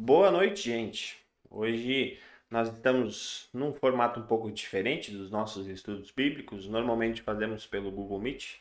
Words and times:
Boa 0.00 0.30
noite, 0.30 0.62
gente. 0.62 1.18
Hoje 1.50 2.20
nós 2.48 2.72
estamos 2.72 3.48
num 3.52 3.74
formato 3.74 4.20
um 4.20 4.22
pouco 4.22 4.48
diferente 4.48 5.10
dos 5.10 5.28
nossos 5.28 5.66
estudos 5.66 6.12
bíblicos. 6.12 6.68
Normalmente 6.68 7.20
fazemos 7.20 7.66
pelo 7.66 7.90
Google 7.90 8.20
Meet, 8.20 8.58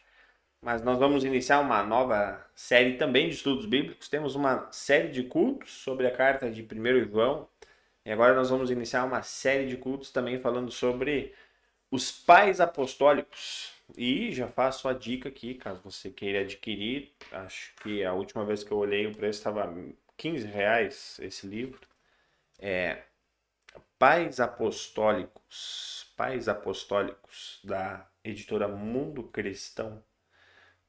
mas 0.60 0.82
nós 0.82 0.98
vamos 0.98 1.24
iniciar 1.24 1.60
uma 1.60 1.84
nova 1.84 2.44
série 2.56 2.94
também 2.98 3.30
de 3.30 3.36
estudos 3.36 3.68
bíblicos. 3.68 4.10
Temos 4.10 4.34
uma 4.34 4.68
série 4.72 5.10
de 5.10 5.26
cultos 5.26 5.70
sobre 5.70 6.08
a 6.08 6.12
carta 6.12 6.50
de 6.50 6.64
1 6.64 7.12
João. 7.12 7.48
E 8.04 8.12
agora 8.12 8.34
nós 8.34 8.50
vamos 8.50 8.72
iniciar 8.72 9.06
uma 9.06 9.22
série 9.22 9.68
de 9.68 9.78
cultos 9.78 10.10
também 10.10 10.40
falando 10.40 10.72
sobre 10.72 11.36
os 11.92 12.12
pais 12.12 12.60
apostólicos. 12.60 13.74
E 13.96 14.32
já 14.32 14.48
faço 14.48 14.90
a 14.90 14.94
dica 14.94 15.30
aqui, 15.30 15.54
caso 15.54 15.82
você 15.84 16.10
queira 16.10 16.42
adquirir. 16.42 17.12
Acho 17.32 17.76
que 17.76 18.04
a 18.04 18.12
última 18.14 18.44
vez 18.44 18.64
que 18.64 18.72
eu 18.72 18.78
olhei 18.80 19.06
o 19.06 19.16
preço 19.16 19.38
estava 19.38 19.72
15 20.18 20.46
reais 20.48 21.20
esse 21.22 21.48
livro. 21.48 21.80
É 22.60 23.04
Pais 24.00 24.40
Apostólicos, 24.40 26.12
Pais 26.18 26.48
Apostólicos 26.48 27.60
da 27.64 28.08
editora 28.24 28.68
Mundo 28.68 29.24
Cristão. 29.24 30.04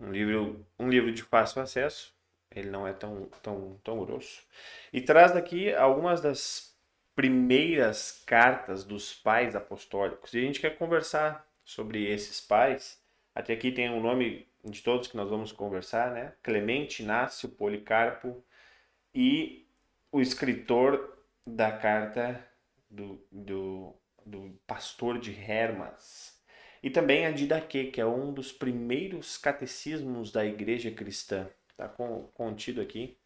Um 0.00 0.10
livro, 0.10 0.66
um 0.78 0.88
livro 0.88 1.12
de 1.12 1.22
fácil 1.22 1.62
acesso. 1.62 2.14
Ele 2.50 2.70
não 2.70 2.86
é 2.86 2.92
tão, 2.92 3.26
tão, 3.42 3.78
tão 3.84 4.04
grosso. 4.04 4.42
E 4.92 5.00
traz 5.00 5.32
daqui 5.32 5.74
algumas 5.74 6.20
das 6.20 6.74
primeiras 7.14 8.22
cartas 8.24 8.84
dos 8.84 9.12
pais 9.12 9.54
apostólicos. 9.54 10.32
E 10.32 10.38
a 10.38 10.42
gente 10.42 10.60
quer 10.60 10.78
conversar 10.78 11.46
sobre 11.64 12.10
esses 12.10 12.40
pais. 12.40 12.98
Até 13.34 13.52
aqui 13.52 13.70
tem 13.70 13.90
o 13.90 14.00
nome 14.00 14.48
de 14.64 14.82
todos 14.82 15.08
que 15.08 15.16
nós 15.16 15.28
vamos 15.28 15.52
conversar, 15.52 16.12
né? 16.12 16.32
Clemente, 16.42 17.02
Inácio, 17.02 17.48
Policarpo 17.48 18.42
e 19.20 19.66
o 20.12 20.20
escritor 20.20 21.18
da 21.44 21.72
carta 21.72 22.48
do, 22.88 23.20
do, 23.32 23.92
do 24.24 24.60
pastor 24.64 25.18
de 25.18 25.32
Hermas. 25.32 26.40
E 26.80 26.88
também 26.88 27.26
a 27.26 27.32
Didaquê, 27.32 27.86
que 27.86 28.00
é 28.00 28.06
um 28.06 28.32
dos 28.32 28.52
primeiros 28.52 29.36
catecismos 29.36 30.30
da 30.30 30.46
igreja 30.46 30.92
cristã. 30.92 31.50
Está 31.68 31.88
contido 32.32 32.80
aqui. 32.80 33.18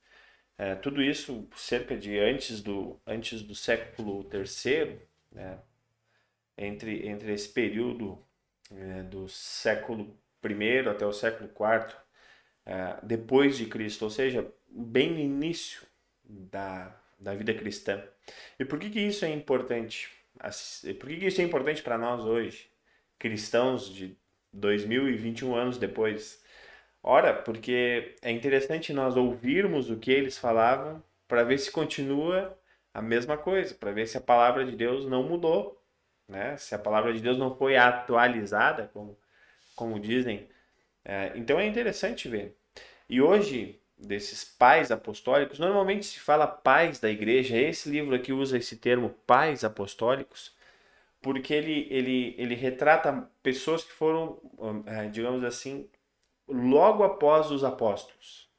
É, 0.56 0.74
tudo 0.76 1.02
isso 1.02 1.46
cerca 1.54 1.94
de 1.94 2.18
antes 2.18 2.62
do, 2.62 2.98
antes 3.06 3.42
do 3.42 3.54
século 3.54 4.26
III, 4.32 4.98
né? 5.30 5.58
entre, 6.56 7.06
entre 7.06 7.34
esse 7.34 7.50
período 7.50 8.18
é, 8.70 9.02
do 9.02 9.28
século 9.28 10.18
I 10.42 10.88
até 10.88 11.04
o 11.04 11.12
século 11.12 11.50
IV 11.50 11.94
é, 12.64 12.98
depois 13.02 13.56
de 13.56 13.66
Cristo, 13.66 14.04
ou 14.04 14.10
seja, 14.10 14.50
bem 14.74 15.10
no 15.10 15.18
início 15.18 15.82
da, 16.24 16.94
da 17.18 17.34
vida 17.34 17.52
cristã. 17.54 18.02
E 18.58 18.64
por 18.64 18.78
que, 18.78 18.90
que 18.90 19.00
isso 19.00 19.24
é 19.24 19.30
importante? 19.30 20.10
Por 20.98 21.08
que, 21.08 21.16
que 21.18 21.26
isso 21.26 21.40
é 21.40 21.44
importante 21.44 21.82
para 21.82 21.98
nós 21.98 22.24
hoje, 22.24 22.70
cristãos 23.18 23.92
de 23.92 24.16
2021 24.52 25.54
anos 25.54 25.78
depois? 25.78 26.42
Ora, 27.02 27.34
porque 27.34 28.14
é 28.22 28.30
interessante 28.30 28.92
nós 28.92 29.16
ouvirmos 29.16 29.90
o 29.90 29.98
que 29.98 30.10
eles 30.10 30.38
falavam 30.38 31.02
para 31.28 31.44
ver 31.44 31.58
se 31.58 31.70
continua 31.70 32.56
a 32.94 33.02
mesma 33.02 33.36
coisa, 33.36 33.74
para 33.74 33.90
ver 33.90 34.06
se 34.06 34.16
a 34.16 34.20
palavra 34.20 34.64
de 34.64 34.76
Deus 34.76 35.06
não 35.06 35.22
mudou, 35.22 35.82
né? 36.28 36.56
se 36.56 36.74
a 36.74 36.78
palavra 36.78 37.12
de 37.12 37.20
Deus 37.20 37.38
não 37.38 37.56
foi 37.56 37.76
atualizada, 37.76 38.90
como, 38.92 39.18
como 39.74 39.98
dizem. 39.98 40.48
É, 41.04 41.32
então 41.34 41.58
é 41.58 41.66
interessante 41.66 42.28
ver. 42.28 42.56
E 43.08 43.20
hoje 43.20 43.81
desses 44.02 44.44
pais 44.44 44.90
apostólicos, 44.90 45.58
normalmente 45.58 46.04
se 46.06 46.18
fala 46.18 46.46
pais 46.46 46.98
da 46.98 47.08
igreja, 47.08 47.56
esse 47.56 47.88
livro 47.88 48.14
aqui 48.14 48.32
usa 48.32 48.58
esse 48.58 48.76
termo 48.76 49.10
pais 49.26 49.64
apostólicos, 49.64 50.54
porque 51.20 51.54
ele, 51.54 51.86
ele, 51.90 52.34
ele 52.36 52.54
retrata 52.54 53.30
pessoas 53.42 53.84
que 53.84 53.92
foram, 53.92 54.40
é, 54.86 55.08
digamos 55.08 55.44
assim, 55.44 55.88
logo 56.48 57.04
após 57.04 57.50
os 57.50 57.62
apóstolos. 57.62 58.50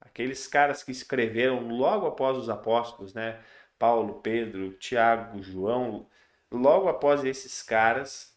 Aqueles 0.00 0.46
caras 0.46 0.82
que 0.82 0.90
escreveram 0.90 1.68
logo 1.68 2.06
após 2.06 2.36
os 2.36 2.48
apóstolos, 2.50 3.14
né? 3.14 3.40
Paulo, 3.78 4.20
Pedro, 4.20 4.72
Tiago, 4.72 5.42
João, 5.42 6.08
logo 6.50 6.88
após 6.88 7.24
esses 7.24 7.62
caras, 7.62 8.36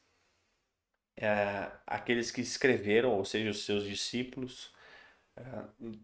é, 1.15 1.71
aqueles 1.85 2.31
que 2.31 2.41
escreveram, 2.41 3.11
ou 3.11 3.25
seja, 3.25 3.49
os 3.49 3.65
seus 3.65 3.83
discípulos, 3.83 4.71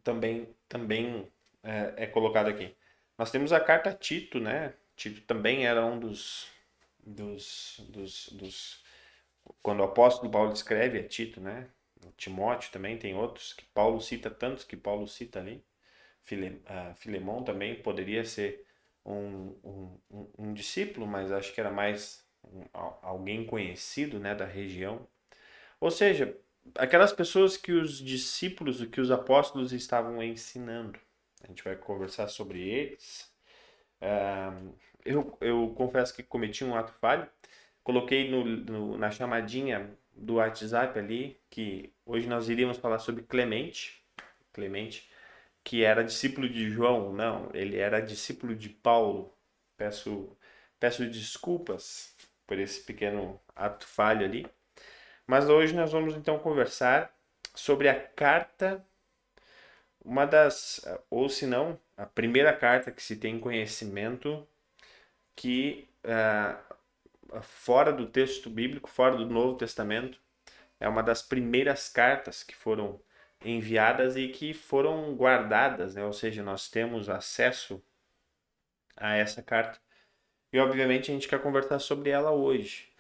também, 0.03 0.47
também 0.67 1.31
é, 1.63 1.93
é, 1.97 2.07
colocado 2.07 2.47
aqui. 2.47 2.75
Nós 3.17 3.31
temos 3.31 3.53
a 3.53 3.59
carta 3.59 3.93
Tito, 3.93 4.39
né? 4.39 4.73
Tito 4.95 5.21
também 5.21 5.65
era 5.65 5.85
um 5.85 5.99
dos, 5.99 6.47
dos, 7.05 7.81
dos, 7.89 8.29
dos 8.29 8.83
quando 9.61 9.81
o 9.81 9.83
apóstolo 9.83 10.31
Paulo 10.31 10.53
escreve 10.53 10.99
a 10.99 11.07
Tito, 11.07 11.41
né? 11.41 11.67
Timóteo 12.17 12.71
também 12.71 12.97
tem 12.97 13.15
outros 13.15 13.53
que 13.53 13.65
Paulo 13.65 14.01
cita 14.01 14.29
tantos 14.29 14.63
que 14.63 14.75
Paulo 14.75 15.07
cita 15.07 15.39
ali. 15.39 15.63
File, 16.21 16.61
Filemão 16.95 17.43
também 17.43 17.75
poderia 17.81 18.23
ser 18.25 18.65
um, 19.05 19.55
um, 19.63 20.27
um, 20.37 20.53
discípulo, 20.53 21.05
mas 21.05 21.31
acho 21.31 21.53
que 21.53 21.59
era 21.59 21.71
mais 21.71 22.25
alguém 23.01 23.45
conhecido, 23.45 24.19
né, 24.19 24.33
da 24.33 24.45
região. 24.45 25.07
Ou 25.79 25.91
seja, 25.91 26.37
aquelas 26.75 27.13
pessoas 27.13 27.57
que 27.57 27.71
os 27.71 27.97
discípulos, 27.99 28.83
que 28.85 29.01
os 29.01 29.11
apóstolos 29.11 29.73
estavam 29.73 30.21
ensinando. 30.23 30.99
A 31.43 31.47
gente 31.47 31.63
vai 31.63 31.75
conversar 31.75 32.27
sobre 32.27 32.61
eles. 32.61 33.31
Uh, 34.01 34.73
eu, 35.05 35.37
eu 35.41 35.73
confesso 35.75 36.13
que 36.13 36.23
cometi 36.23 36.63
um 36.63 36.75
ato 36.75 36.93
falho. 36.93 37.27
Coloquei 37.83 38.29
no, 38.31 38.45
no, 38.45 38.97
na 38.97 39.11
chamadinha 39.11 39.97
do 40.13 40.35
WhatsApp 40.35 40.97
ali 40.97 41.39
que 41.49 41.91
hoje 42.05 42.27
nós 42.27 42.47
iríamos 42.47 42.77
falar 42.77 42.99
sobre 42.99 43.23
Clemente. 43.23 44.01
Clemente, 44.53 45.09
que 45.63 45.83
era 45.83 46.03
discípulo 46.03 46.47
de 46.47 46.69
João. 46.69 47.11
Não, 47.13 47.49
ele 47.53 47.77
era 47.77 47.99
discípulo 48.01 48.55
de 48.55 48.69
Paulo. 48.69 49.33
Peço, 49.75 50.37
peço 50.79 51.05
desculpas 51.09 52.15
por 52.47 52.57
esse 52.59 52.81
pequeno 52.83 53.39
ato 53.55 53.85
falho 53.85 54.25
ali. 54.25 54.45
Mas 55.25 55.49
hoje 55.49 55.73
nós 55.73 55.91
vamos 55.91 56.15
então 56.15 56.37
conversar 56.39 57.13
sobre 57.55 57.87
a 57.87 57.99
carta, 57.99 58.85
uma 60.03 60.25
das, 60.25 60.85
ou 61.09 61.29
se 61.29 61.45
não, 61.45 61.79
a 61.95 62.05
primeira 62.05 62.53
carta 62.53 62.91
que 62.91 63.01
se 63.01 63.15
tem 63.15 63.39
conhecimento 63.39 64.47
que 65.35 65.87
uh, 66.03 67.41
fora 67.41 67.91
do 67.91 68.05
texto 68.05 68.49
bíblico, 68.49 68.89
fora 68.89 69.15
do 69.15 69.25
Novo 69.25 69.57
Testamento, 69.57 70.19
é 70.79 70.87
uma 70.87 71.01
das 71.01 71.21
primeiras 71.21 71.87
cartas 71.87 72.43
que 72.43 72.55
foram 72.55 72.99
enviadas 73.43 74.15
e 74.15 74.27
que 74.27 74.53
foram 74.53 75.15
guardadas, 75.15 75.95
né? 75.95 76.03
ou 76.03 76.13
seja, 76.13 76.43
nós 76.43 76.69
temos 76.69 77.09
acesso 77.09 77.81
a 78.95 79.15
essa 79.15 79.41
carta. 79.41 79.79
E 80.51 80.59
obviamente 80.59 81.09
a 81.09 81.13
gente 81.13 81.27
quer 81.27 81.41
conversar 81.41 81.79
sobre 81.79 82.09
ela 82.09 82.31
hoje. 82.31 82.92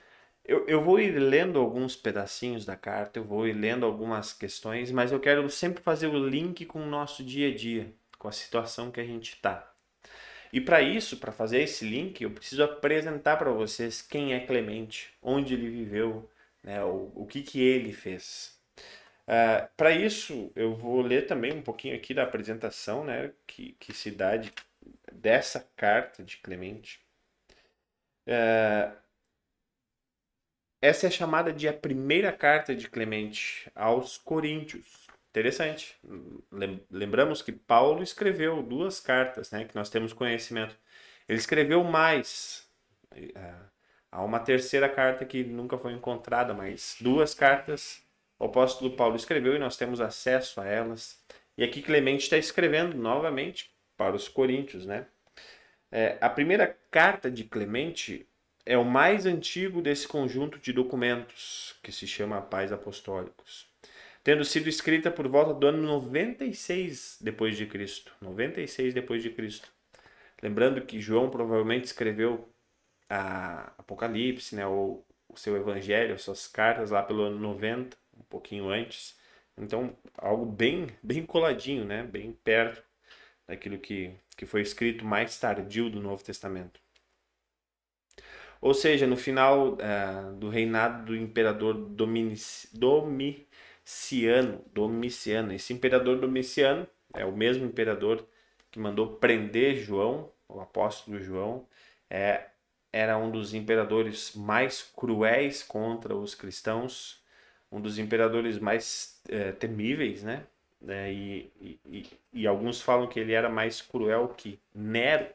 Eu, 0.45 0.67
eu 0.67 0.83
vou 0.83 0.99
ir 0.99 1.11
lendo 1.17 1.57
alguns 1.57 1.95
pedacinhos 1.95 2.65
da 2.65 2.75
carta, 2.75 3.17
eu 3.19 3.23
vou 3.23 3.47
ir 3.47 3.53
lendo 3.53 3.85
algumas 3.85 4.33
questões, 4.33 4.91
mas 4.91 5.11
eu 5.11 5.19
quero 5.19 5.49
sempre 5.49 5.81
fazer 5.81 6.07
o 6.07 6.27
link 6.27 6.65
com 6.65 6.81
o 6.81 6.89
nosso 6.89 7.23
dia 7.23 7.49
a 7.49 7.55
dia, 7.55 7.93
com 8.17 8.27
a 8.27 8.31
situação 8.31 8.91
que 8.91 8.99
a 8.99 9.05
gente 9.05 9.33
está. 9.33 9.73
E 10.51 10.61
para 10.61 10.81
isso, 10.81 11.17
para 11.17 11.31
fazer 11.31 11.63
esse 11.63 11.85
link, 11.85 12.21
eu 12.21 12.29
preciso 12.31 12.63
apresentar 12.63 13.37
para 13.37 13.51
vocês 13.51 14.01
quem 14.01 14.33
é 14.33 14.39
Clemente, 14.45 15.13
onde 15.21 15.53
ele 15.53 15.69
viveu, 15.69 16.29
né, 16.61 16.83
o, 16.83 17.11
o 17.15 17.25
que, 17.25 17.41
que 17.41 17.61
ele 17.61 17.91
fez. 17.93 18.55
Uh, 19.27 19.67
para 19.77 19.91
isso, 19.91 20.51
eu 20.55 20.75
vou 20.75 21.01
ler 21.01 21.25
também 21.25 21.53
um 21.53 21.61
pouquinho 21.61 21.95
aqui 21.95 22.13
da 22.13 22.23
apresentação 22.23 23.03
né, 23.05 23.31
que, 23.47 23.75
que 23.79 23.93
se 23.93 24.11
dá 24.11 24.37
de, 24.37 24.51
dessa 25.11 25.65
carta 25.75 26.21
de 26.23 26.37
Clemente. 26.37 26.99
Uh, 28.27 29.02
essa 30.83 31.07
é 31.07 31.09
chamada 31.09 31.53
de 31.53 31.65
a 31.65 31.73
primeira 31.73 32.29
carta 32.31 32.75
de 32.75 32.89
Clemente 32.89 33.71
aos 33.73 34.17
Coríntios. 34.17 35.07
Interessante. 35.29 35.95
Lembramos 36.91 37.41
que 37.41 37.53
Paulo 37.53 38.03
escreveu 38.03 38.61
duas 38.61 38.99
cartas, 38.99 39.49
né, 39.51 39.63
que 39.63 39.75
nós 39.75 39.89
temos 39.89 40.11
conhecimento. 40.11 40.77
Ele 41.27 41.39
escreveu 41.39 41.85
mais. 41.85 42.67
É, 43.15 43.53
há 44.11 44.21
uma 44.23 44.41
terceira 44.41 44.89
carta 44.89 45.23
que 45.23 45.41
nunca 45.41 45.77
foi 45.77 45.93
encontrada, 45.93 46.53
mas 46.53 46.97
duas 46.99 47.33
cartas 47.33 48.03
o 48.43 48.47
apóstolo 48.47 48.91
Paulo 48.91 49.15
escreveu 49.15 49.55
e 49.55 49.59
nós 49.59 49.77
temos 49.77 50.01
acesso 50.01 50.59
a 50.59 50.65
elas. 50.65 51.17
E 51.57 51.63
aqui 51.63 51.81
Clemente 51.81 52.23
está 52.23 52.37
escrevendo 52.37 52.93
novamente 52.93 53.71
para 53.95 54.13
os 54.13 54.27
Coríntios, 54.27 54.85
né? 54.85 55.05
É, 55.89 56.17
a 56.19 56.29
primeira 56.29 56.77
carta 56.91 57.31
de 57.31 57.45
Clemente 57.45 58.27
é 58.65 58.77
o 58.77 58.85
mais 58.85 59.25
antigo 59.25 59.81
desse 59.81 60.07
conjunto 60.07 60.57
de 60.59 60.71
documentos, 60.71 61.75
que 61.83 61.91
se 61.91 62.07
chama 62.07 62.41
Pais 62.41 62.71
Apostólicos, 62.71 63.67
tendo 64.23 64.45
sido 64.45 64.69
escrita 64.69 65.11
por 65.11 65.27
volta 65.27 65.53
do 65.53 65.67
ano 65.67 65.81
96 65.81 67.17
depois 67.21 67.57
de 67.57 67.65
Cristo, 67.65 68.13
96 68.21 68.93
depois 68.93 69.21
de 69.21 69.29
Cristo. 69.29 69.69
Lembrando 70.41 70.81
que 70.81 70.99
João 70.99 71.29
provavelmente 71.29 71.85
escreveu 71.85 72.49
a 73.09 73.73
Apocalipse, 73.77 74.55
né, 74.55 74.65
ou 74.65 75.05
o 75.27 75.37
seu 75.37 75.55
evangelho, 75.55 76.15
as 76.15 76.21
suas 76.21 76.47
cartas 76.47 76.91
lá 76.91 77.03
pelo 77.03 77.23
ano 77.23 77.39
90, 77.39 77.97
um 78.17 78.23
pouquinho 78.23 78.69
antes. 78.69 79.17
Então, 79.57 79.95
algo 80.17 80.45
bem, 80.45 80.87
bem 81.01 81.25
coladinho, 81.25 81.85
né, 81.85 82.03
bem 82.03 82.31
perto 82.43 82.83
daquilo 83.47 83.77
que, 83.77 84.13
que 84.37 84.45
foi 84.45 84.61
escrito 84.61 85.05
mais 85.05 85.37
tardio 85.39 85.89
do 85.89 85.99
Novo 86.01 86.23
Testamento. 86.23 86.79
Ou 88.63 88.73
seja, 88.73 89.05
no 89.05 89.17
final 89.17 89.73
uh, 89.73 90.33
do 90.37 90.47
reinado 90.47 91.07
do 91.07 91.15
imperador 91.17 91.73
Domiciano, 91.73 93.43
Domiciano, 94.73 95.51
esse 95.51 95.73
imperador 95.73 96.17
Domiciano 96.17 96.87
é 97.13 97.25
o 97.25 97.33
mesmo 97.33 97.65
imperador 97.65 98.25
que 98.71 98.79
mandou 98.79 99.17
prender 99.17 99.75
João, 99.75 100.31
o 100.47 100.61
apóstolo 100.61 101.19
João, 101.19 101.67
é, 102.09 102.45
era 102.93 103.17
um 103.17 103.29
dos 103.29 103.53
imperadores 103.53 104.33
mais 104.33 104.81
cruéis 104.81 105.61
contra 105.61 106.15
os 106.15 106.33
cristãos, 106.33 107.21
um 107.69 107.81
dos 107.81 107.99
imperadores 107.99 108.59
mais 108.59 109.21
é, 109.27 109.51
temíveis, 109.51 110.23
né? 110.23 110.47
É, 110.87 111.11
e, 111.11 111.51
e, 111.85 112.07
e, 112.31 112.47
alguns 112.47 112.81
falam 112.81 113.07
que 113.07 113.19
ele 113.19 113.33
era 113.33 113.49
mais 113.49 113.81
cruel 113.81 114.29
que 114.29 114.57
Nero. 114.73 115.27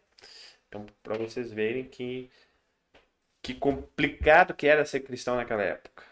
Então, 0.66 0.86
para 1.02 1.18
vocês 1.18 1.52
verem 1.52 1.84
que 1.84 2.30
que 3.48 3.54
complicado 3.54 4.52
que 4.52 4.66
era 4.66 4.84
ser 4.84 5.00
cristão 5.00 5.36
naquela 5.36 5.62
época. 5.62 6.02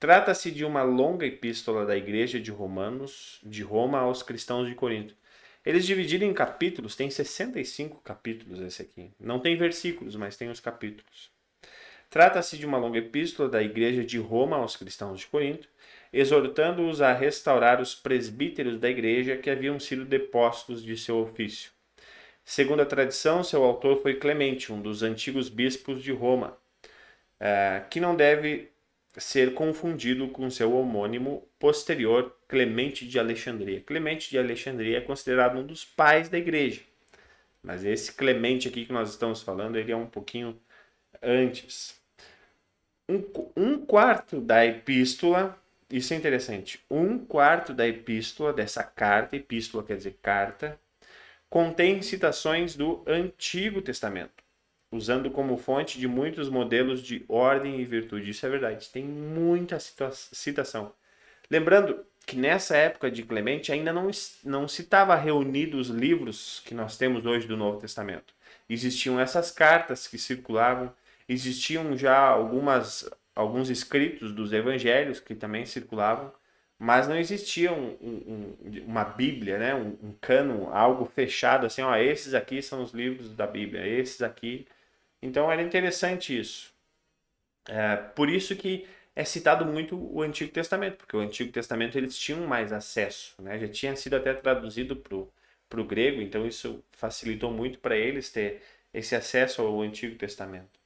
Trata-se 0.00 0.50
de 0.50 0.64
uma 0.64 0.82
longa 0.82 1.26
epístola 1.26 1.84
da 1.84 1.94
Igreja 1.94 2.40
de 2.40 2.50
Romanos, 2.50 3.38
de 3.42 3.62
Roma 3.62 3.98
aos 3.98 4.22
cristãos 4.22 4.66
de 4.66 4.74
Corinto. 4.74 5.14
Eles 5.62 5.84
dividiram 5.84 6.26
em 6.26 6.32
capítulos, 6.32 6.96
tem 6.96 7.10
65 7.10 8.00
capítulos 8.02 8.60
esse 8.60 8.80
aqui. 8.80 9.10
Não 9.20 9.38
tem 9.38 9.58
versículos, 9.58 10.16
mas 10.16 10.38
tem 10.38 10.48
os 10.48 10.58
capítulos. 10.58 11.30
Trata-se 12.08 12.56
de 12.56 12.64
uma 12.64 12.78
longa 12.78 12.98
epístola 12.98 13.50
da 13.50 13.62
Igreja 13.62 14.02
de 14.02 14.16
Roma 14.16 14.56
aos 14.56 14.74
cristãos 14.74 15.20
de 15.20 15.26
Corinto, 15.26 15.68
exortando-os 16.10 17.02
a 17.02 17.12
restaurar 17.12 17.78
os 17.78 17.94
presbíteros 17.94 18.78
da 18.78 18.88
igreja 18.88 19.36
que 19.36 19.50
haviam 19.50 19.78
sido 19.78 20.06
depostos 20.06 20.82
de 20.82 20.96
seu 20.96 21.18
ofício. 21.18 21.72
Segundo 22.42 22.80
a 22.80 22.86
tradição, 22.86 23.44
seu 23.44 23.64
autor 23.64 24.00
foi 24.00 24.14
Clemente, 24.14 24.72
um 24.72 24.80
dos 24.80 25.02
antigos 25.02 25.50
bispos 25.50 26.02
de 26.02 26.12
Roma, 26.12 26.56
é, 27.40 27.82
que 27.90 28.00
não 28.00 28.16
deve 28.16 28.70
ser 29.16 29.54
confundido 29.54 30.28
com 30.28 30.50
seu 30.50 30.72
homônimo 30.74 31.48
posterior, 31.58 32.36
Clemente 32.48 33.06
de 33.06 33.18
Alexandria. 33.18 33.80
Clemente 33.80 34.30
de 34.30 34.38
Alexandria 34.38 34.98
é 34.98 35.00
considerado 35.00 35.58
um 35.58 35.66
dos 35.66 35.84
pais 35.84 36.28
da 36.28 36.38
igreja. 36.38 36.82
Mas 37.62 37.84
esse 37.84 38.12
Clemente 38.12 38.68
aqui 38.68 38.84
que 38.84 38.92
nós 38.92 39.10
estamos 39.10 39.42
falando, 39.42 39.76
ele 39.76 39.90
é 39.90 39.96
um 39.96 40.06
pouquinho 40.06 40.58
antes. 41.22 42.00
Um, 43.08 43.22
um 43.56 43.86
quarto 43.86 44.40
da 44.40 44.66
epístola, 44.66 45.58
isso 45.90 46.12
é 46.12 46.16
interessante, 46.16 46.84
um 46.90 47.18
quarto 47.18 47.72
da 47.72 47.86
epístola, 47.86 48.52
dessa 48.52 48.82
carta, 48.82 49.36
epístola 49.36 49.84
quer 49.84 49.96
dizer 49.96 50.18
carta, 50.20 50.78
contém 51.48 52.02
citações 52.02 52.74
do 52.74 53.04
Antigo 53.06 53.80
Testamento 53.80 54.45
usando 54.90 55.30
como 55.30 55.56
fonte 55.56 55.98
de 55.98 56.06
muitos 56.06 56.48
modelos 56.48 57.02
de 57.02 57.24
ordem 57.28 57.80
e 57.80 57.84
virtude. 57.84 58.30
Isso 58.30 58.46
é 58.46 58.48
verdade, 58.48 58.88
tem 58.90 59.04
muita 59.04 59.78
citação. 59.78 60.92
Lembrando 61.50 62.04
que 62.26 62.36
nessa 62.36 62.76
época 62.76 63.10
de 63.10 63.22
Clemente 63.22 63.70
ainda 63.70 63.92
não, 63.92 64.10
não 64.44 64.66
se 64.66 64.82
estava 64.82 65.14
reunido 65.14 65.78
os 65.78 65.88
livros 65.88 66.60
que 66.64 66.74
nós 66.74 66.96
temos 66.96 67.24
hoje 67.24 67.46
do 67.46 67.56
Novo 67.56 67.78
Testamento. 67.78 68.34
Existiam 68.68 69.20
essas 69.20 69.52
cartas 69.52 70.08
que 70.08 70.18
circulavam, 70.18 70.92
existiam 71.28 71.96
já 71.96 72.18
algumas, 72.18 73.08
alguns 73.34 73.70
escritos 73.70 74.32
dos 74.32 74.52
evangelhos 74.52 75.20
que 75.20 75.36
também 75.36 75.64
circulavam, 75.64 76.32
mas 76.78 77.06
não 77.06 77.16
existia 77.16 77.72
um, 77.72 77.96
um, 78.02 78.56
uma 78.86 79.04
Bíblia, 79.04 79.56
né? 79.56 79.74
um, 79.74 79.96
um 80.02 80.12
cano, 80.20 80.68
algo 80.72 81.06
fechado 81.06 81.64
assim, 81.64 81.80
ó, 81.82 81.96
esses 81.96 82.34
aqui 82.34 82.60
são 82.60 82.82
os 82.82 82.92
livros 82.92 83.32
da 83.32 83.46
Bíblia, 83.46 83.86
esses 83.86 84.20
aqui 84.20 84.66
então 85.26 85.50
era 85.50 85.62
interessante 85.62 86.38
isso. 86.38 86.72
É, 87.68 87.96
por 87.96 88.30
isso 88.30 88.54
que 88.56 88.86
é 89.14 89.24
citado 89.24 89.64
muito 89.64 89.96
o 89.96 90.22
Antigo 90.22 90.52
Testamento, 90.52 90.98
porque 90.98 91.16
o 91.16 91.20
Antigo 91.20 91.50
Testamento 91.50 91.96
eles 91.96 92.16
tinham 92.16 92.46
mais 92.46 92.72
acesso, 92.72 93.34
né? 93.42 93.58
já 93.58 93.68
tinha 93.68 93.96
sido 93.96 94.16
até 94.16 94.34
traduzido 94.34 94.96
para 94.96 95.80
o 95.80 95.84
grego, 95.84 96.20
então 96.20 96.46
isso 96.46 96.84
facilitou 96.92 97.50
muito 97.50 97.78
para 97.78 97.96
eles 97.96 98.30
ter 98.30 98.62
esse 98.92 99.14
acesso 99.14 99.62
ao 99.62 99.80
Antigo 99.80 100.16
Testamento. 100.16 100.78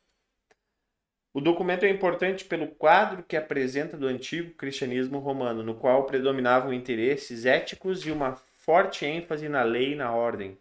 O 1.33 1.41
documento 1.41 1.85
é 1.85 1.91
importante 1.91 2.45
pelo 2.45 2.67
quadro 2.67 3.23
que 3.23 3.37
apresenta 3.37 3.97
do 3.97 4.09
antigo 4.09 4.53
cristianismo 4.55 5.21
romano, 5.21 5.63
no 5.63 5.75
qual 5.75 6.05
predominavam 6.05 6.73
interesses 6.73 7.47
éticos 7.47 8.05
e 8.05 8.11
uma 8.11 8.35
forte 8.35 9.07
ênfase 9.07 9.49
na 9.49 9.63
lei 9.63 9.93
e 9.93 9.97
na 9.97 10.13
ordem. 10.13 10.59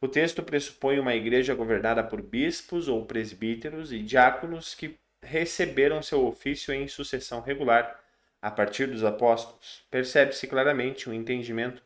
O 0.00 0.08
texto 0.08 0.42
pressupõe 0.42 0.98
uma 0.98 1.14
igreja 1.14 1.54
governada 1.54 2.02
por 2.02 2.22
bispos 2.22 2.88
ou 2.88 3.04
presbíteros 3.04 3.92
e 3.92 3.98
diáconos 3.98 4.74
que 4.74 4.98
receberam 5.22 6.02
seu 6.02 6.26
ofício 6.26 6.72
em 6.72 6.88
sucessão 6.88 7.40
regular 7.40 8.02
a 8.40 8.50
partir 8.50 8.86
dos 8.86 9.04
apóstolos. 9.04 9.84
Percebe-se 9.90 10.46
claramente 10.46 11.08
o 11.08 11.12
um 11.12 11.14
entendimento 11.14 11.82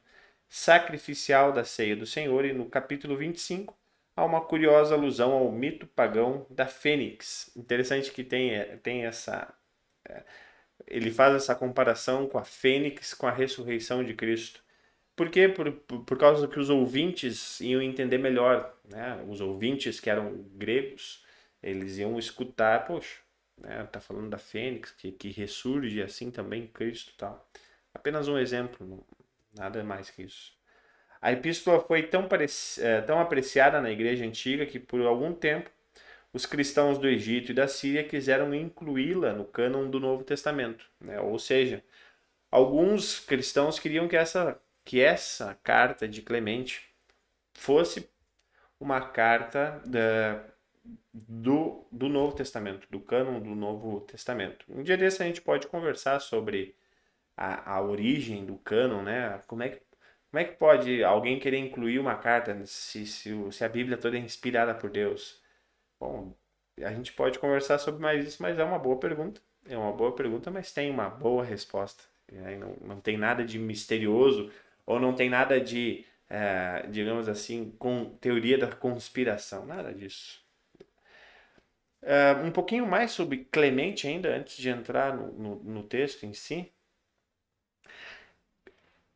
sacrificial 0.49 1.53
da 1.53 1.65
ceia 1.65 1.97
do 1.97 2.07
Senhor 2.07 2.45
e 2.45 2.53
no 2.53 2.67
capítulo 2.67 3.17
25 3.17 3.77
há 4.17 4.25
uma 4.25 4.41
curiosa 4.41 4.95
alusão 4.95 5.33
ao 5.33 5.51
mito 5.51 5.87
pagão 5.87 6.47
da 6.49 6.67
fênix. 6.67 7.51
Interessante 7.57 8.13
que 8.13 8.23
tem, 8.23 8.79
tem 8.79 9.05
essa 9.05 9.53
é, 10.09 10.23
ele 10.87 11.11
faz 11.11 11.35
essa 11.35 11.55
comparação 11.55 12.29
com 12.29 12.39
a 12.39 12.45
fênix 12.45 13.15
com 13.15 13.27
a 13.27 13.31
ressurreição 13.31 14.05
de 14.05 14.15
Cristo. 14.15 14.64
Por 15.17 15.31
quê? 15.31 15.49
Por, 15.49 15.71
por 15.73 16.19
causa 16.19 16.49
que 16.49 16.59
os 16.59 16.71
ouvintes 16.71 17.61
iam 17.61 17.81
entender 17.81 18.19
melhor, 18.19 18.75
né? 18.85 19.25
Os 19.29 19.41
ouvintes 19.41 20.01
que 20.01 20.11
eram 20.11 20.45
gregos, 20.57 21.25
eles 21.63 21.99
iam 21.99 22.19
escutar, 22.19 22.85
poxa, 22.87 23.21
né? 23.57 23.85
Tá 23.93 24.01
falando 24.01 24.31
da 24.31 24.39
Fênix, 24.39 24.91
que, 24.93 25.13
que 25.13 25.31
ressurge 25.31 26.03
assim 26.03 26.31
também 26.31 26.67
Cristo 26.67 27.13
tal. 27.17 27.49
Apenas 27.95 28.27
um 28.29 28.39
exemplo, 28.39 29.07
nada 29.57 29.83
mais 29.85 30.11
que 30.11 30.23
isso. 30.23 30.53
A 31.23 31.33
epístola 31.33 31.81
foi 31.81 32.03
tão, 32.03 32.29
é, 32.81 33.01
tão 33.01 33.19
apreciada 33.19 33.81
na 33.81 33.91
igreja 33.91 34.25
antiga 34.25 34.67
que 34.67 34.79
por 34.79 35.01
algum 35.01 35.33
tempo 35.33 35.71
os 36.35 36.45
cristãos 36.45 36.99
do 36.99 37.09
Egito 37.09 37.53
e 37.53 37.55
da 37.55 37.69
Síria 37.69 38.05
quiseram 38.05 38.53
incluí-la 38.55 39.33
no 39.33 39.45
cânon 39.45 39.89
do 39.89 40.01
Novo 40.01 40.25
Testamento. 40.25 40.85
Né? 41.01 41.21
Ou 41.21 41.39
seja, 41.39 41.83
alguns 42.51 43.21
cristãos 43.21 43.79
queriam 43.79 44.09
que 44.09 44.17
essa 44.17 44.61
que 44.85 45.01
essa 45.01 45.55
carta 45.63 46.07
de 46.07 46.23
Clemente 46.23 46.83
fosse 47.55 48.11
uma 48.79 49.01
carta 49.01 49.83
da, 49.87 50.45
do, 51.13 51.87
do 51.91 52.09
Novo 52.09 52.37
Testamento, 52.37 52.87
do 52.91 53.01
cânon 53.01 53.41
do 53.41 53.55
Novo 53.55 54.01
Testamento. 54.03 54.67
Um 54.69 54.83
dia 54.83 54.97
desse 54.97 55.23
a 55.23 55.27
gente 55.27 55.41
pode 55.41 55.67
conversar 55.69 56.21
sobre 56.21 56.77
a, 57.37 57.77
a 57.77 57.83
origem 57.83 58.45
do 58.45 58.57
cânon, 58.59 59.03
né? 59.03 59.41
Como 59.47 59.63
é 59.63 59.71
que 59.71 59.85
como 60.35 60.41
é 60.41 60.45
que 60.47 60.57
pode 60.57 61.05
alguém 61.05 61.39
querer 61.39 61.59
incluir 61.59 62.01
uma 62.01 62.17
carta 62.17 62.61
se, 62.67 63.07
se, 63.07 63.53
se, 63.53 63.65
a 63.65 63.69
Bíblia 63.69 63.97
toda 63.97 64.17
é 64.17 64.19
inspirada 64.19 64.75
por 64.75 64.91
Deus? 64.91 65.41
Bom, 66.01 66.35
a 66.83 66.93
gente 66.93 67.13
pode 67.13 67.39
conversar 67.39 67.79
sobre 67.79 68.03
mais 68.03 68.27
isso, 68.27 68.43
mas 68.43 68.59
é 68.59 68.65
uma 68.65 68.77
boa 68.77 68.99
pergunta. 68.99 69.41
É 69.65 69.79
uma 69.79 69.93
boa 69.93 70.13
pergunta, 70.13 70.51
mas 70.51 70.73
tem 70.73 70.91
uma 70.91 71.09
boa 71.09 71.45
resposta. 71.45 72.03
Não, 72.59 72.77
não 72.81 73.01
tem 73.01 73.17
nada 73.17 73.45
de 73.45 73.61
misterioso 73.61 74.51
ou 74.87 75.01
não 75.01 75.15
tem 75.15 75.29
nada 75.31 75.61
de, 75.61 76.05
é, 76.29 76.87
digamos 76.89 77.29
assim, 77.29 77.71
com 77.79 78.17
teoria 78.21 78.59
da 78.59 78.69
conspiração, 78.75 79.67
nada 79.67 79.93
disso. 79.93 80.45
É, 82.03 82.33
um 82.45 82.51
pouquinho 82.51 82.87
mais 82.87 83.13
sobre 83.13 83.47
Clemente 83.51 84.07
ainda, 84.07 84.29
antes 84.37 84.57
de 84.57 84.69
entrar 84.69 85.17
no, 85.17 85.33
no, 85.33 85.65
no 85.65 85.83
texto 85.83 86.25
em 86.25 86.35
si. 86.35 86.71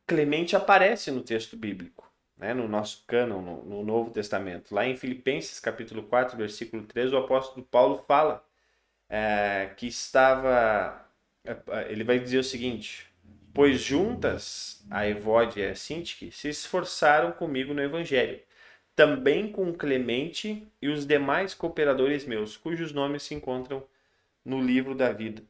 Clemente 0.06 0.56
aparece 0.56 1.10
no 1.10 1.22
texto 1.22 1.54
bíblico, 1.54 2.10
né, 2.34 2.54
no 2.54 2.66
nosso 2.66 3.04
cânon, 3.06 3.42
no, 3.42 3.64
no, 3.64 3.84
Novo 3.84 4.10
Testamento. 4.10 4.74
Lá 4.74 4.86
em 4.86 4.96
Filipenses 4.96 5.60
capítulo 5.60 6.02
4, 6.04 6.34
versículo 6.36 6.82
3, 6.84 7.12
o 7.12 7.18
apóstolo 7.18 7.66
Paulo 7.66 8.02
fala 8.08 8.42
é, 9.08 9.74
que 9.76 9.86
estava. 9.86 11.06
É, 11.44 11.92
ele 11.92 12.04
vai 12.04 12.18
dizer 12.18 12.38
o 12.38 12.44
seguinte: 12.44 13.07
pois 13.58 13.80
juntas 13.80 14.86
a 14.88 15.08
Evode 15.08 15.58
e 15.58 15.64
a 15.66 15.74
Sintique 15.74 16.30
se 16.30 16.48
esforçaram 16.48 17.32
comigo 17.32 17.74
no 17.74 17.82
Evangelho, 17.82 18.40
também 18.94 19.50
com 19.50 19.74
Clemente 19.74 20.72
e 20.80 20.86
os 20.88 21.04
demais 21.04 21.54
cooperadores 21.54 22.24
meus, 22.24 22.56
cujos 22.56 22.92
nomes 22.92 23.24
se 23.24 23.34
encontram 23.34 23.84
no 24.44 24.60
livro 24.62 24.94
da 24.94 25.10
vida. 25.10 25.42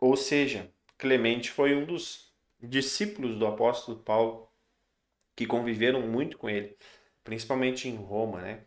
Ou 0.00 0.16
seja, 0.16 0.68
Clemente 0.98 1.52
foi 1.52 1.76
um 1.76 1.84
dos 1.86 2.32
discípulos 2.60 3.38
do 3.38 3.46
apóstolo 3.46 3.96
Paulo 3.96 4.50
que 5.36 5.46
conviveram 5.46 6.02
muito 6.02 6.36
com 6.36 6.50
ele. 6.50 6.76
principalmente 7.22 7.88
em 7.88 7.94
Roma, 7.94 8.40
né? 8.40 8.64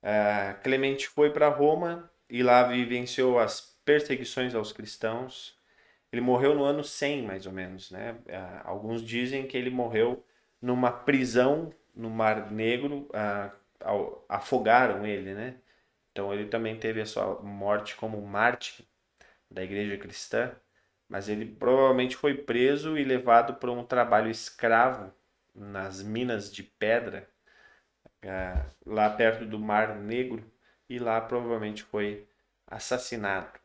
Uh, 0.00 0.62
Clemente 0.62 1.08
foi 1.08 1.32
para 1.32 1.48
Roma 1.48 2.08
e 2.28 2.40
lá 2.40 2.68
vivenciou 2.68 3.40
as 3.40 3.76
perseguições 3.84 4.54
aos 4.54 4.72
cristãos. 4.72 5.59
Ele 6.12 6.20
morreu 6.20 6.54
no 6.54 6.64
ano 6.64 6.82
100, 6.82 7.22
mais 7.22 7.46
ou 7.46 7.52
menos, 7.52 7.90
né? 7.90 8.12
Uh, 8.26 8.60
alguns 8.64 9.02
dizem 9.02 9.46
que 9.46 9.56
ele 9.56 9.70
morreu 9.70 10.24
numa 10.60 10.90
prisão 10.90 11.72
no 11.94 12.10
Mar 12.10 12.50
Negro, 12.50 13.08
uh, 13.10 14.24
afogaram 14.28 15.06
ele, 15.06 15.34
né? 15.34 15.56
Então 16.12 16.32
ele 16.34 16.46
também 16.48 16.78
teve 16.78 17.00
a 17.00 17.06
sua 17.06 17.40
morte 17.42 17.96
como 17.96 18.20
mártir 18.20 18.84
da 19.50 19.62
igreja 19.62 19.96
cristã, 19.98 20.54
mas 21.08 21.28
ele 21.28 21.46
provavelmente 21.46 22.16
foi 22.16 22.34
preso 22.34 22.96
e 22.98 23.04
levado 23.04 23.54
para 23.54 23.70
um 23.70 23.84
trabalho 23.84 24.30
escravo 24.30 25.12
nas 25.54 26.02
minas 26.02 26.52
de 26.52 26.62
pedra, 26.62 27.28
uh, 28.24 28.70
lá 28.86 29.10
perto 29.10 29.44
do 29.46 29.58
Mar 29.58 29.96
Negro, 29.96 30.44
e 30.88 30.98
lá 30.98 31.20
provavelmente 31.20 31.82
foi 31.82 32.26
assassinado. 32.66 33.58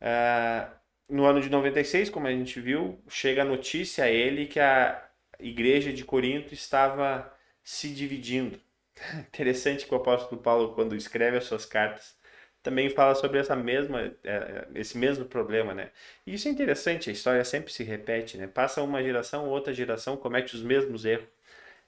Uh, 0.00 0.83
no 1.08 1.24
ano 1.26 1.40
de 1.40 1.50
96, 1.50 2.10
como 2.10 2.26
a 2.26 2.30
gente 2.32 2.60
viu, 2.60 3.00
chega 3.08 3.42
a 3.42 3.44
notícia 3.44 4.04
a 4.04 4.10
ele 4.10 4.46
que 4.46 4.60
a 4.60 5.08
igreja 5.38 5.92
de 5.92 6.04
Corinto 6.04 6.54
estava 6.54 7.32
se 7.62 7.88
dividindo. 7.90 8.60
Interessante 9.28 9.86
que 9.86 9.94
o 9.94 9.96
apóstolo 9.98 10.40
Paulo, 10.40 10.74
quando 10.74 10.96
escreve 10.96 11.36
as 11.36 11.44
suas 11.44 11.66
cartas, 11.66 12.16
também 12.62 12.88
fala 12.90 13.14
sobre 13.14 13.38
essa 13.38 13.54
mesma, 13.54 14.00
é, 14.02 14.16
é, 14.24 14.68
esse 14.74 14.96
mesmo 14.96 15.26
problema, 15.26 15.74
né? 15.74 15.90
E 16.26 16.34
isso 16.34 16.48
é 16.48 16.50
interessante, 16.50 17.10
a 17.10 17.12
história 17.12 17.44
sempre 17.44 17.72
se 17.72 17.84
repete, 17.84 18.38
né? 18.38 18.46
Passa 18.46 18.82
uma 18.82 19.02
geração, 19.02 19.48
outra 19.48 19.74
geração 19.74 20.16
comete 20.16 20.54
os 20.54 20.62
mesmos 20.62 21.04
erros. 21.04 21.28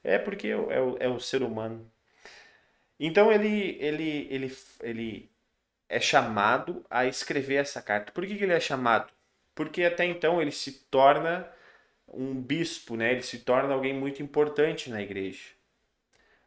É 0.05 0.19
porque 0.19 0.49
é 0.49 0.57
o, 0.57 0.97
é 1.01 1.09
o 1.09 1.19
ser 1.21 1.43
humano. 1.43 1.91
Então 2.99 3.31
ele, 3.33 3.77
ele, 3.81 4.29
ele, 4.31 4.57
ele 4.83 5.31
é 5.89 6.01
chamado 6.01 6.85
a 6.91 7.07
escrever 7.07 7.57
essa 7.57 7.81
carta. 7.83 8.13
Por 8.13 8.27
que, 8.27 8.37
que 8.37 8.45
ele 8.45 8.53
é 8.53 8.61
chamado? 8.61 9.13
Porque 9.55 9.85
até 9.85 10.05
então 10.05 10.41
ele 10.41 10.51
se 10.51 10.73
torna 10.91 11.49
um 12.09 12.41
bispo, 12.41 12.97
né? 12.97 13.13
Ele 13.13 13.23
se 13.23 13.39
torna 13.41 13.75
alguém 13.75 13.95
muito 13.95 14.23
importante 14.23 14.91
na 14.91 15.03
igreja. 15.03 15.57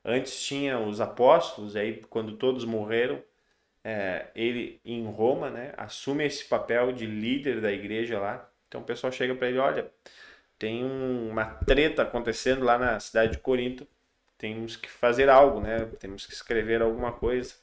Antes 0.04 0.42
tinha 0.44 0.80
os 0.80 1.02
apóstolos, 1.02 1.76
aí 1.76 2.02
quando 2.10 2.38
todos 2.38 2.64
morreram, 2.66 3.22
é, 3.84 4.28
ele 4.36 4.80
em 4.86 5.06
Roma, 5.06 5.50
né, 5.50 5.74
assume 5.78 6.26
esse 6.26 6.46
papel 6.46 6.92
de 6.92 7.06
líder 7.06 7.62
da 7.62 7.72
igreja 7.72 8.20
lá. 8.20 8.50
Então 8.68 8.82
o 8.82 8.84
pessoal 8.84 9.12
chega 9.12 9.36
para 9.36 9.50
ele, 9.50 9.58
olha, 9.58 9.92
tem 10.58 10.84
um, 10.84 11.30
uma 11.30 11.46
treta 11.46 12.04
acontecendo 12.04 12.64
lá 12.66 12.78
na 12.78 13.00
cidade 13.00 13.34
de 13.34 13.40
Corinto, 13.40 13.88
temos 14.38 14.76
que 14.78 14.90
fazer 14.90 15.30
algo, 15.30 15.60
né? 15.60 15.86
Temos 16.00 16.26
que 16.26 16.34
escrever 16.34 16.82
alguma 16.82 17.12
coisa. 17.12 17.56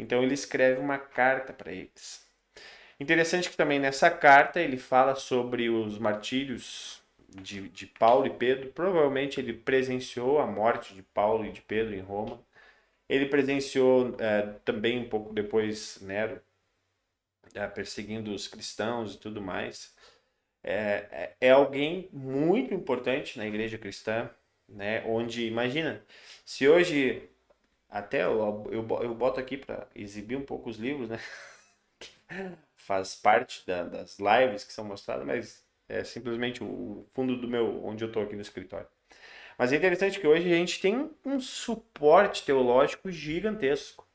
Então 0.00 0.22
ele 0.22 0.34
escreve 0.34 0.80
uma 0.80 0.98
carta 0.98 1.52
para 1.52 1.72
eles. 1.72 2.26
Interessante 2.98 3.48
que 3.48 3.56
também 3.56 3.78
nessa 3.78 4.10
carta 4.10 4.60
ele 4.60 4.76
fala 4.76 5.14
sobre 5.14 5.70
os 5.70 5.98
martírios 5.98 7.02
de, 7.28 7.68
de 7.68 7.86
Paulo 7.86 8.26
e 8.26 8.30
Pedro. 8.30 8.70
Provavelmente 8.72 9.40
ele 9.40 9.52
presenciou 9.52 10.38
a 10.38 10.46
morte 10.46 10.94
de 10.94 11.02
Paulo 11.02 11.44
e 11.44 11.52
de 11.52 11.62
Pedro 11.62 11.94
em 11.94 12.00
Roma. 12.00 12.40
Ele 13.08 13.26
presenciou 13.26 14.14
é, 14.18 14.42
também 14.64 14.98
um 15.00 15.08
pouco 15.08 15.32
depois 15.32 15.98
Nero 16.02 16.40
é, 17.54 17.66
perseguindo 17.66 18.32
os 18.32 18.46
cristãos 18.46 19.14
e 19.14 19.18
tudo 19.18 19.40
mais. 19.40 19.94
É, 20.62 21.06
é, 21.10 21.36
é 21.40 21.50
alguém 21.50 22.08
muito 22.12 22.74
importante 22.74 23.38
na 23.38 23.46
igreja 23.46 23.78
cristã, 23.78 24.30
né? 24.68 25.02
Onde, 25.06 25.46
imagina, 25.46 26.04
se 26.44 26.68
hoje 26.68 27.28
até 27.90 28.22
eu, 28.24 28.68
eu, 28.70 28.86
eu 29.02 29.14
boto 29.14 29.40
aqui 29.40 29.56
para 29.56 29.86
exibir 29.94 30.36
um 30.36 30.44
pouco 30.44 30.70
os 30.70 30.78
livros, 30.78 31.08
né? 31.08 31.18
Faz 32.76 33.14
parte 33.14 33.66
da, 33.66 33.84
das 33.84 34.18
lives 34.18 34.64
que 34.64 34.72
são 34.72 34.84
mostradas, 34.84 35.26
mas 35.26 35.64
é 35.88 36.04
simplesmente 36.04 36.62
o 36.62 37.04
fundo 37.12 37.36
do 37.36 37.48
meu, 37.48 37.84
onde 37.84 38.04
eu 38.04 38.08
estou 38.08 38.22
aqui 38.22 38.34
no 38.34 38.42
escritório. 38.42 38.86
Mas 39.58 39.72
é 39.72 39.76
interessante 39.76 40.18
que 40.18 40.26
hoje 40.26 40.50
a 40.50 40.56
gente 40.56 40.80
tem 40.80 41.10
um 41.24 41.40
suporte 41.40 42.44
teológico 42.44 43.10
gigantesco. 43.10 44.08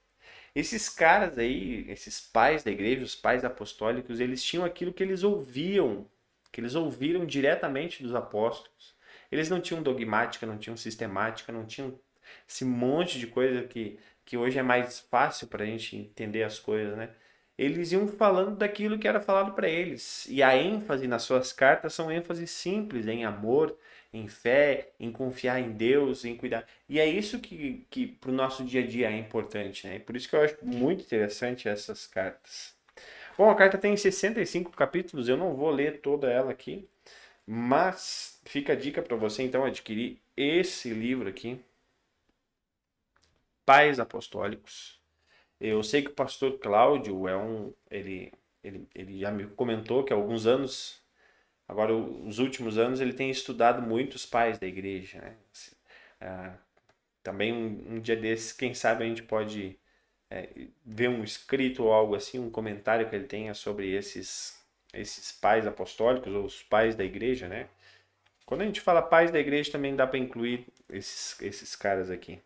Esses 0.56 0.88
caras 0.88 1.38
aí, 1.38 1.86
esses 1.90 2.20
pais 2.20 2.64
da 2.64 2.72
igreja, 2.72 3.04
os 3.04 3.16
pais 3.16 3.44
apostólicos, 3.44 4.20
eles 4.22 4.42
tinham 4.42 4.64
aquilo 4.66 4.94
que 4.94 5.04
eles 5.04 5.22
ouviam, 5.22 6.08
que 6.52 6.62
eles 6.62 6.76
ouviram 6.76 7.26
diretamente 7.26 8.02
dos 8.02 8.16
apóstolos. 8.16 8.96
Eles 9.30 9.50
não 9.50 9.60
tinham 9.60 9.84
dogmática, 9.84 10.46
não 10.46 10.58
tinham 10.58 10.78
sistemática, 10.78 11.52
não 11.52 11.66
tinham 11.66 12.00
esse 12.48 12.66
monte 12.66 13.20
de 13.20 13.28
coisa 13.28 13.64
que, 13.64 14.00
que 14.26 14.38
hoje 14.38 14.60
é 14.60 14.64
mais 14.64 15.00
fácil 15.00 15.48
para 15.48 15.64
a 15.64 15.68
gente 15.68 15.96
entender 15.96 16.44
as 16.44 16.60
coisas, 16.60 16.98
né? 16.98 17.10
eles 17.58 17.92
iam 17.92 18.08
falando 18.08 18.58
daquilo 18.58 19.00
que 19.00 19.08
era 19.08 19.22
falado 19.22 19.54
para 19.54 19.70
eles. 19.70 20.28
E 20.30 20.44
a 20.44 20.58
ênfase 20.58 21.08
nas 21.08 21.24
suas 21.24 21.54
cartas 21.54 21.94
são 21.94 22.12
ênfases 22.12 22.52
simples, 22.52 23.08
em 23.08 23.24
amor, 23.24 23.78
em 24.14 24.28
fé, 24.28 24.92
em 25.00 25.12
confiar 25.12 25.60
em 25.60 25.72
Deus, 25.72 26.26
em 26.26 26.36
cuidar. 26.36 26.68
E 26.88 27.00
é 27.00 27.06
isso 27.06 27.40
que, 27.40 27.86
que 27.90 28.08
para 28.08 28.32
o 28.32 28.34
nosso 28.34 28.64
dia 28.64 28.84
a 28.84 28.88
dia 28.88 29.10
é 29.10 29.18
importante, 29.18 29.88
né? 29.88 30.00
Por 30.00 30.16
isso 30.16 30.30
que 30.30 30.36
eu 30.36 30.42
acho 30.42 30.58
muito 30.64 31.04
interessante 31.04 31.68
essas 31.70 32.06
cartas. 32.06 32.76
Bom, 33.38 33.50
a 33.50 33.56
carta 33.56 33.78
tem 33.78 33.96
65 33.96 34.72
capítulos, 34.72 35.28
eu 35.28 35.38
não 35.38 35.54
vou 35.56 35.70
ler 35.70 36.00
toda 36.02 36.30
ela 36.30 36.52
aqui, 36.52 36.88
mas 37.46 38.40
fica 38.46 38.74
a 38.74 38.76
dica 38.76 39.02
para 39.02 39.16
você 39.18 39.44
então 39.44 39.66
adquirir 39.66 40.22
esse 40.38 40.90
livro 40.90 41.28
aqui, 41.30 41.60
Pais 43.66 44.00
Apostólicos 44.00 45.00
eu 45.60 45.82
sei 45.84 46.02
que 46.02 46.10
o 46.10 46.14
pastor 46.14 46.60
Cláudio 46.60 47.28
é 47.28 47.38
um. 47.38 47.74
Ele, 47.90 48.32
ele, 48.64 48.88
ele 48.94 49.20
já 49.20 49.32
me 49.32 49.48
comentou 49.48 50.04
que 50.04 50.14
há 50.14 50.16
alguns 50.16 50.46
anos, 50.46 51.02
agora 51.68 51.96
os 51.96 52.40
últimos 52.40 52.78
anos, 52.78 53.00
ele 53.02 53.14
tem 53.14 53.30
estudado 53.30 53.82
muito 53.82 54.16
os 54.16 54.26
pais 54.26 54.60
da 54.60 54.68
igreja. 54.68 55.20
Né? 55.22 55.36
Ah, 56.22 56.56
também 57.24 57.54
um, 57.54 57.96
um, 57.96 58.00
dia 58.02 58.16
desses, 58.16 58.52
quem 58.54 58.74
sabe 58.74 59.04
a 59.04 59.08
gente 59.08 59.24
pode 59.24 59.80
é, 60.30 60.50
ver 60.86 61.10
um 61.10 61.24
escrito 61.24 61.84
ou 61.84 61.94
algo 61.94 62.16
assim, 62.16 62.40
um 62.40 62.50
comentário 62.50 63.10
que 63.10 63.16
ele 63.16 63.26
tenha 63.26 63.54
sobre 63.54 63.92
esses, 63.94 64.60
esses 64.94 65.32
pais 65.32 65.66
apostólicos 65.68 66.34
ou 66.34 66.46
os 66.46 66.64
pais 66.64 66.96
da 66.96 67.04
igreja, 67.04 67.48
né? 67.48 67.70
Quando 68.46 68.62
a 68.62 68.66
gente 68.66 68.82
fala 68.82 69.02
pais 69.02 69.32
da 69.32 69.40
igreja, 69.40 69.72
também 69.72 69.96
dá 69.96 70.06
para 70.06 70.20
incluir 70.20 70.68
esses, 70.90 71.42
esses 71.42 71.76
caras 71.76 72.12
aqui. 72.12 72.40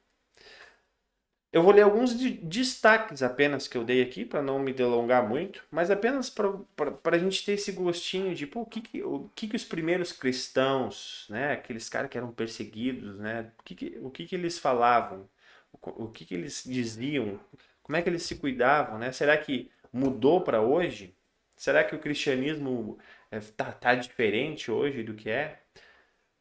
Eu 1.52 1.64
vou 1.64 1.74
ler 1.74 1.82
alguns 1.82 2.18
de 2.18 2.30
destaques 2.30 3.24
apenas 3.24 3.68
que 3.68 3.76
eu 3.76 3.84
dei 3.84 4.04
aqui, 4.04 4.24
para 4.24 4.42
não 4.42 4.60
me 4.60 4.72
delongar 4.72 5.28
muito, 5.28 5.66
mas 5.72 5.90
apenas 5.90 6.30
para 6.30 6.56
a 7.04 7.18
gente 7.18 7.44
ter 7.44 7.54
esse 7.54 7.72
gostinho 7.72 8.36
de 8.36 8.46
pô, 8.46 8.62
o, 8.62 8.66
que, 8.68 8.82
que, 8.82 9.04
o 9.04 9.30
que, 9.34 9.48
que 9.48 9.56
os 9.56 9.64
primeiros 9.66 10.12
cristãos, 10.12 11.26
né, 11.28 11.54
aqueles 11.54 11.90
caras 11.90 12.10
que 12.10 12.18
eram 12.18 12.32
perseguidos, 12.32 13.18
né, 13.18 13.52
o 13.60 13.64
que, 13.64 13.76
que, 13.76 14.00
o 14.00 14.12
que, 14.12 14.28
que 14.28 14.36
eles 14.36 14.60
falavam, 14.60 15.28
o, 15.74 16.06
o 16.06 16.12
que, 16.12 16.24
que 16.24 16.36
eles 16.36 16.64
diziam, 16.64 17.40
como 17.82 17.98
é 17.98 18.04
que 18.04 18.10
eles 18.10 18.24
se 18.24 18.36
cuidavam, 18.36 19.00
né? 19.00 19.12
Será 19.12 19.36
que 19.36 19.72
mudou 19.92 20.42
para 20.42 20.62
hoje? 20.62 21.16
Será 21.56 21.84
que 21.84 21.96
o 21.96 22.00
cristianismo 22.00 23.00
está 23.32 23.70
é, 23.70 23.72
tá 23.72 23.96
diferente 23.96 24.70
hoje 24.70 25.02
do 25.02 25.16
que 25.16 25.30
é? 25.30 25.60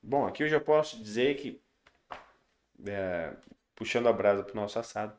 Bom, 0.02 0.26
aqui 0.26 0.42
eu 0.42 0.48
já 0.48 0.60
posso 0.60 1.02
dizer 1.02 1.36
que 1.36 1.58
é, 2.86 3.32
puxando 3.78 4.08
a 4.08 4.12
brasa 4.12 4.42
para 4.42 4.52
o 4.52 4.56
nosso 4.56 4.76
assado. 4.76 5.16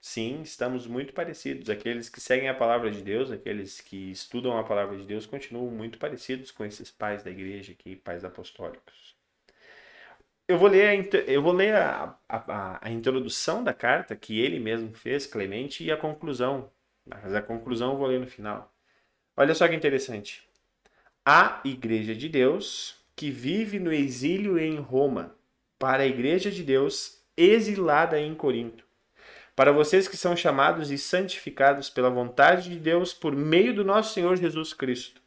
Sim, 0.00 0.40
estamos 0.40 0.86
muito 0.86 1.12
parecidos. 1.12 1.68
Aqueles 1.68 2.08
que 2.08 2.20
seguem 2.20 2.48
a 2.48 2.54
palavra 2.54 2.90
de 2.90 3.02
Deus, 3.02 3.30
aqueles 3.30 3.80
que 3.80 4.10
estudam 4.10 4.58
a 4.58 4.64
palavra 4.64 4.96
de 4.96 5.04
Deus, 5.04 5.26
continuam 5.26 5.70
muito 5.70 5.98
parecidos 5.98 6.50
com 6.50 6.64
esses 6.64 6.90
pais 6.90 7.22
da 7.22 7.30
igreja 7.30 7.72
aqui, 7.72 7.94
pais 7.94 8.24
apostólicos. 8.24 9.14
Eu 10.48 10.58
vou 10.58 10.68
ler, 10.68 10.88
a, 10.88 11.18
eu 11.30 11.42
vou 11.42 11.52
ler 11.52 11.74
a, 11.76 12.18
a, 12.28 12.88
a 12.88 12.90
introdução 12.90 13.62
da 13.62 13.74
carta 13.74 14.16
que 14.16 14.40
ele 14.40 14.58
mesmo 14.58 14.92
fez, 14.94 15.26
Clemente, 15.26 15.84
e 15.84 15.92
a 15.92 15.96
conclusão. 15.96 16.70
Mas 17.06 17.34
a 17.34 17.42
conclusão 17.42 17.92
eu 17.92 17.98
vou 17.98 18.06
ler 18.06 18.18
no 18.18 18.26
final. 18.26 18.74
Olha 19.36 19.54
só 19.54 19.68
que 19.68 19.74
interessante. 19.74 20.48
A 21.24 21.60
Igreja 21.64 22.14
de 22.14 22.28
Deus 22.28 22.96
que 23.14 23.30
vive 23.30 23.78
no 23.78 23.92
exílio 23.92 24.58
em 24.58 24.76
Roma 24.78 25.36
para 25.82 26.04
a 26.04 26.06
igreja 26.06 26.48
de 26.48 26.62
Deus 26.62 27.20
exilada 27.36 28.20
em 28.20 28.36
Corinto. 28.36 28.84
Para 29.56 29.72
vocês 29.72 30.06
que 30.06 30.16
são 30.16 30.36
chamados 30.36 30.92
e 30.92 30.96
santificados 30.96 31.90
pela 31.90 32.08
vontade 32.08 32.70
de 32.70 32.78
Deus 32.78 33.12
por 33.12 33.34
meio 33.34 33.74
do 33.74 33.84
nosso 33.84 34.14
Senhor 34.14 34.36
Jesus 34.36 34.72
Cristo. 34.72 35.20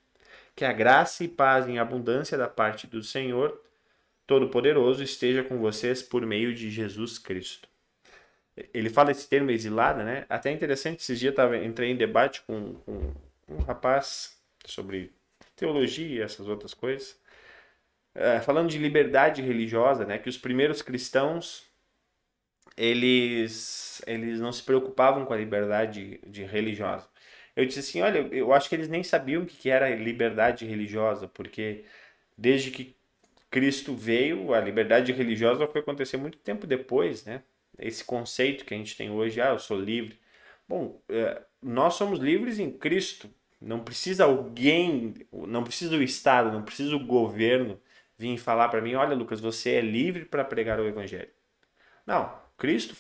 Que 0.56 0.64
a 0.64 0.72
graça 0.72 1.26
e 1.26 1.28
paz 1.28 1.68
em 1.68 1.78
abundância 1.78 2.38
da 2.38 2.48
parte 2.48 2.88
do 2.88 3.04
Senhor 3.04 3.62
Todo-Poderoso 4.26 5.04
esteja 5.04 5.44
com 5.44 5.58
vocês 5.58 6.02
por 6.02 6.26
meio 6.26 6.56
de 6.56 6.72
Jesus 6.72 7.20
Cristo. 7.20 7.68
Ele 8.74 8.90
fala 8.90 9.12
esse 9.12 9.28
termo 9.28 9.52
exilada, 9.52 10.06
né? 10.06 10.26
Até 10.30 10.54
interessante, 10.54 11.02
esses 11.02 11.20
dias 11.20 11.38
eu 11.38 11.66
entrei 11.66 11.92
em 11.92 11.98
debate 11.98 12.42
com, 12.44 12.76
com 12.76 13.14
um 13.50 13.58
rapaz 13.64 14.40
sobre 14.66 15.12
teologia 15.54 16.08
e 16.08 16.22
essas 16.22 16.48
outras 16.48 16.74
coisas. 16.74 17.20
É, 18.16 18.40
falando 18.40 18.70
de 18.70 18.78
liberdade 18.78 19.42
religiosa, 19.42 20.06
né, 20.06 20.18
que 20.18 20.30
os 20.30 20.38
primeiros 20.38 20.82
cristãos 20.82 21.64
eles 22.78 24.02
eles 24.08 24.40
não 24.40 24.52
se 24.52 24.64
preocupavam 24.64 25.26
com 25.26 25.34
a 25.34 25.38
liberdade 25.38 26.20
de 26.28 26.44
religiosa. 26.44 27.08
Eu 27.56 27.66
disse 27.66 27.80
assim, 27.80 28.02
olha, 28.02 28.20
eu 28.32 28.54
acho 28.54 28.68
que 28.68 28.76
eles 28.76 28.90
nem 28.90 29.04
sabiam 29.04 29.44
o 29.44 29.46
que 29.46 29.70
era 29.70 29.94
liberdade 29.96 30.66
religiosa, 30.66 31.28
porque 31.28 31.86
desde 32.38 32.72
que 32.72 32.96
Cristo 33.50 33.96
veio, 33.96 34.54
a 34.54 34.60
liberdade 34.60 35.12
religiosa 35.14 35.68
foi 35.68 35.82
acontecer 35.82 36.18
muito 36.18 36.38
tempo 36.40 36.68
depois, 36.68 37.24
né? 37.26 37.44
Esse 37.80 38.04
conceito 38.04 38.66
que 38.66 38.74
a 38.74 38.78
gente 38.78 38.98
tem 38.98 39.10
hoje, 39.10 39.40
ah, 39.42 39.50
eu 39.52 39.60
sou 39.60 39.80
livre. 39.80 40.20
Bom, 40.68 41.02
é, 41.10 41.42
nós 41.62 41.94
somos 41.96 42.20
livres 42.20 42.60
em 42.60 42.72
Cristo. 42.72 43.30
Não 43.62 43.80
precisa 43.80 44.26
alguém, 44.26 45.14
não 45.32 45.64
precisa 45.64 45.96
o 45.96 46.04
Estado, 46.04 46.52
não 46.52 46.64
precisa 46.64 46.96
o 46.96 47.06
governo 47.06 47.80
vir 48.18 48.38
falar 48.38 48.70
para 48.70 48.82
mim, 48.82 48.96
olha, 48.96 49.16
Lucas, 49.16 49.40
você 49.40 49.72
é 49.72 49.82
livre 49.82 50.26
para 50.26 50.44
pregar 50.44 50.80
o 50.80 50.88
Evangelho. 50.88 51.30
Não, 52.06 52.32
Cristo 52.58 52.96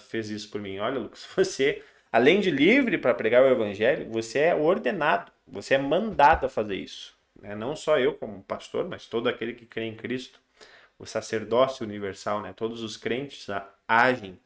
fez 0.00 0.28
isso 0.28 0.50
por 0.50 0.60
mim. 0.60 0.78
Olha, 0.78 0.98
Lucas, 0.98 1.26
você, 1.34 1.82
além 2.12 2.40
de 2.40 2.50
livre 2.50 2.98
para 2.98 3.14
pregar 3.14 3.42
o 3.42 3.48
Evangelho, 3.48 4.10
você 4.10 4.40
é 4.40 4.54
ordenado, 4.54 5.32
você 5.46 5.74
é 5.74 5.78
mandado 5.78 6.46
a 6.46 6.48
fazer 6.48 6.76
isso. 6.76 7.18
Né? 7.40 7.54
Não 7.54 7.74
só 7.74 7.98
eu 7.98 8.14
como 8.14 8.42
pastor, 8.42 8.88
mas 8.88 9.06
todo 9.06 9.28
aquele 9.28 9.54
que 9.54 9.66
crê 9.66 9.84
em 9.84 9.96
Cristo, 9.96 10.40
o 10.98 11.06
sacerdócio 11.06 11.86
universal, 11.86 12.42
né? 12.42 12.52
todos 12.52 12.82
os 12.82 12.96
crentes 12.96 13.46
agem 13.88 14.38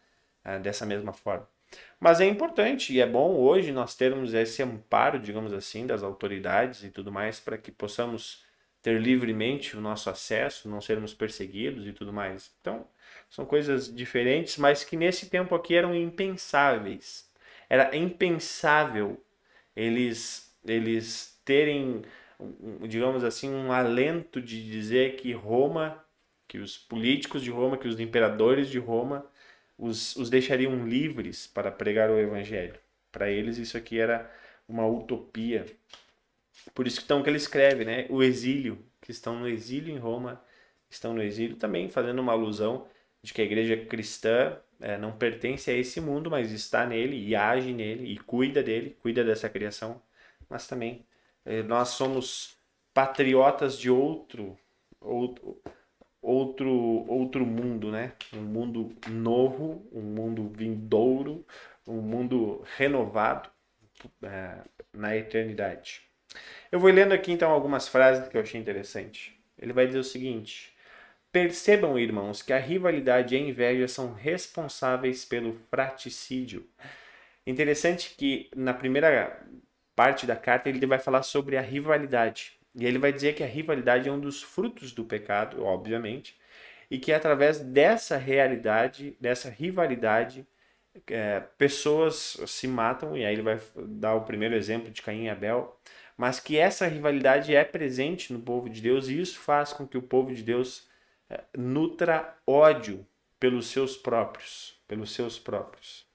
dessa 0.62 0.84
mesma 0.84 1.12
forma. 1.12 1.48
Mas 1.98 2.20
é 2.20 2.26
importante 2.26 2.92
e 2.92 3.00
é 3.00 3.06
bom 3.06 3.34
hoje 3.34 3.72
nós 3.72 3.94
termos 3.94 4.34
esse 4.34 4.62
amparo, 4.62 5.18
digamos 5.18 5.52
assim, 5.52 5.86
das 5.86 6.02
autoridades 6.02 6.84
e 6.84 6.90
tudo 6.90 7.10
mais, 7.10 7.40
para 7.40 7.58
que 7.58 7.72
possamos 7.72 8.44
ter 8.84 9.00
livremente 9.00 9.76
o 9.76 9.80
nosso 9.80 10.10
acesso, 10.10 10.68
não 10.68 10.78
sermos 10.78 11.14
perseguidos 11.14 11.86
e 11.86 11.92
tudo 11.92 12.12
mais. 12.12 12.52
Então, 12.60 12.86
são 13.30 13.46
coisas 13.46 13.92
diferentes, 13.92 14.58
mas 14.58 14.84
que 14.84 14.94
nesse 14.94 15.30
tempo 15.30 15.54
aqui 15.54 15.74
eram 15.74 15.94
impensáveis. 15.96 17.26
Era 17.66 17.96
impensável 17.96 19.18
eles, 19.74 20.54
eles 20.66 21.40
terem 21.46 22.02
digamos 22.86 23.24
assim, 23.24 23.48
um 23.48 23.72
alento 23.72 24.38
de 24.38 24.62
dizer 24.70 25.16
que 25.16 25.32
Roma, 25.32 26.04
que 26.46 26.58
os 26.58 26.76
políticos 26.76 27.42
de 27.42 27.50
Roma, 27.50 27.78
que 27.78 27.88
os 27.88 27.98
imperadores 27.98 28.68
de 28.68 28.78
Roma 28.78 29.24
os, 29.78 30.14
os 30.16 30.28
deixariam 30.28 30.86
livres 30.86 31.46
para 31.46 31.70
pregar 31.70 32.10
o 32.10 32.18
evangelho. 32.18 32.78
Para 33.10 33.30
eles 33.30 33.56
isso 33.56 33.78
aqui 33.78 33.98
era 33.98 34.30
uma 34.68 34.86
utopia. 34.86 35.64
Por 36.74 36.86
isso 36.86 36.98
que 36.98 37.04
então 37.04 37.22
que 37.22 37.28
ele 37.30 37.36
escreve, 37.36 37.84
né, 37.84 38.06
o 38.10 38.22
exílio, 38.22 38.78
que 39.00 39.10
estão 39.10 39.38
no 39.38 39.48
exílio 39.48 39.94
em 39.94 39.98
Roma, 39.98 40.42
estão 40.88 41.14
no 41.14 41.22
exílio 41.22 41.56
também 41.56 41.88
fazendo 41.88 42.20
uma 42.20 42.32
alusão 42.32 42.86
de 43.22 43.32
que 43.32 43.40
a 43.42 43.44
igreja 43.44 43.76
cristã 43.86 44.58
é, 44.80 44.98
não 44.98 45.12
pertence 45.12 45.70
a 45.70 45.74
esse 45.74 46.00
mundo, 46.00 46.30
mas 46.30 46.52
está 46.52 46.86
nele 46.86 47.16
e 47.16 47.34
age 47.34 47.72
nele 47.72 48.12
e 48.12 48.18
cuida 48.18 48.62
dele, 48.62 48.96
cuida 49.02 49.24
dessa 49.24 49.48
criação, 49.48 50.00
mas 50.48 50.66
também 50.66 51.06
é, 51.44 51.62
nós 51.62 51.90
somos 51.90 52.56
patriotas 52.92 53.78
de 53.78 53.90
outro, 53.90 54.56
outro, 55.00 55.60
outro, 56.22 56.70
outro 57.08 57.46
mundo, 57.46 57.90
né? 57.90 58.12
Um 58.32 58.42
mundo 58.42 58.94
novo, 59.10 59.86
um 59.92 60.02
mundo 60.02 60.48
vindouro, 60.48 61.46
um 61.86 62.00
mundo 62.00 62.64
renovado 62.76 63.50
é, 64.22 64.58
na 64.92 65.16
eternidade. 65.16 66.03
Eu 66.70 66.80
vou 66.80 66.90
lendo 66.90 67.12
aqui 67.12 67.32
então 67.32 67.50
algumas 67.50 67.88
frases 67.88 68.28
que 68.28 68.36
eu 68.36 68.40
achei 68.40 68.60
interessante. 68.60 69.38
Ele 69.58 69.72
vai 69.72 69.86
dizer 69.86 69.98
o 69.98 70.04
seguinte: 70.04 70.74
Percebam, 71.32 71.98
irmãos, 71.98 72.42
que 72.42 72.52
a 72.52 72.58
rivalidade 72.58 73.34
e 73.34 73.38
a 73.38 73.40
inveja 73.40 73.88
são 73.88 74.12
responsáveis 74.12 75.24
pelo 75.24 75.54
fraticídio. 75.70 76.66
Interessante 77.46 78.14
que 78.16 78.48
na 78.54 78.72
primeira 78.72 79.44
parte 79.94 80.26
da 80.26 80.36
carta 80.36 80.68
ele 80.68 80.86
vai 80.86 80.98
falar 80.98 81.22
sobre 81.22 81.56
a 81.56 81.60
rivalidade. 81.60 82.58
E 82.74 82.84
ele 82.84 82.98
vai 82.98 83.12
dizer 83.12 83.34
que 83.34 83.42
a 83.42 83.46
rivalidade 83.46 84.08
é 84.08 84.12
um 84.12 84.18
dos 84.18 84.42
frutos 84.42 84.92
do 84.92 85.04
pecado, 85.04 85.64
obviamente, 85.64 86.36
e 86.90 86.98
que 86.98 87.12
através 87.12 87.60
dessa 87.60 88.16
realidade, 88.16 89.16
dessa 89.20 89.48
rivalidade, 89.48 90.46
é, 91.08 91.40
pessoas 91.58 92.36
se 92.46 92.66
matam, 92.68 93.16
e 93.16 93.24
aí 93.24 93.34
ele 93.34 93.42
vai 93.42 93.60
dar 93.76 94.14
o 94.14 94.22
primeiro 94.22 94.54
exemplo 94.54 94.90
de 94.90 95.02
Caim 95.02 95.24
e 95.24 95.28
Abel, 95.28 95.76
mas 96.16 96.38
que 96.40 96.56
essa 96.56 96.86
rivalidade 96.86 97.54
é 97.54 97.64
presente 97.64 98.32
no 98.32 98.40
povo 98.40 98.68
de 98.68 98.80
Deus 98.80 99.08
e 99.08 99.20
isso 99.20 99.38
faz 99.38 99.72
com 99.72 99.86
que 99.86 99.98
o 99.98 100.02
povo 100.02 100.34
de 100.34 100.42
Deus 100.42 100.88
é, 101.28 101.40
nutra 101.56 102.36
ódio 102.46 103.06
pelos 103.40 103.66
seus 103.66 103.96
próprios, 103.96 104.78
pelos 104.86 105.12
seus 105.12 105.38
próprios. 105.38 106.06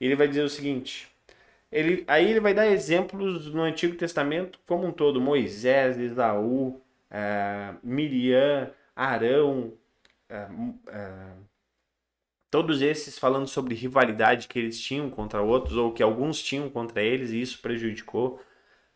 Ele 0.00 0.14
vai 0.14 0.28
dizer 0.28 0.42
o 0.42 0.48
seguinte: 0.48 1.08
ele, 1.72 2.04
aí 2.06 2.30
ele 2.30 2.40
vai 2.40 2.54
dar 2.54 2.66
exemplos 2.66 3.46
no 3.52 3.62
Antigo 3.62 3.96
Testamento 3.96 4.58
como 4.66 4.86
um 4.86 4.92
todo: 4.92 5.20
Moisés, 5.20 5.98
Esaú, 5.98 6.80
é, 7.10 7.74
Miriam, 7.82 8.70
Arão, 8.94 9.72
é, 10.28 10.46
todos 12.50 12.82
esses 12.82 13.18
falando 13.18 13.46
sobre 13.46 13.74
rivalidade 13.74 14.48
que 14.48 14.58
eles 14.58 14.80
tinham 14.80 15.10
contra 15.10 15.42
outros 15.42 15.76
ou 15.76 15.92
que 15.92 16.02
alguns 16.02 16.42
tinham 16.42 16.68
contra 16.68 17.02
eles 17.02 17.30
e 17.30 17.40
isso 17.40 17.60
prejudicou 17.60 18.40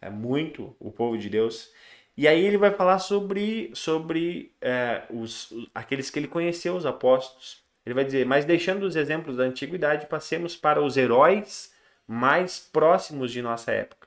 é, 0.02 0.10
muito 0.10 0.76
o 0.78 0.90
povo 0.90 1.16
de 1.16 1.30
Deus. 1.30 1.72
E 2.16 2.28
aí 2.28 2.44
ele 2.44 2.58
vai 2.58 2.70
falar 2.70 2.98
sobre, 2.98 3.70
sobre 3.74 4.52
é, 4.60 5.04
os, 5.08 5.52
aqueles 5.74 6.10
que 6.10 6.18
ele 6.18 6.28
conheceu, 6.28 6.76
os 6.76 6.84
apóstolos. 6.84 7.62
Ele 7.86 7.94
vai 7.94 8.04
dizer, 8.04 8.26
mas 8.26 8.44
deixando 8.44 8.82
os 8.82 8.96
exemplos 8.96 9.36
da 9.36 9.44
antiguidade, 9.44 10.06
passemos 10.06 10.56
para 10.56 10.82
os 10.82 10.96
heróis 10.96 11.72
mais 12.06 12.58
próximos 12.58 13.32
de 13.32 13.40
nossa 13.40 13.72
época. 13.72 14.06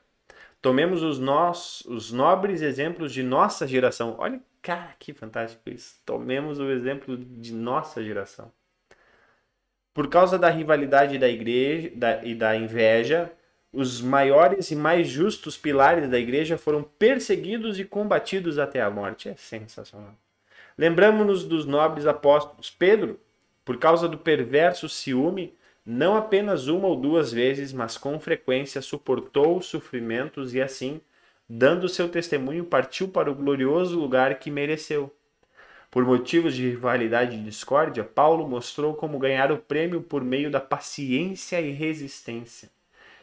Tomemos 0.62 1.02
os, 1.02 1.18
nós, 1.18 1.82
os 1.86 2.12
nobres 2.12 2.62
exemplos 2.62 3.12
de 3.12 3.22
nossa 3.22 3.66
geração. 3.66 4.16
Olha, 4.18 4.40
cara, 4.62 4.94
que 4.98 5.12
fantástico 5.12 5.68
isso. 5.68 5.96
Tomemos 6.04 6.58
o 6.58 6.70
exemplo 6.70 7.16
de 7.16 7.52
nossa 7.52 8.02
geração. 8.02 8.52
Por 9.92 10.08
causa 10.08 10.38
da 10.38 10.50
rivalidade 10.50 11.18
da 11.18 11.28
igreja 11.28 11.90
da, 11.94 12.24
e 12.24 12.34
da 12.34 12.56
inveja, 12.56 13.32
os 13.72 14.00
maiores 14.00 14.70
e 14.70 14.76
mais 14.76 15.08
justos 15.08 15.56
pilares 15.56 16.08
da 16.08 16.18
igreja 16.18 16.56
foram 16.56 16.82
perseguidos 16.82 17.78
e 17.78 17.84
combatidos 17.84 18.58
até 18.58 18.80
a 18.80 18.90
morte. 18.90 19.28
É 19.28 19.34
sensacional. 19.36 20.14
Lembramos-nos 20.78 21.44
dos 21.44 21.66
nobres 21.66 22.06
apóstolos. 22.06 22.70
Pedro, 22.70 23.18
por 23.64 23.78
causa 23.78 24.08
do 24.08 24.18
perverso 24.18 24.88
ciúme, 24.88 25.54
não 25.84 26.16
apenas 26.16 26.66
uma 26.66 26.88
ou 26.88 26.96
duas 26.96 27.32
vezes, 27.32 27.72
mas 27.72 27.96
com 27.96 28.18
frequência 28.18 28.82
suportou 28.82 29.58
os 29.58 29.66
sofrimentos 29.66 30.54
e 30.54 30.60
assim, 30.60 31.00
dando 31.48 31.88
seu 31.88 32.08
testemunho, 32.08 32.64
partiu 32.64 33.08
para 33.08 33.30
o 33.30 33.34
glorioso 33.34 33.98
lugar 33.98 34.38
que 34.38 34.50
mereceu. 34.50 35.14
Por 35.90 36.04
motivos 36.04 36.54
de 36.54 36.68
rivalidade 36.68 37.36
e 37.36 37.42
discórdia, 37.42 38.04
Paulo 38.04 38.46
mostrou 38.48 38.94
como 38.94 39.18
ganhar 39.18 39.52
o 39.52 39.58
prêmio 39.58 40.02
por 40.02 40.22
meio 40.22 40.50
da 40.50 40.60
paciência 40.60 41.60
e 41.60 41.70
resistência. 41.70 42.68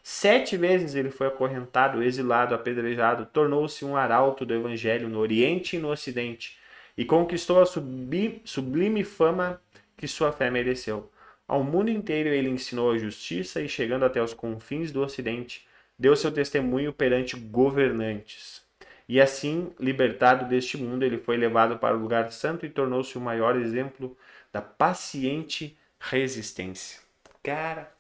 Sete 0.06 0.58
vezes 0.58 0.96
ele 0.96 1.10
foi 1.10 1.28
acorrentado, 1.28 2.04
exilado, 2.04 2.54
apedrejado, 2.54 3.26
tornou-se 3.26 3.86
um 3.86 3.96
arauto 3.96 4.46
do 4.46 4.54
evangelho 4.54 5.08
no 5.08 5.18
Oriente 5.18 5.78
e 5.78 5.80
no 5.80 5.90
Ocidente, 5.90 6.58
e 6.98 7.06
conquistou 7.06 7.62
a 7.62 7.66
sublime 7.66 9.04
fama 9.06 9.62
que 9.96 10.06
sua 10.06 10.34
fé 10.34 10.52
mereceu. 10.52 11.10
Ao 11.48 11.64
mundo 11.64 11.90
inteiro 11.90 12.28
ele 12.28 12.50
ensinou 12.50 12.92
a 12.92 12.98
justiça 12.98 13.62
e, 13.62 13.70
chegando 13.70 14.04
até 14.04 14.22
os 14.22 14.34
confins 14.34 14.92
do 14.92 15.02
Ocidente, 15.02 15.66
deu 15.98 16.18
seu 16.18 16.32
testemunho 16.32 16.92
perante 16.92 17.38
governantes. 17.38 18.62
E 19.08 19.22
assim, 19.22 19.72
libertado 19.80 20.50
deste 20.50 20.78
mundo, 20.78 21.04
ele 21.04 21.18
foi 21.18 21.38
levado 21.38 21.78
para 21.78 21.96
o 21.96 22.00
lugar 22.00 22.30
santo 22.32 22.66
e 22.66 22.70
tornou-se 22.70 23.18
o 23.18 23.22
maior 23.22 23.56
exemplo 23.56 24.18
da 24.52 24.62
paciente 24.62 25.78
resistência. 25.98 27.00
Cara, 27.42 27.93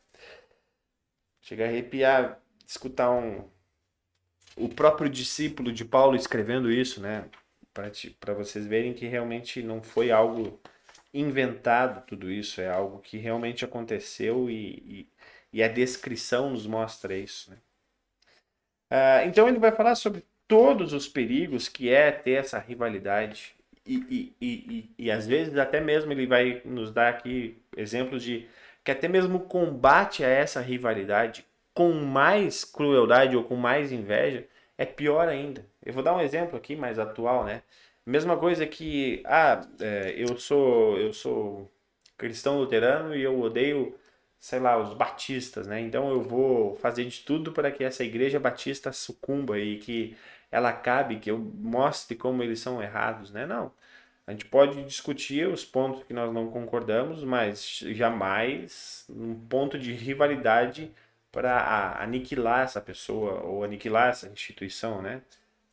chega 1.43 1.65
a 1.65 1.67
arrepiar 1.67 2.39
escutar 2.65 3.11
um 3.11 3.47
o 4.55 4.69
próprio 4.69 5.09
discípulo 5.09 5.71
de 5.71 5.83
Paulo 5.83 6.15
escrevendo 6.15 6.71
isso, 6.71 7.01
né? 7.01 7.25
Para 8.19 8.33
vocês 8.33 8.67
verem 8.67 8.93
que 8.93 9.07
realmente 9.07 9.63
não 9.63 9.81
foi 9.81 10.11
algo 10.11 10.59
inventado 11.13 12.05
tudo 12.05 12.31
isso, 12.31 12.61
é 12.61 12.69
algo 12.69 12.99
que 12.99 13.17
realmente 13.17 13.65
aconteceu 13.65 14.49
e, 14.49 14.75
e, 14.85 15.07
e 15.51 15.63
a 15.63 15.67
descrição 15.67 16.51
nos 16.51 16.67
mostra 16.67 17.15
isso. 17.15 17.51
Né? 17.51 17.57
Uh, 18.91 19.27
então 19.27 19.47
ele 19.47 19.59
vai 19.59 19.71
falar 19.71 19.95
sobre 19.95 20.23
todos 20.47 20.93
os 20.93 21.07
perigos 21.07 21.67
que 21.67 21.89
é 21.89 22.11
ter 22.11 22.33
essa 22.33 22.59
rivalidade 22.59 23.55
e, 23.85 24.33
e, 24.39 24.45
e, 24.47 24.89
e, 24.97 25.11
às 25.11 25.27
vezes 25.27 25.57
até 25.57 25.81
mesmo 25.81 26.11
ele 26.11 26.25
vai 26.25 26.61
nos 26.63 26.91
dar 26.91 27.09
aqui 27.09 27.57
exemplos 27.75 28.23
de 28.23 28.47
que 28.83 28.91
até 28.91 29.07
mesmo 29.07 29.41
combate 29.41 30.23
a 30.23 30.27
essa 30.27 30.61
rivalidade 30.61 31.45
com 31.73 31.91
mais 31.93 32.63
crueldade 32.63 33.35
ou 33.35 33.43
com 33.43 33.55
mais 33.55 33.91
inveja 33.91 34.45
é 34.77 34.85
pior 34.85 35.27
ainda. 35.27 35.65
Eu 35.83 35.93
vou 35.93 36.03
dar 36.03 36.15
um 36.15 36.21
exemplo 36.21 36.57
aqui 36.57 36.75
mais 36.75 36.99
atual, 36.99 37.43
né? 37.45 37.63
Mesma 38.05 38.37
coisa 38.37 38.65
que, 38.67 39.21
ah, 39.25 39.61
é, 39.79 40.13
eu 40.17 40.37
sou 40.37 40.97
eu 40.99 41.13
sou 41.13 41.71
cristão 42.17 42.59
luterano 42.59 43.15
e 43.15 43.21
eu 43.23 43.39
odeio, 43.39 43.97
sei 44.39 44.59
lá, 44.59 44.77
os 44.77 44.93
batistas, 44.93 45.67
né? 45.67 45.79
Então 45.81 46.09
eu 46.11 46.21
vou 46.21 46.75
fazer 46.77 47.05
de 47.05 47.21
tudo 47.21 47.51
para 47.51 47.71
que 47.71 47.83
essa 47.83 48.03
igreja 48.03 48.39
batista 48.39 48.91
sucumba 48.91 49.59
e 49.59 49.77
que 49.79 50.17
ela 50.51 50.69
acabe, 50.69 51.19
que 51.19 51.31
eu 51.31 51.39
mostre 51.39 52.15
como 52.15 52.43
eles 52.43 52.59
são 52.59 52.81
errados, 52.81 53.31
né? 53.31 53.45
Não. 53.45 53.71
A 54.25 54.31
gente 54.31 54.45
pode 54.45 54.83
discutir 54.85 55.47
os 55.47 55.65
pontos 55.65 56.03
que 56.03 56.13
nós 56.13 56.33
não 56.33 56.49
concordamos, 56.49 57.23
mas 57.23 57.79
jamais 57.91 59.05
um 59.09 59.35
ponto 59.35 59.77
de 59.77 59.91
rivalidade 59.93 60.91
para 61.31 61.97
aniquilar 62.01 62.61
essa 62.63 62.79
pessoa 62.79 63.41
ou 63.41 63.63
aniquilar 63.63 64.09
essa 64.09 64.27
instituição, 64.29 65.01
né? 65.01 65.21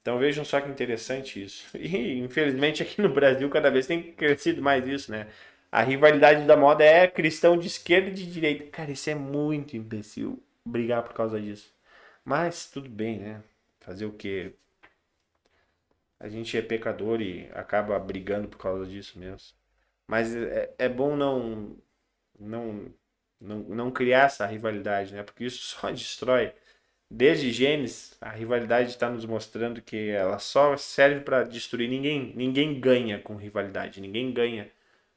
Então 0.02 0.18
vejam 0.18 0.44
só 0.44 0.60
que 0.60 0.68
interessante 0.68 1.42
isso. 1.42 1.66
E 1.78 2.18
infelizmente 2.18 2.82
aqui 2.82 3.00
no 3.00 3.08
Brasil 3.12 3.48
cada 3.50 3.70
vez 3.70 3.86
tem 3.86 4.12
crescido 4.12 4.62
mais 4.62 4.86
isso, 4.86 5.12
né? 5.12 5.28
A 5.70 5.82
rivalidade 5.82 6.46
da 6.46 6.56
moda 6.56 6.84
é 6.84 7.06
cristão 7.06 7.56
de 7.56 7.68
esquerda 7.68 8.10
e 8.10 8.12
de 8.12 8.26
direita. 8.30 8.64
Cara, 8.70 8.90
isso 8.90 9.08
é 9.10 9.14
muito 9.14 9.76
imbecil 9.76 10.42
brigar 10.64 11.02
por 11.04 11.12
causa 11.14 11.40
disso. 11.40 11.72
Mas 12.24 12.66
tudo 12.68 12.88
bem, 12.88 13.18
né? 13.20 13.42
Fazer 13.80 14.06
o 14.06 14.12
quê? 14.12 14.52
A 16.20 16.28
gente 16.28 16.56
é 16.56 16.62
pecador 16.62 17.20
e 17.22 17.48
acaba 17.54 17.98
brigando 17.98 18.46
por 18.48 18.58
causa 18.58 18.86
disso 18.86 19.18
mesmo. 19.18 19.56
Mas 20.06 20.34
é, 20.36 20.74
é 20.78 20.88
bom 20.88 21.16
não, 21.16 21.76
não, 22.38 22.94
não, 23.40 23.58
não 23.60 23.90
criar 23.90 24.26
essa 24.26 24.46
rivalidade, 24.46 25.14
né? 25.14 25.22
Porque 25.22 25.44
isso 25.44 25.62
só 25.80 25.90
destrói. 25.90 26.52
Desde 27.10 27.50
Gênesis, 27.52 28.16
a 28.20 28.30
rivalidade 28.30 28.90
está 28.90 29.10
nos 29.10 29.24
mostrando 29.26 29.82
que 29.82 30.10
ela 30.10 30.38
só 30.38 30.76
serve 30.76 31.20
para 31.22 31.44
destruir. 31.44 31.88
Ninguém, 31.88 32.32
ninguém 32.36 32.80
ganha 32.80 33.18
com 33.20 33.36
rivalidade, 33.36 34.00
ninguém 34.00 34.32
ganha 34.32 34.70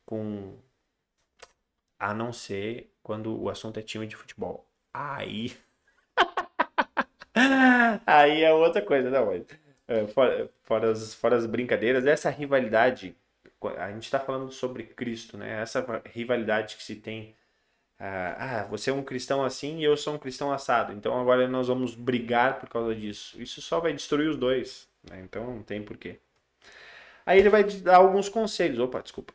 com. 0.06 0.58
A 2.00 2.14
não 2.14 2.34
ser 2.34 2.92
quando 3.04 3.40
o 3.42 3.50
assunto 3.50 3.80
é 3.80 3.84
time 3.84 4.08
de 4.08 4.16
futebol. 4.16 4.68
Aí. 4.94 5.56
Aí 8.06 8.44
é 8.44 8.54
outra 8.54 8.82
coisa, 8.82 9.10
não, 9.10 9.26
mas 9.28 9.46
é, 9.50 9.63
fora, 10.14 10.50
fora, 10.64 10.92
as, 10.92 11.14
fora 11.14 11.36
as 11.36 11.46
brincadeiras, 11.46 12.06
essa 12.06 12.30
rivalidade, 12.30 13.16
a 13.78 13.92
gente 13.92 14.04
está 14.04 14.20
falando 14.20 14.52
sobre 14.52 14.84
Cristo, 14.84 15.38
né? 15.38 15.62
Essa 15.62 16.02
rivalidade 16.06 16.76
que 16.76 16.84
se 16.84 16.96
tem. 16.96 17.36
Ah, 18.00 18.62
ah, 18.62 18.64
você 18.66 18.90
é 18.90 18.94
um 18.94 19.04
cristão 19.04 19.44
assim 19.44 19.80
e 19.80 19.84
eu 19.84 19.96
sou 19.96 20.16
um 20.16 20.18
cristão 20.18 20.52
assado. 20.52 20.94
Então 20.94 21.20
agora 21.20 21.48
nós 21.48 21.68
vamos 21.68 21.96
brigar 21.96 22.60
por 22.60 22.70
causa 22.70 22.96
disso. 22.96 23.42
Isso 23.42 23.62
só 23.62 23.80
vai 23.80 23.94
destruir 23.94 24.30
os 24.30 24.38
dois. 24.38 24.88
Né? 25.10 25.22
Então 25.24 25.46
não 25.46 25.64
tem 25.64 25.82
porquê. 25.84 26.20
Aí 27.26 27.40
ele 27.40 27.50
vai 27.50 27.64
dar 27.64 27.98
alguns 27.98 28.28
conselhos. 28.30 28.80
Opa, 28.80 29.02
desculpa. 29.02 29.34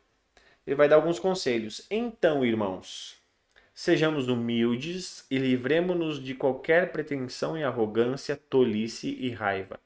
Ele 0.67 0.75
vai 0.75 0.87
dar 0.87 0.97
alguns 0.97 1.19
conselhos. 1.19 1.87
Então, 1.89 2.45
irmãos, 2.45 3.17
sejamos 3.73 4.27
humildes 4.27 5.25
e 5.31 5.37
livremos-nos 5.37 6.23
de 6.23 6.35
qualquer 6.35 6.91
pretensão 6.91 7.57
e 7.57 7.63
arrogância, 7.63 8.35
tolice 8.35 9.15
e 9.19 9.31
raiva 9.31 9.79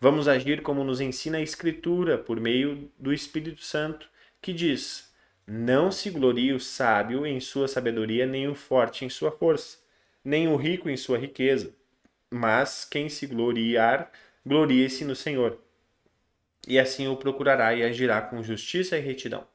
Vamos 0.00 0.28
agir 0.28 0.62
como 0.62 0.84
nos 0.84 1.00
ensina 1.00 1.38
a 1.38 1.42
Escritura, 1.42 2.18
por 2.18 2.40
meio 2.40 2.90
do 2.98 3.12
Espírito 3.12 3.62
Santo, 3.62 4.08
que 4.40 4.52
diz: 4.52 5.12
Não 5.46 5.90
se 5.90 6.10
glorie 6.10 6.52
o 6.52 6.60
sábio 6.60 7.26
em 7.26 7.40
sua 7.40 7.68
sabedoria, 7.68 8.26
nem 8.26 8.48
o 8.48 8.54
forte 8.54 9.04
em 9.04 9.08
sua 9.08 9.30
força, 9.30 9.78
nem 10.24 10.48
o 10.48 10.56
rico 10.56 10.88
em 10.88 10.96
sua 10.96 11.18
riqueza. 11.18 11.74
Mas 12.30 12.84
quem 12.84 13.08
se 13.08 13.26
gloriar, 13.26 14.10
glorie-se 14.44 15.04
no 15.04 15.14
Senhor. 15.14 15.58
E 16.66 16.78
assim 16.78 17.06
o 17.08 17.16
procurará 17.16 17.74
e 17.74 17.82
agirá 17.82 18.20
com 18.22 18.42
justiça 18.42 18.96
e 18.96 19.00
retidão. 19.00 19.46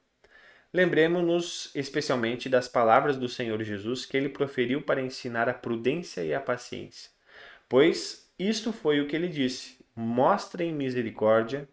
Lembremos-nos 0.72 1.72
especialmente 1.74 2.48
das 2.48 2.68
palavras 2.68 3.18
do 3.18 3.28
Senhor 3.28 3.62
Jesus 3.64 4.06
que 4.06 4.16
ele 4.16 4.30
proferiu 4.30 4.82
para 4.82 5.02
ensinar 5.02 5.50
a 5.50 5.54
prudência 5.54 6.24
e 6.24 6.34
a 6.34 6.40
paciência. 6.40 7.10
Pois 7.68 8.32
isto 8.38 8.72
foi 8.72 9.02
o 9.02 9.08
que 9.08 9.16
ele 9.16 9.28
disse: 9.28 9.79
mostrem 10.00 10.74
misericórdia 10.74 11.68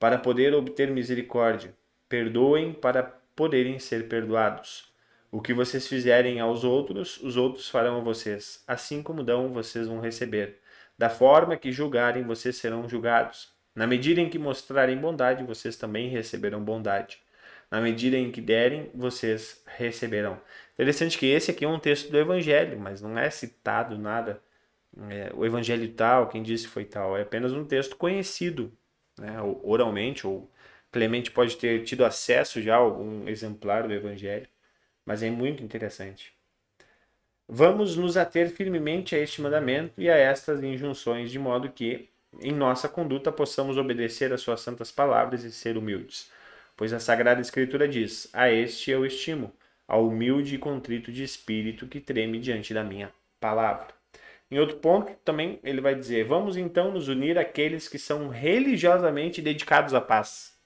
para 0.00 0.18
poder 0.18 0.52
obter 0.52 0.90
misericórdia, 0.90 1.72
perdoem 2.08 2.72
para 2.72 3.04
poderem 3.36 3.78
ser 3.78 4.08
perdoados. 4.08 4.92
O 5.30 5.40
que 5.40 5.54
vocês 5.54 5.86
fizerem 5.86 6.40
aos 6.40 6.64
outros, 6.64 7.22
os 7.22 7.36
outros 7.36 7.68
farão 7.68 7.98
a 7.98 8.00
vocês. 8.00 8.64
Assim 8.66 9.00
como 9.00 9.22
dão, 9.22 9.52
vocês 9.52 9.86
vão 9.86 10.00
receber. 10.00 10.58
Da 10.98 11.08
forma 11.08 11.56
que 11.56 11.70
julgarem, 11.70 12.24
vocês 12.24 12.56
serão 12.56 12.88
julgados. 12.88 13.52
Na 13.76 13.86
medida 13.86 14.20
em 14.20 14.28
que 14.28 14.40
mostrarem 14.40 14.98
bondade, 14.98 15.44
vocês 15.44 15.76
também 15.76 16.08
receberão 16.08 16.60
bondade. 16.60 17.20
Na 17.70 17.80
medida 17.80 18.16
em 18.16 18.32
que 18.32 18.40
derem, 18.40 18.90
vocês 18.92 19.62
receberão. 19.66 20.40
Interessante 20.74 21.16
que 21.16 21.26
esse 21.26 21.52
aqui 21.52 21.64
é 21.64 21.68
um 21.68 21.78
texto 21.78 22.10
do 22.10 22.18
Evangelho, 22.18 22.76
mas 22.80 23.00
não 23.00 23.16
é 23.16 23.30
citado 23.30 23.96
nada 23.96 24.40
é, 25.10 25.30
o 25.34 25.44
evangelho 25.44 25.88
tal, 25.92 26.28
quem 26.28 26.42
disse 26.42 26.66
foi 26.66 26.84
tal. 26.84 27.16
É 27.16 27.22
apenas 27.22 27.52
um 27.52 27.64
texto 27.64 27.96
conhecido, 27.96 28.72
né, 29.18 29.36
oralmente, 29.62 30.26
ou 30.26 30.50
Clemente 30.90 31.30
pode 31.30 31.56
ter 31.56 31.84
tido 31.84 32.04
acesso 32.04 32.62
já 32.62 32.74
a 32.74 32.78
algum 32.78 33.28
exemplar 33.28 33.86
do 33.86 33.92
evangelho, 33.92 34.48
mas 35.04 35.22
é 35.22 35.30
muito 35.30 35.62
interessante. 35.62 36.32
Vamos 37.46 37.96
nos 37.96 38.16
ater 38.16 38.50
firmemente 38.50 39.14
a 39.14 39.18
este 39.18 39.40
mandamento 39.40 39.92
e 39.98 40.08
a 40.10 40.16
estas 40.16 40.62
injunções, 40.62 41.30
de 41.30 41.38
modo 41.38 41.70
que, 41.70 42.08
em 42.40 42.52
nossa 42.52 42.88
conduta, 42.88 43.32
possamos 43.32 43.76
obedecer 43.76 44.32
às 44.32 44.40
suas 44.40 44.60
santas 44.60 44.90
palavras 44.90 45.44
e 45.44 45.52
ser 45.52 45.76
humildes. 45.76 46.30
Pois 46.76 46.92
a 46.92 47.00
Sagrada 47.00 47.40
Escritura 47.40 47.88
diz: 47.88 48.28
A 48.32 48.50
este 48.50 48.90
eu 48.90 49.04
estimo, 49.04 49.52
ao 49.86 50.06
humilde 50.06 50.54
e 50.54 50.58
contrito 50.58 51.10
de 51.12 51.22
espírito 51.22 51.86
que 51.86 52.00
treme 52.00 52.38
diante 52.38 52.72
da 52.74 52.84
minha 52.84 53.12
palavra. 53.40 53.97
Em 54.50 54.58
outro 54.58 54.78
ponto, 54.78 55.12
também 55.24 55.60
ele 55.62 55.80
vai 55.80 55.94
dizer: 55.94 56.24
Vamos 56.24 56.56
então 56.56 56.90
nos 56.90 57.08
unir 57.08 57.38
àqueles 57.38 57.88
que 57.88 57.98
são 57.98 58.28
religiosamente 58.28 59.42
dedicados 59.42 59.92
à 59.92 60.00
paz. 60.00 60.58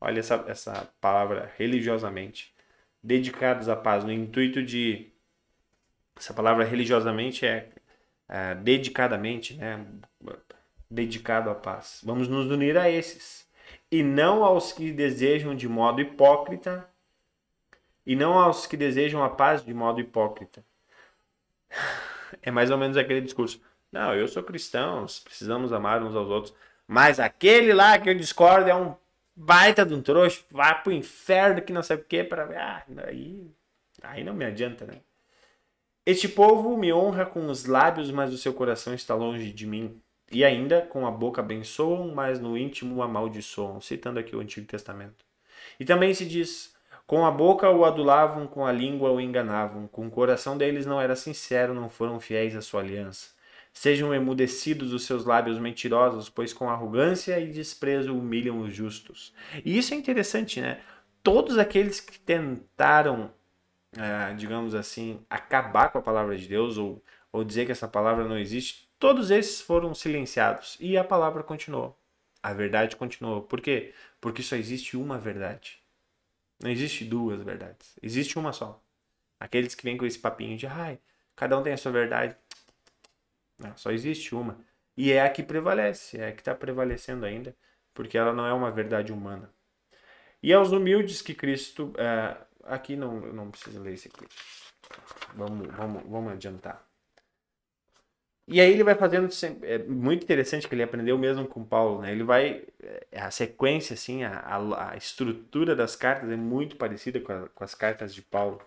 Olha 0.00 0.20
essa, 0.20 0.44
essa 0.48 0.88
palavra, 1.00 1.52
religiosamente. 1.58 2.54
Dedicados 3.02 3.68
à 3.68 3.76
paz, 3.76 4.04
no 4.04 4.12
intuito 4.12 4.62
de. 4.62 5.12
Essa 6.16 6.32
palavra 6.32 6.64
religiosamente 6.64 7.44
é, 7.44 7.68
é 8.28 8.54
dedicadamente, 8.54 9.54
né? 9.54 9.84
Dedicado 10.90 11.50
à 11.50 11.54
paz. 11.54 12.00
Vamos 12.04 12.28
nos 12.28 12.50
unir 12.50 12.78
a 12.78 12.90
esses. 12.90 13.46
E 13.90 14.02
não 14.02 14.44
aos 14.44 14.72
que 14.72 14.90
desejam 14.92 15.54
de 15.54 15.68
modo 15.68 16.00
hipócrita. 16.00 16.88
E 18.06 18.16
não 18.16 18.38
aos 18.38 18.66
que 18.66 18.76
desejam 18.76 19.22
a 19.22 19.30
paz 19.30 19.64
de 19.64 19.74
modo 19.74 20.00
hipócrita 20.00 20.64
é 22.42 22.50
mais 22.50 22.70
ou 22.70 22.78
menos 22.78 22.96
aquele 22.96 23.20
discurso. 23.20 23.60
Não, 23.90 24.14
eu 24.14 24.26
sou 24.26 24.42
cristão, 24.42 25.06
precisamos 25.24 25.72
amar 25.72 26.02
uns 26.02 26.14
aos 26.14 26.28
outros. 26.28 26.54
Mas 26.86 27.20
aquele 27.20 27.72
lá 27.72 27.98
que 27.98 28.10
eu 28.10 28.14
discordo 28.14 28.68
é 28.68 28.74
um 28.74 28.94
baita 29.34 29.84
de 29.84 29.94
um 29.94 30.02
trouxa, 30.02 30.42
vai 30.50 30.82
pro 30.82 30.92
inferno 30.92 31.62
que 31.62 31.72
não 31.72 31.82
sabe 31.82 32.02
o 32.02 32.04
que 32.04 32.22
para 32.22 32.44
ah, 32.58 32.84
aí, 33.06 33.50
aí 34.02 34.24
não 34.24 34.34
me 34.34 34.44
adianta, 34.44 34.84
né? 34.84 35.00
Este 36.04 36.28
povo 36.28 36.76
me 36.76 36.92
honra 36.92 37.24
com 37.24 37.46
os 37.46 37.64
lábios, 37.64 38.10
mas 38.10 38.32
o 38.32 38.38
seu 38.38 38.52
coração 38.52 38.92
está 38.92 39.14
longe 39.14 39.52
de 39.52 39.66
mim. 39.66 40.00
E 40.32 40.44
ainda 40.44 40.82
com 40.82 41.06
a 41.06 41.10
boca 41.10 41.40
abençoam, 41.40 42.12
mas 42.12 42.40
no 42.40 42.58
íntimo 42.58 43.02
amaldiçoam. 43.02 43.80
Citando 43.80 44.18
aqui 44.18 44.34
o 44.34 44.40
Antigo 44.40 44.66
Testamento. 44.66 45.24
E 45.78 45.84
também 45.84 46.12
se 46.12 46.26
diz: 46.26 46.71
com 47.12 47.26
a 47.26 47.30
boca 47.30 47.68
o 47.68 47.84
adulavam, 47.84 48.46
com 48.46 48.64
a 48.64 48.72
língua 48.72 49.12
o 49.12 49.20
enganavam, 49.20 49.86
com 49.86 50.06
o 50.06 50.10
coração 50.10 50.56
deles 50.56 50.86
não 50.86 50.98
era 50.98 51.14
sincero, 51.14 51.74
não 51.74 51.90
foram 51.90 52.18
fiéis 52.18 52.56
à 52.56 52.62
sua 52.62 52.80
aliança. 52.80 53.32
Sejam 53.70 54.14
emudecidos 54.14 54.94
os 54.94 55.04
seus 55.04 55.26
lábios 55.26 55.58
mentirosos, 55.58 56.30
pois 56.30 56.54
com 56.54 56.70
arrogância 56.70 57.38
e 57.38 57.50
desprezo 57.50 58.16
humilham 58.16 58.60
os 58.62 58.74
justos. 58.74 59.34
E 59.62 59.76
isso 59.76 59.92
é 59.92 59.96
interessante, 59.98 60.58
né? 60.58 60.80
Todos 61.22 61.58
aqueles 61.58 62.00
que 62.00 62.18
tentaram, 62.18 63.30
é, 63.94 64.32
digamos 64.32 64.74
assim, 64.74 65.20
acabar 65.28 65.90
com 65.90 65.98
a 65.98 66.02
palavra 66.02 66.34
de 66.34 66.48
Deus 66.48 66.78
ou, 66.78 67.04
ou 67.30 67.44
dizer 67.44 67.66
que 67.66 67.72
essa 67.72 67.86
palavra 67.86 68.24
não 68.24 68.38
existe, 68.38 68.88
todos 68.98 69.30
esses 69.30 69.60
foram 69.60 69.94
silenciados 69.94 70.78
e 70.80 70.96
a 70.96 71.04
palavra 71.04 71.42
continuou. 71.42 71.94
A 72.42 72.54
verdade 72.54 72.96
continuou. 72.96 73.42
Por 73.42 73.60
quê? 73.60 73.92
Porque 74.18 74.42
só 74.42 74.56
existe 74.56 74.96
uma 74.96 75.18
verdade. 75.18 75.81
Não 76.62 76.70
existe 76.70 77.04
duas 77.04 77.42
verdades. 77.42 77.96
Existe 78.02 78.38
uma 78.38 78.52
só. 78.52 78.82
Aqueles 79.38 79.74
que 79.74 79.84
vêm 79.84 79.96
com 79.96 80.06
esse 80.06 80.18
papinho 80.18 80.56
de, 80.56 80.66
ai, 80.66 81.00
cada 81.34 81.58
um 81.58 81.62
tem 81.62 81.72
a 81.72 81.76
sua 81.76 81.90
verdade. 81.92 82.36
Não, 83.58 83.76
só 83.76 83.90
existe 83.90 84.34
uma. 84.34 84.58
E 84.96 85.12
é 85.12 85.22
a 85.22 85.30
que 85.30 85.42
prevalece, 85.42 86.18
é 86.18 86.28
a 86.28 86.32
que 86.32 86.40
está 86.40 86.54
prevalecendo 86.54 87.24
ainda, 87.24 87.56
porque 87.94 88.16
ela 88.16 88.32
não 88.32 88.46
é 88.46 88.52
uma 88.52 88.70
verdade 88.70 89.12
humana. 89.12 89.52
E 90.42 90.52
aos 90.52 90.72
humildes 90.72 91.22
que 91.22 91.34
Cristo. 91.34 91.92
É, 91.96 92.36
aqui 92.64 92.96
não, 92.96 93.20
não 93.32 93.50
precisa 93.50 93.80
ler 93.80 93.94
esse 93.94 94.08
aqui. 94.08 94.26
Vamos, 95.34 95.68
vamos, 95.68 96.02
vamos 96.04 96.32
adiantar. 96.32 96.86
E 98.52 98.60
aí 98.60 98.72
ele 98.72 98.84
vai 98.84 98.94
fazendo 98.94 99.28
é 99.62 99.78
muito 99.78 100.24
interessante 100.24 100.68
que 100.68 100.74
ele 100.74 100.82
aprendeu 100.82 101.16
mesmo 101.16 101.46
com 101.46 101.64
Paulo, 101.64 102.02
né? 102.02 102.12
Ele 102.12 102.22
vai 102.22 102.64
é, 102.82 103.18
a 103.18 103.30
sequência 103.30 103.94
assim, 103.94 104.24
a, 104.24 104.40
a, 104.40 104.92
a 104.92 104.96
estrutura 104.96 105.74
das 105.74 105.96
cartas 105.96 106.30
é 106.30 106.36
muito 106.36 106.76
parecida 106.76 107.18
com, 107.18 107.32
a, 107.32 107.48
com, 107.48 107.64
as 107.64 107.74
cartas 107.74 108.14
de 108.14 108.20
Paulo. 108.20 108.60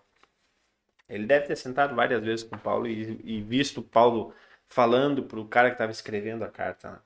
Ele 1.07 1.27
deve 1.27 1.47
ter 1.47 1.55
sentado 1.55 1.95
várias 1.95 2.23
vezes 2.23 2.43
com 2.43 2.57
Paulo 2.57 2.87
e, 2.87 3.21
e 3.23 3.41
visto 3.41 3.81
Paulo 3.81 4.33
falando 4.67 5.23
para 5.23 5.39
o 5.39 5.47
cara 5.47 5.69
que 5.69 5.75
estava 5.75 5.91
escrevendo 5.91 6.43
a 6.43 6.49
carta. 6.49 6.91
Né? 6.91 6.99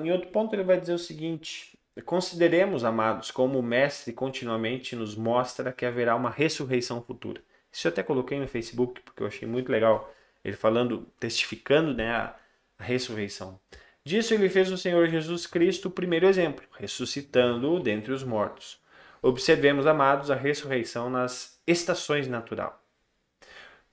Uh, 0.00 0.04
em 0.04 0.12
outro 0.12 0.28
ponto, 0.30 0.54
ele 0.54 0.64
vai 0.64 0.78
dizer 0.78 0.92
o 0.92 0.98
seguinte: 0.98 1.78
Consideremos, 2.04 2.84
amados, 2.84 3.30
como 3.30 3.58
o 3.58 3.62
Mestre 3.62 4.12
continuamente 4.12 4.96
nos 4.96 5.14
mostra 5.14 5.72
que 5.72 5.86
haverá 5.86 6.16
uma 6.16 6.28
ressurreição 6.28 7.00
futura. 7.00 7.40
Isso 7.72 7.86
eu 7.86 7.92
até 7.92 8.02
coloquei 8.02 8.38
no 8.38 8.48
Facebook, 8.48 9.00
porque 9.00 9.22
eu 9.22 9.26
achei 9.26 9.46
muito 9.46 9.70
legal 9.70 10.12
ele 10.44 10.56
falando, 10.56 11.06
testificando 11.18 11.94
né, 11.94 12.10
a, 12.10 12.34
a 12.78 12.84
ressurreição. 12.84 13.58
Disso 14.04 14.34
ele 14.34 14.48
fez 14.48 14.70
o 14.70 14.76
Senhor 14.76 15.08
Jesus 15.08 15.46
Cristo 15.46 15.88
o 15.88 15.90
primeiro 15.90 16.26
exemplo, 16.26 16.64
ressuscitando-o 16.78 17.80
dentre 17.80 18.12
os 18.12 18.22
mortos. 18.22 18.78
Observemos, 19.22 19.86
amados, 19.86 20.30
a 20.30 20.34
ressurreição 20.34 21.08
nas 21.08 21.58
estações 21.66 22.28
natural, 22.28 22.82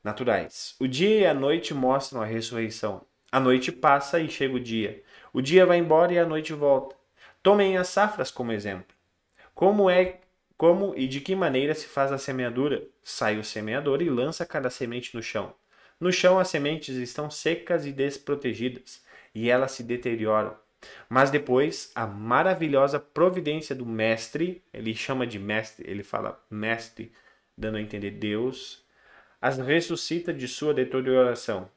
naturais. 0.04 0.76
O 0.78 0.88
dia 0.88 1.20
e 1.22 1.26
a 1.26 1.34
noite 1.34 1.74
mostram 1.74 2.22
a 2.22 2.26
ressurreição. 2.26 3.06
A 3.32 3.40
noite 3.40 3.72
passa 3.72 4.20
e 4.20 4.30
chega 4.30 4.54
o 4.54 4.60
dia. 4.60 5.02
O 5.32 5.42
dia 5.42 5.66
vai 5.66 5.78
embora 5.78 6.12
e 6.12 6.20
a 6.20 6.26
noite 6.26 6.52
volta. 6.52 6.94
Tomem 7.42 7.78
as 7.78 7.88
safras 7.88 8.30
como 8.30 8.52
exemplo. 8.52 8.94
Como 9.56 9.90
é 9.90 10.20
como 10.58 10.94
e 10.96 11.08
de 11.08 11.22
que 11.22 11.34
maneira 11.34 11.74
se 11.74 11.88
faz 11.88 12.12
a 12.12 12.20
semeadura? 12.20 12.84
Sai 13.02 13.40
o 13.40 13.44
semeador 13.44 14.02
e 14.02 14.10
lança 14.10 14.46
cada 14.46 14.70
semente 14.70 15.16
no 15.16 15.24
chão. 15.24 15.56
No 16.02 16.12
chão 16.12 16.40
as 16.40 16.48
sementes 16.48 16.96
estão 16.96 17.30
secas 17.30 17.86
e 17.86 17.92
desprotegidas, 17.92 19.04
e 19.36 19.52
elas 19.52 19.74
se 19.74 19.84
deterioram. 19.84 20.58
Mas 21.08 21.30
depois, 21.30 21.92
a 21.94 22.08
maravilhosa 22.08 23.00
providência 23.00 23.76
do 23.76 23.86
mestre, 23.86 24.64
ele 24.74 24.96
chama 24.96 25.28
de 25.28 25.38
mestre, 25.38 25.88
ele 25.88 26.02
fala 26.02 26.44
mestre, 26.50 27.12
dando 27.56 27.78
a 27.78 27.82
entender 27.82 28.10
Deus, 28.10 28.84
as 29.40 29.60
ressuscita 29.60 30.34
de 30.34 30.48
sua 30.48 30.74
deterioração 30.74 31.70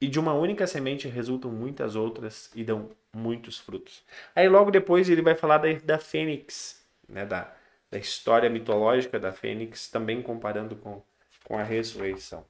e 0.00 0.06
de 0.06 0.20
uma 0.20 0.34
única 0.34 0.68
semente 0.68 1.08
resultam 1.08 1.50
muitas 1.50 1.96
outras 1.96 2.52
e 2.54 2.62
dão 2.62 2.90
muitos 3.12 3.58
frutos. 3.58 4.04
Aí 4.36 4.48
logo 4.48 4.70
depois 4.70 5.10
ele 5.10 5.20
vai 5.20 5.34
falar 5.34 5.58
da, 5.58 5.72
da 5.72 5.98
fênix, 5.98 6.80
né, 7.08 7.26
da, 7.26 7.52
da 7.90 7.98
história 7.98 8.48
mitológica 8.48 9.18
da 9.18 9.32
fênix, 9.32 9.90
também 9.90 10.22
comparando 10.22 10.76
com, 10.76 11.02
com 11.42 11.58
a 11.58 11.64
ressurreição. 11.64 12.46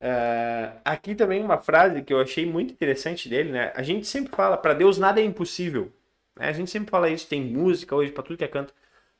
Uh, 0.00 0.78
aqui 0.84 1.14
também 1.14 1.42
uma 1.42 1.58
frase 1.58 2.02
que 2.02 2.12
eu 2.12 2.20
achei 2.20 2.44
muito 2.46 2.72
interessante 2.72 3.28
dele, 3.28 3.50
né? 3.52 3.72
A 3.74 3.82
gente 3.82 4.06
sempre 4.06 4.34
fala, 4.34 4.56
para 4.56 4.74
Deus 4.74 4.98
nada 4.98 5.20
é 5.20 5.24
impossível. 5.24 5.92
Né? 6.36 6.48
A 6.48 6.52
gente 6.52 6.70
sempre 6.70 6.90
fala 6.90 7.08
isso, 7.10 7.28
tem 7.28 7.42
música 7.42 7.94
hoje 7.94 8.12
para 8.12 8.22
tudo 8.22 8.36
que 8.36 8.44
é 8.44 8.48
canto. 8.48 8.74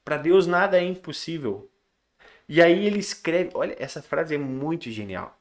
Para 0.04 0.16
Deus 0.18 0.46
nada 0.46 0.78
é 0.78 0.84
impossível. 0.84 1.70
E 2.48 2.62
aí 2.62 2.86
ele 2.86 2.98
escreve, 2.98 3.50
olha, 3.54 3.76
essa 3.78 4.02
frase 4.02 4.34
é 4.34 4.38
muito 4.38 4.90
genial 4.90 5.36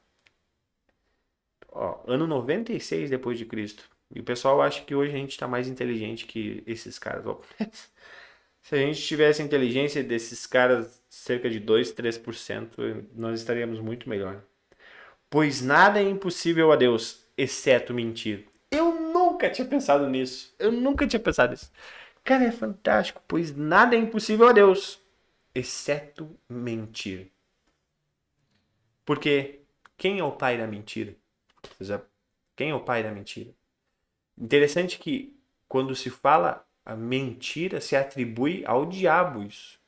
ó, 1.76 2.00
ano 2.06 2.26
96 2.26 3.10
depois 3.10 3.38
de 3.38 3.44
Cristo. 3.44 3.88
E 4.14 4.20
o 4.20 4.24
pessoal 4.24 4.62
acha 4.62 4.82
que 4.84 4.94
hoje 4.94 5.12
a 5.12 5.18
gente 5.18 5.32
está 5.32 5.46
mais 5.46 5.68
inteligente 5.68 6.26
que 6.26 6.62
esses 6.66 6.98
caras. 6.98 7.24
Se 8.62 8.74
a 8.74 8.78
gente 8.78 9.00
tivesse 9.00 9.40
a 9.42 9.44
inteligência 9.44 10.02
desses 10.02 10.44
caras, 10.44 11.00
cerca 11.08 11.48
de 11.48 11.60
2, 11.60 11.92
3%, 11.92 13.06
nós 13.14 13.38
estaríamos 13.38 13.78
muito 13.78 14.08
melhor. 14.08 14.42
Pois 15.36 15.60
nada 15.60 16.00
é 16.00 16.02
impossível 16.02 16.72
a 16.72 16.76
Deus, 16.76 17.22
exceto 17.36 17.92
mentir. 17.92 18.48
Eu 18.70 18.98
nunca 18.98 19.50
tinha 19.50 19.68
pensado 19.68 20.08
nisso. 20.08 20.54
Eu 20.58 20.72
nunca 20.72 21.06
tinha 21.06 21.20
pensado 21.20 21.50
nisso. 21.50 21.70
Cara, 22.24 22.44
é 22.44 22.50
fantástico, 22.50 23.22
pois 23.28 23.54
nada 23.54 23.94
é 23.94 23.98
impossível 23.98 24.48
a 24.48 24.52
Deus, 24.52 24.98
exceto 25.54 26.34
mentir. 26.48 27.30
Porque 29.04 29.60
quem 29.98 30.20
é 30.20 30.24
o 30.24 30.32
pai 30.32 30.56
da 30.56 30.66
mentira? 30.66 31.14
quem 32.56 32.70
é 32.70 32.74
o 32.74 32.80
pai 32.80 33.02
da 33.02 33.10
mentira? 33.10 33.50
Interessante 34.38 34.98
que 34.98 35.38
quando 35.68 35.94
se 35.94 36.08
fala 36.08 36.66
a 36.82 36.96
mentira, 36.96 37.78
se 37.78 37.94
atribui 37.94 38.64
ao 38.64 38.86
diabo 38.86 39.42
isso. 39.42 39.78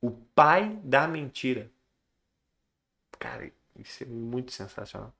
O 0.00 0.10
pai 0.10 0.80
da 0.82 1.06
mentira. 1.06 1.70
Cara, 3.18 3.52
isso 3.78 4.02
é 4.02 4.06
muito 4.06 4.52
sensacional. 4.52 5.14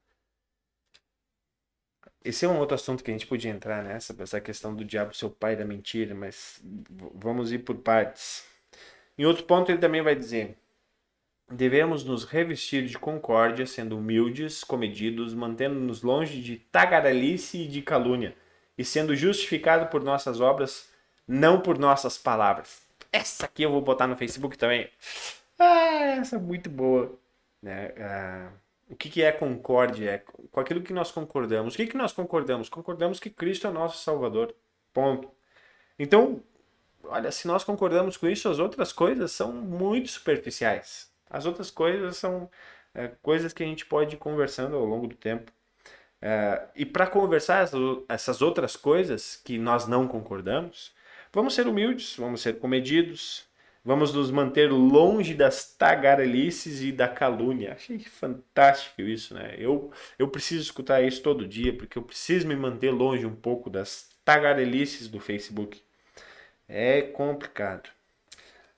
Esse 2.25 2.45
é 2.45 2.49
um 2.49 2.59
outro 2.59 2.75
assunto 2.75 3.03
que 3.03 3.11
a 3.11 3.15
gente 3.15 3.27
podia 3.27 3.51
entrar 3.51 3.83
nessa, 3.83 4.15
essa 4.23 4.41
questão 4.41 4.75
do 4.75 4.85
diabo 4.85 5.15
ser 5.15 5.27
o 5.27 5.31
pai 5.31 5.57
da 5.57 5.65
mentira, 5.65 6.15
mas 6.15 6.61
vamos 7.15 7.53
ir 7.53 7.61
por 7.61 7.77
partes. 7.77 8.45
Em 9.19 9.25
outro 9.25 9.45
ponto, 9.45 9.71
ele 9.71 9.79
também 9.79 10.03
vai 10.03 10.15
dizer: 10.15 10.57
Devemos 11.51 12.05
nos 12.05 12.25
revestir 12.25 12.87
de 12.87 12.99
concórdia, 12.99 13.67
sendo 13.67 13.99
humildes, 13.99 14.65
comedidos, 14.65 15.35
mantendo-nos 15.35 16.03
longe 16.03 16.41
de 16.41 16.57
tagarelice 16.57 17.59
e 17.59 17.69
de 17.69 17.83
calúnia, 17.83 18.35
e 18.79 18.85
sendo 18.85 19.15
justificado 19.15 19.87
por 19.89 20.03
nossas 20.03 20.41
obras, 20.41 20.89
não 21.27 21.61
por 21.61 21.79
nossas 21.79 22.17
palavras. 22.17 22.83
Essa 23.13 23.47
aqui 23.47 23.65
eu 23.65 23.71
vou 23.71 23.83
botar 23.83 24.07
no 24.07 24.17
Facebook 24.17 24.57
também. 24.57 24.89
Ah, 25.59 26.17
essa 26.19 26.37
é 26.37 26.39
muito 26.39 26.71
boa. 26.71 27.19
Né? 27.63 27.93
Ah, 27.99 28.51
o 28.91 28.97
que, 28.97 29.09
que 29.09 29.23
é 29.23 29.33
concórdia? 29.33 30.11
É 30.11 30.19
com 30.51 30.61
aquilo 30.61 30.83
que 30.83 30.93
nós 30.93 31.11
concordamos. 31.11 31.75
O 31.75 31.77
que, 31.77 31.87
que 31.87 31.97
nós 31.97 32.13
concordamos? 32.13 32.69
Concordamos 32.69 33.21
que 33.21 33.31
Cristo 33.31 33.67
é 33.67 33.71
nosso 33.71 34.03
Salvador. 34.03 34.55
Ponto. 34.93 35.31
Então, 35.99 36.43
olha, 37.05 37.31
se 37.31 37.47
nós 37.47 37.65
concordamos 37.65 38.17
com 38.17 38.29
isso, 38.29 38.49
as 38.49 38.59
outras 38.59 38.93
coisas 38.93 39.33
são 39.33 39.53
muito 39.53 40.11
superficiais. 40.11 41.11
As 41.31 41.47
outras 41.47 41.71
coisas 41.71 42.17
são 42.17 42.51
é, 42.95 43.09
coisas 43.23 43.53
que 43.53 43.63
a 43.63 43.67
gente 43.67 43.87
pode 43.87 44.17
ir 44.17 44.19
conversando 44.19 44.77
ao 44.77 44.85
longo 44.85 45.07
do 45.07 45.15
tempo. 45.15 45.51
É, 46.21 46.69
e 46.77 46.85
para 46.85 47.07
conversar 47.07 47.67
essas 48.09 48.43
outras 48.43 48.77
coisas 48.77 49.37
que 49.37 49.59
nós 49.59 49.87
não 49.89 50.07
concordamos, 50.07 50.95
vamos 51.33 51.55
ser 51.55 51.67
humildes, 51.67 52.17
vamos 52.17 52.43
ser 52.43 52.59
comedidos, 52.59 53.45
vamos 53.85 54.13
nos 54.13 54.31
manter 54.31 54.71
longe 54.71 55.35
das 55.35 55.75
tagarelices 55.75 56.83
e 56.83 56.93
da 56.93 57.09
calúnia. 57.09 57.73
Achei 57.73 57.99
fantástico 57.99 59.03
isso, 59.03 59.35
né? 59.35 59.55
Eu, 59.59 59.91
eu 60.19 60.29
preciso 60.29 60.63
escutar 60.63 61.03
isso 61.03 61.23
todo 61.23 61.47
dia, 61.47 61.77
porque 61.77 61.99
eu 61.99 62.03
preciso 62.03 62.47
me 62.47 62.57
manter 62.57 62.91
longe 62.91 63.27
um 63.27 63.35
pouco 63.35 63.69
das 63.69 64.11
tagarelices 64.25 65.09
do 65.09 65.21
Facebook. 65.21 65.83
É 66.69 67.03
complicado. 67.03 67.91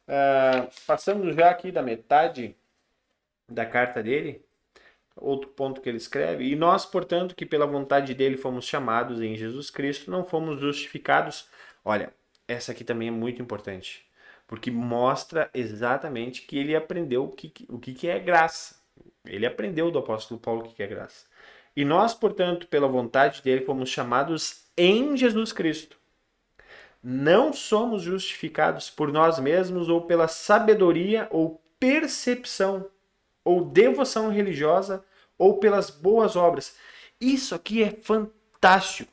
Uh, 0.07 0.69
passando 0.87 1.33
já 1.33 1.51
aqui 1.51 1.73
da 1.73 1.83
metade 1.83 2.55
da 3.49 3.65
carta 3.65 4.03
dele, 4.03 4.43
outro 5.17 5.49
ponto 5.51 5.81
que 5.81 5.89
ele 5.89 5.99
escreve, 5.99 6.45
e 6.45 6.57
nós, 6.57 6.85
portanto, 6.85 7.35
que 7.35 7.47
pela 7.47 7.67
vontade 7.67 8.15
dele 8.15 8.37
fomos 8.37 8.67
chamados 8.67 9.21
em 9.21 9.37
Jesus 9.37 9.71
Cristo, 9.71 10.11
não 10.11 10.25
fomos 10.25 10.61
justificados. 10.61 11.49
Olha, 11.85 12.13
essa 12.49 12.73
aqui 12.73 12.85
também 12.85 13.09
é 13.09 13.11
muito 13.11 13.41
importante, 13.41 14.04
porque 14.47 14.71
mostra 14.71 15.51
exatamente 15.55 16.43
que 16.43 16.59
ele 16.59 16.77
aprendeu 16.77 17.25
o 17.25 17.29
que, 17.29 17.53
o 17.69 17.79
que 17.79 18.09
é 18.09 18.19
graça. 18.19 18.77
Ele 19.25 19.47
aprendeu 19.47 19.91
do 19.91 19.99
apóstolo 19.99 20.41
Paulo 20.41 20.67
o 20.67 20.73
que 20.73 20.83
é 20.83 20.87
graça. 20.87 21.27
E 21.77 21.85
nós, 21.85 22.15
portanto, 22.15 22.69
pela 22.69 22.87
vontade 22.87 23.43
dele, 23.43 23.65
fomos 23.65 23.89
chamados 23.89 24.65
em 24.77 25.17
Jesus 25.17 25.53
Cristo 25.53 25.97
não 27.07 27.53
somos 27.53 28.01
justificados 28.01 28.89
por 28.89 29.13
nós 29.13 29.39
mesmos 29.39 29.91
ou 29.91 30.01
pela 30.01 30.27
sabedoria 30.27 31.29
ou 31.31 31.63
percepção 31.79 32.87
ou 33.45 33.63
devoção 33.63 34.31
religiosa 34.31 35.05
ou 35.37 35.59
pelas 35.59 35.91
boas 35.91 36.35
obras. 36.35 36.75
Isso 37.21 37.55
aqui 37.55 37.83
é 37.83 37.91
fantástico. 37.91 39.13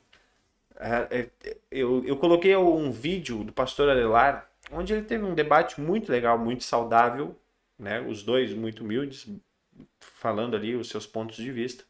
É, 0.79 1.27
é, 1.43 1.57
eu, 1.69 2.01
eu 2.05 2.15
coloquei 2.15 2.55
um 2.55 2.91
vídeo 2.91 3.43
do 3.43 3.51
pastor 3.51 3.89
Arelar, 3.89 4.49
onde 4.71 4.93
ele 4.93 5.03
teve 5.03 5.23
um 5.23 5.33
debate 5.33 5.79
muito 5.79 6.11
legal, 6.11 6.37
muito 6.37 6.63
saudável, 6.63 7.35
né? 7.77 7.99
os 8.01 8.23
dois 8.23 8.53
muito 8.53 8.83
humildes, 8.83 9.27
falando 9.99 10.55
ali 10.55 10.75
os 10.75 10.89
seus 10.89 11.05
pontos 11.05 11.37
de 11.37 11.51
vista, 11.51 11.83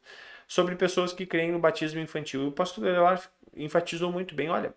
sobre 0.47 0.75
pessoas 0.75 1.13
que 1.13 1.25
creem 1.25 1.51
no 1.51 1.59
batismo 1.59 1.99
infantil. 1.99 2.43
E 2.43 2.47
o 2.47 2.51
pastor 2.51 2.87
Arelar 2.87 3.21
enfatizou 3.55 4.11
muito 4.11 4.35
bem: 4.35 4.49
olha, 4.49 4.73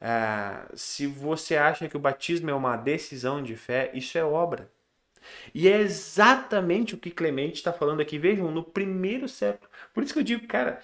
ah, 0.00 0.68
se 0.74 1.06
você 1.06 1.56
acha 1.56 1.88
que 1.88 1.96
o 1.96 2.00
batismo 2.00 2.50
é 2.50 2.54
uma 2.54 2.76
decisão 2.76 3.42
de 3.42 3.56
fé, 3.56 3.90
isso 3.94 4.18
é 4.18 4.24
obra. 4.24 4.70
E 5.54 5.68
é 5.68 5.78
exatamente 5.78 6.94
o 6.94 6.98
que 6.98 7.10
Clemente 7.10 7.54
está 7.54 7.72
falando 7.72 8.00
aqui. 8.00 8.18
Vejam, 8.18 8.50
no 8.50 8.64
primeiro 8.64 9.28
século. 9.28 9.70
Por 9.94 10.02
isso 10.02 10.12
que 10.12 10.18
eu 10.18 10.24
digo, 10.24 10.46
cara, 10.48 10.80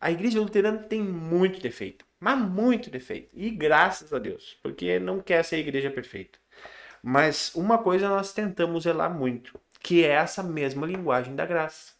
a 0.00 0.10
igreja 0.10 0.40
luterana 0.40 0.78
tem 0.78 1.02
muito 1.02 1.60
defeito. 1.60 2.04
Mas 2.18 2.38
muito 2.38 2.90
defeito. 2.90 3.30
E 3.32 3.50
graças 3.50 4.12
a 4.12 4.18
Deus. 4.18 4.58
Porque 4.62 4.98
não 4.98 5.20
quer 5.20 5.44
ser 5.44 5.56
a 5.56 5.60
igreja 5.60 5.90
perfeita. 5.90 6.38
Mas 7.02 7.54
uma 7.54 7.78
coisa 7.78 8.08
nós 8.08 8.32
tentamos 8.32 8.84
zelar 8.84 9.12
muito. 9.12 9.58
Que 9.80 10.04
é 10.04 10.10
essa 10.10 10.42
mesma 10.42 10.86
linguagem 10.86 11.34
da 11.34 11.46
graça. 11.46 11.94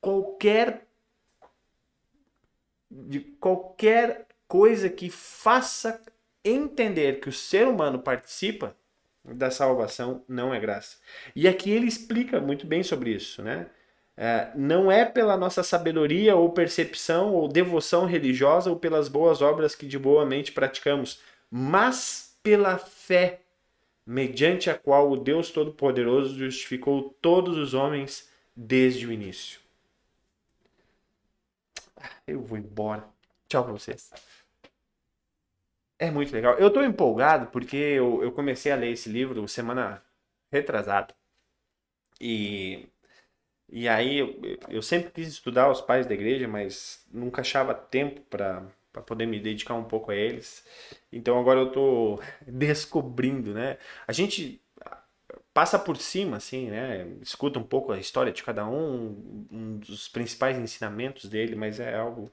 qualquer 0.00 0.86
de 2.90 3.20
qualquer 3.20 4.26
coisa 4.46 4.88
que 4.88 5.10
faça 5.10 6.00
entender 6.42 7.20
que 7.20 7.28
o 7.28 7.32
ser 7.32 7.68
humano 7.68 7.98
participa 7.98 8.74
da 9.24 9.50
salvação 9.50 10.24
não 10.26 10.54
é 10.54 10.60
graça. 10.60 10.96
E 11.36 11.46
aqui 11.46 11.70
ele 11.70 11.86
explica 11.86 12.40
muito 12.40 12.66
bem 12.66 12.82
sobre 12.82 13.10
isso, 13.10 13.42
né? 13.42 13.68
É, 14.20 14.50
não 14.56 14.90
é 14.90 15.04
pela 15.04 15.36
nossa 15.36 15.62
sabedoria 15.62 16.34
ou 16.34 16.50
percepção 16.50 17.32
ou 17.32 17.46
devoção 17.46 18.04
religiosa 18.04 18.68
ou 18.68 18.76
pelas 18.76 19.08
boas 19.08 19.40
obras 19.40 19.76
que 19.76 19.86
de 19.86 19.96
boa 19.96 20.26
mente 20.26 20.50
praticamos, 20.50 21.22
mas 21.48 22.36
pela 22.42 22.78
fé, 22.78 23.42
mediante 24.04 24.68
a 24.68 24.76
qual 24.76 25.08
o 25.08 25.16
Deus 25.16 25.52
Todo-Poderoso 25.52 26.36
justificou 26.36 27.16
todos 27.22 27.56
os 27.56 27.74
homens 27.74 28.28
desde 28.56 29.06
o 29.06 29.12
início. 29.12 29.60
Eu 32.26 32.42
vou 32.42 32.58
embora. 32.58 33.04
Tchau 33.48 33.62
pra 33.62 33.72
vocês. 33.72 34.10
É 35.96 36.10
muito 36.10 36.32
legal. 36.32 36.54
Eu 36.58 36.72
tô 36.72 36.82
empolgado 36.82 37.46
porque 37.52 37.76
eu, 37.76 38.20
eu 38.24 38.32
comecei 38.32 38.72
a 38.72 38.76
ler 38.76 38.90
esse 38.90 39.08
livro 39.08 39.46
semana 39.46 40.02
retrasada. 40.50 41.14
E, 42.20 42.88
e 43.70 43.88
aí 43.88 44.18
eu, 44.18 44.40
eu 44.68 44.82
sempre 44.82 45.10
quis 45.10 45.28
estudar 45.28 45.70
os 45.70 45.80
pais 45.80 46.06
da 46.06 46.14
igreja, 46.14 46.48
mas 46.48 47.06
nunca 47.12 47.42
achava 47.42 47.74
tempo 47.74 48.20
para 48.22 48.62
poder 49.06 49.26
me 49.26 49.40
dedicar 49.40 49.74
um 49.74 49.84
pouco 49.84 50.10
a 50.10 50.16
eles. 50.16 50.64
Então 51.12 51.38
agora 51.38 51.60
eu 51.60 51.72
tô 51.72 52.20
descobrindo, 52.46 53.52
né? 53.54 53.78
A 54.06 54.12
gente 54.12 54.60
passa 55.54 55.78
por 55.78 55.96
cima, 55.96 56.36
assim, 56.38 56.70
né? 56.70 57.06
Escuta 57.22 57.58
um 57.58 57.64
pouco 57.64 57.92
a 57.92 57.98
história 57.98 58.32
de 58.32 58.42
cada 58.42 58.66
um, 58.66 59.46
um 59.50 59.78
dos 59.78 60.08
principais 60.08 60.58
ensinamentos 60.58 61.26
dele, 61.28 61.56
mas 61.56 61.80
é 61.80 61.94
algo 61.96 62.32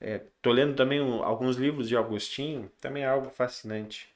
é, 0.00 0.20
tô 0.42 0.50
lendo 0.50 0.74
também 0.74 1.00
um, 1.00 1.22
alguns 1.22 1.56
livros 1.56 1.88
de 1.88 1.96
Agostinho, 1.96 2.70
também 2.80 3.04
é 3.04 3.06
algo 3.06 3.30
fascinante. 3.30 4.08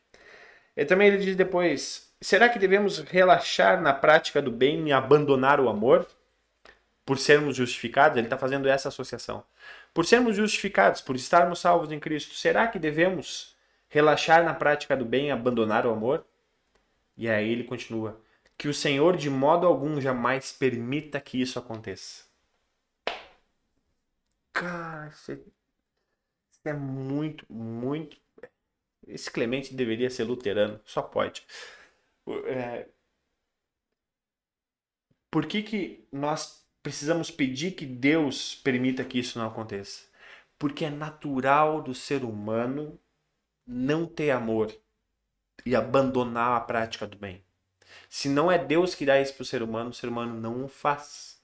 E 0.76 0.84
também 0.84 1.08
ele 1.08 1.18
diz 1.18 1.36
depois: 1.36 2.12
será 2.20 2.48
que 2.48 2.58
devemos 2.58 2.98
relaxar 3.00 3.80
na 3.80 3.94
prática 3.94 4.42
do 4.42 4.50
bem 4.50 4.88
e 4.88 4.92
abandonar 4.92 5.60
o 5.60 5.68
amor? 5.68 6.06
Por 7.06 7.18
sermos 7.18 7.56
justificados, 7.56 8.18
ele 8.18 8.26
está 8.26 8.36
fazendo 8.36 8.68
essa 8.68 8.88
associação. 8.88 9.44
Por 9.94 10.04
sermos 10.04 10.36
justificados, 10.36 11.00
por 11.00 11.14
estarmos 11.14 11.60
salvos 11.60 11.92
em 11.92 12.00
Cristo, 12.00 12.34
será 12.34 12.66
que 12.66 12.80
devemos 12.80 13.56
relaxar 13.88 14.44
na 14.44 14.52
prática 14.52 14.96
do 14.96 15.04
bem 15.04 15.28
e 15.28 15.30
abandonar 15.30 15.86
o 15.86 15.90
amor? 15.90 16.26
E 17.16 17.28
aí 17.28 17.48
ele 17.48 17.62
continua: 17.62 18.20
que 18.58 18.66
o 18.68 18.74
Senhor 18.74 19.16
de 19.16 19.30
modo 19.30 19.68
algum 19.68 20.00
jamais 20.00 20.50
permita 20.50 21.20
que 21.20 21.40
isso 21.40 21.58
aconteça. 21.58 22.24
Cara, 24.52 25.10
você 25.12 25.40
é 26.64 26.72
muito, 26.72 27.46
muito. 27.48 28.16
Esse 29.06 29.30
Clemente 29.30 29.72
deveria 29.74 30.10
ser 30.10 30.24
luterano, 30.24 30.80
só 30.84 31.02
pode. 31.02 31.46
É... 32.46 32.88
Por 35.30 35.46
que, 35.46 35.62
que 35.62 36.08
nós 36.10 36.65
precisamos 36.86 37.32
pedir 37.32 37.72
que 37.72 37.84
Deus 37.84 38.54
permita 38.54 39.02
que 39.02 39.18
isso 39.18 39.40
não 39.40 39.48
aconteça? 39.48 40.04
Porque 40.56 40.84
é 40.84 40.90
natural 40.90 41.82
do 41.82 41.92
ser 41.92 42.22
humano 42.22 42.96
não 43.66 44.06
ter 44.06 44.30
amor 44.30 44.72
e 45.64 45.74
abandonar 45.74 46.56
a 46.56 46.60
prática 46.60 47.04
do 47.04 47.16
bem. 47.16 47.42
Se 48.08 48.28
não 48.28 48.52
é 48.52 48.56
Deus 48.56 48.94
que 48.94 49.04
dá 49.04 49.20
isso 49.20 49.34
para 49.34 49.42
o 49.42 49.46
ser 49.46 49.64
humano, 49.64 49.90
o 49.90 49.92
ser 49.92 50.06
humano 50.08 50.40
não 50.40 50.64
o 50.64 50.68
faz. 50.68 51.40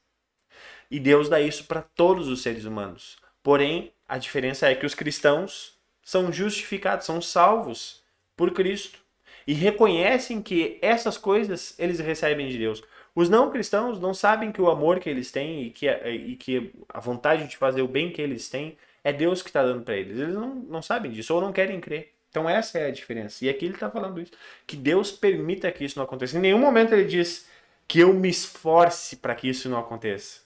E 0.89 1.01
Deus 1.01 1.29
dá 1.29 1.41
isso 1.41 1.65
para 1.65 1.83
todos 1.83 2.29
os 2.29 2.41
seres 2.41 2.65
humanos. 2.65 3.17
Porém, 3.43 3.93
a 4.07 4.19
diferença 4.19 4.69
é 4.69 4.77
que 4.77 4.87
os 4.87 4.95
cristãos 4.95 5.77
são 6.05 6.33
justificados, 6.33 7.05
são 7.05 7.21
salvos 7.21 8.01
por 8.37 8.53
Cristo 8.53 9.01
e 9.45 9.55
reconhecem 9.55 10.41
que 10.41 10.79
essas 10.81 11.19
coisas 11.19 11.75
eles 11.81 11.99
recebem 11.99 12.47
de 12.47 12.59
Deus. 12.59 12.81
Os 13.15 13.29
não 13.29 13.51
cristãos 13.51 14.01
não 14.01 14.15
sabem 14.15 14.51
que 14.51 14.61
o 14.61 14.71
amor 14.71 14.99
que 14.99 15.09
eles 15.09 15.31
têm 15.31 15.65
e 15.65 15.71
que, 15.71 15.87
e 15.87 16.37
que 16.37 16.73
a 16.89 17.01
vontade 17.01 17.47
de 17.47 17.57
fazer 17.57 17.83
o 17.83 17.89
bem 17.89 18.11
que 18.11 18.23
eles 18.23 18.49
têm 18.49 18.77
é 19.05 19.13
Deus 19.13 19.43
que 19.43 19.49
está 19.49 19.63
dando 19.63 19.83
para 19.83 19.97
eles. 19.97 20.19
Eles 20.19 20.35
não, 20.35 20.55
não 20.55 20.83
sabem 20.83 21.11
disso 21.11 21.35
ou 21.35 21.41
não 21.41 21.53
querem 21.53 21.81
crer. 21.81 22.13
Então 22.31 22.49
essa 22.49 22.79
é 22.79 22.87
a 22.87 22.91
diferença. 22.91 23.45
E 23.45 23.51
aqui 23.51 23.67
ele 23.67 23.75
está 23.75 23.91
falando 23.91 24.21
isso. 24.21 24.33
Que 24.67 24.77
Deus 24.77 25.13
permita 25.13 25.71
que 25.71 25.85
isso 25.85 25.99
não 25.99 26.05
aconteça. 26.05 26.39
Em 26.39 26.41
nenhum 26.41 26.59
momento 26.59 26.95
ele 26.95 27.05
diz 27.05 27.47
que 27.87 28.01
eu 28.01 28.15
me 28.15 28.31
esforce 28.31 29.17
para 29.17 29.35
que 29.35 29.49
isso 29.49 29.69
não 29.69 29.79
aconteça 29.79 30.43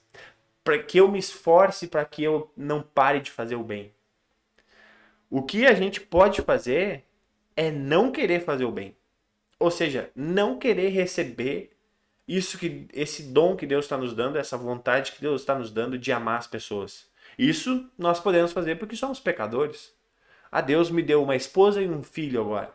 para 0.67 0.83
que 0.83 0.99
eu 0.99 1.09
me 1.09 1.21
esforce 1.21 1.87
para 1.87 2.05
que 2.05 2.25
eu 2.25 2.51
não 2.57 2.83
pare 2.83 3.21
de 3.21 3.31
fazer 3.31 3.55
o 3.55 3.63
bem. 3.63 3.95
O 5.31 5.41
que 5.41 5.65
a 5.65 5.73
gente 5.75 6.01
pode 6.01 6.43
fazer 6.43 7.05
é 7.55 7.71
não 7.71 8.11
querer 8.11 8.41
fazer 8.41 8.65
o 8.65 8.73
bem. 8.73 8.97
Ou 9.61 9.71
seja, 9.71 10.11
não 10.13 10.59
querer 10.59 10.89
receber 10.89 11.71
isso 12.27 12.59
que 12.59 12.89
esse 12.93 13.25
dom 13.25 13.57
que 13.57 13.67
Deus 13.67 13.85
está 13.85 13.97
nos 13.97 14.15
dando, 14.15 14.39
essa 14.39 14.57
vontade 14.57 15.13
que 15.13 15.21
Deus 15.21 15.43
está 15.43 15.55
nos 15.55 15.71
dando 15.71 15.99
de 15.99 16.13
amar 16.13 16.39
as 16.39 16.47
pessoas. 16.47 17.07
Isso 17.39 17.89
nós 17.97 18.19
podemos 18.19 18.53
fazer 18.53 18.77
porque 18.77 18.97
somos 18.97 19.21
pecadores. 19.21 19.95
A 20.51 20.59
ah, 20.59 20.61
Deus 20.61 20.91
me 20.91 21.03
deu 21.03 21.23
uma 21.23 21.37
esposa 21.37 21.83
e 21.83 21.89
um 21.89 22.03
filho 22.03 22.41
agora. 22.41 22.75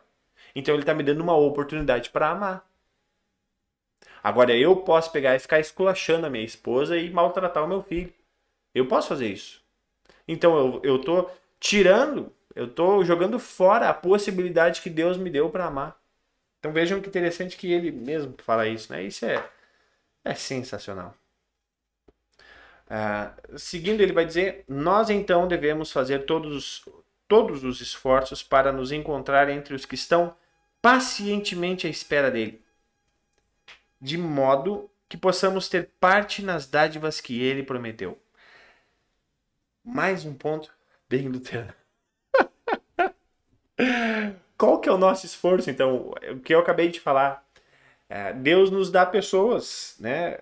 Então 0.55 0.75
ele 0.75 0.83
está 0.83 0.93
me 0.93 1.03
dando 1.03 1.21
uma 1.21 1.35
oportunidade 1.35 2.09
para 2.09 2.29
amar. 2.29 2.69
Agora 4.23 4.55
eu 4.55 4.75
posso 4.75 5.11
pegar 5.11 5.35
e 5.35 5.39
ficar 5.39 5.59
esculachando 5.59 6.27
a 6.27 6.29
minha 6.29 6.43
esposa 6.43 6.97
e 6.97 7.09
maltratar 7.09 7.63
o 7.63 7.67
meu 7.67 7.81
filho. 7.81 8.13
Eu 8.73 8.87
posso 8.87 9.09
fazer 9.09 9.27
isso. 9.27 9.61
Então 10.27 10.79
eu, 10.83 10.99
tô 10.99 11.29
tirando, 11.59 12.31
eu 12.55 12.67
tô 12.67 13.03
jogando 13.03 13.39
fora 13.39 13.89
a 13.89 13.93
possibilidade 13.93 14.81
que 14.81 14.89
Deus 14.89 15.17
me 15.17 15.29
deu 15.29 15.49
para 15.49 15.65
amar. 15.65 16.00
Então 16.61 16.71
vejam 16.71 17.01
que 17.01 17.09
interessante 17.09 17.57
que 17.57 17.73
ele 17.73 17.91
mesmo 17.91 18.33
fala 18.37 18.65
isso, 18.65 18.93
né? 18.93 19.03
Isso 19.03 19.25
é, 19.25 19.43
é 20.23 20.33
sensacional. 20.33 21.13
Uh, 22.87 23.59
seguindo, 23.59 23.99
ele 23.99 24.13
vai 24.13 24.25
dizer: 24.25 24.63
Nós 24.69 25.09
então 25.09 25.47
devemos 25.47 25.91
fazer 25.91 26.19
todos, 26.25 26.87
todos 27.27 27.65
os 27.65 27.81
esforços 27.81 28.41
para 28.41 28.71
nos 28.71 28.93
encontrar 28.93 29.49
entre 29.49 29.73
os 29.73 29.85
que 29.85 29.95
estão 29.95 30.33
pacientemente 30.81 31.85
à 31.85 31.89
espera 31.89 32.31
dele 32.31 32.61
de 34.01 34.17
modo 34.17 34.89
que 35.07 35.15
possamos 35.15 35.69
ter 35.69 35.91
parte 35.99 36.41
nas 36.41 36.65
dádivas 36.65 37.21
que 37.21 37.39
ele 37.41 37.61
prometeu. 37.61 38.19
Mais 39.83 40.25
um 40.25 40.33
ponto 40.33 40.73
bem 41.07 41.27
luterano. 41.27 41.73
Qual 44.61 44.79
que 44.79 44.87
é 44.87 44.91
o 44.91 44.97
nosso 44.97 45.25
esforço, 45.25 45.71
então? 45.71 46.13
O 46.31 46.39
que 46.39 46.53
eu 46.53 46.59
acabei 46.59 46.89
de 46.89 46.99
falar. 46.99 47.43
É, 48.07 48.31
Deus 48.31 48.69
nos 48.69 48.91
dá 48.91 49.03
pessoas, 49.03 49.95
né? 49.99 50.37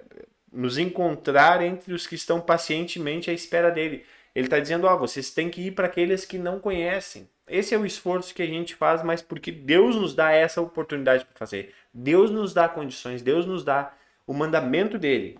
Nos 0.51 0.77
encontrar 0.77 1.61
entre 1.61 1.93
os 1.93 2.05
que 2.05 2.15
estão 2.15 2.41
pacientemente 2.41 3.31
à 3.31 3.33
espera 3.33 3.71
dele. 3.71 4.03
Ele 4.35 4.47
está 4.47 4.59
dizendo, 4.59 4.87
ó, 4.87 4.93
oh, 4.93 4.99
vocês 4.99 5.31
têm 5.31 5.49
que 5.49 5.61
ir 5.61 5.71
para 5.71 5.87
aqueles 5.87 6.25
que 6.25 6.37
não 6.37 6.59
conhecem. 6.59 7.29
Esse 7.47 7.73
é 7.73 7.77
o 7.77 7.85
esforço 7.85 8.35
que 8.35 8.41
a 8.41 8.45
gente 8.45 8.75
faz, 8.75 9.01
mas 9.03 9.21
porque 9.21 9.53
Deus 9.53 9.95
nos 9.95 10.13
dá 10.13 10.33
essa 10.33 10.59
oportunidade 10.59 11.23
para 11.23 11.37
fazer. 11.37 11.73
Deus 11.93 12.29
nos 12.29 12.53
dá 12.53 12.67
condições, 12.67 13.21
Deus 13.21 13.45
nos 13.45 13.63
dá 13.63 13.93
o 14.27 14.33
mandamento 14.33 14.99
dele. 14.99 15.39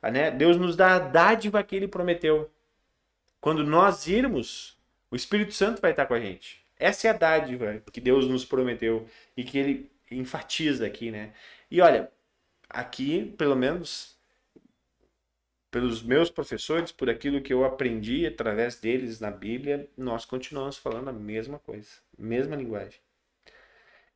Né? 0.00 0.30
Deus 0.30 0.56
nos 0.56 0.76
dá 0.76 0.94
a 0.94 0.98
dádiva 1.00 1.64
que 1.64 1.74
ele 1.74 1.88
prometeu. 1.88 2.48
Quando 3.40 3.64
nós 3.64 4.06
irmos, 4.06 4.78
o 5.10 5.16
Espírito 5.16 5.52
Santo 5.52 5.82
vai 5.82 5.90
estar 5.90 6.06
com 6.06 6.14
a 6.14 6.20
gente. 6.20 6.59
Essa 6.80 7.08
é 7.08 7.10
a 7.10 7.14
dádiva 7.14 7.82
que 7.92 8.00
Deus 8.00 8.26
nos 8.26 8.44
prometeu 8.44 9.06
e 9.36 9.44
que 9.44 9.58
ele 9.58 9.90
enfatiza 10.10 10.86
aqui, 10.86 11.10
né? 11.10 11.32
E 11.70 11.80
olha, 11.80 12.10
aqui, 12.68 13.34
pelo 13.36 13.54
menos 13.54 14.18
pelos 15.70 16.02
meus 16.02 16.28
professores, 16.28 16.90
por 16.90 17.08
aquilo 17.08 17.40
que 17.40 17.52
eu 17.52 17.64
aprendi 17.64 18.26
através 18.26 18.74
deles 18.74 19.20
na 19.20 19.30
Bíblia, 19.30 19.88
nós 19.96 20.24
continuamos 20.24 20.76
falando 20.76 21.08
a 21.08 21.12
mesma 21.12 21.60
coisa, 21.60 21.90
mesma 22.18 22.56
linguagem. 22.56 22.98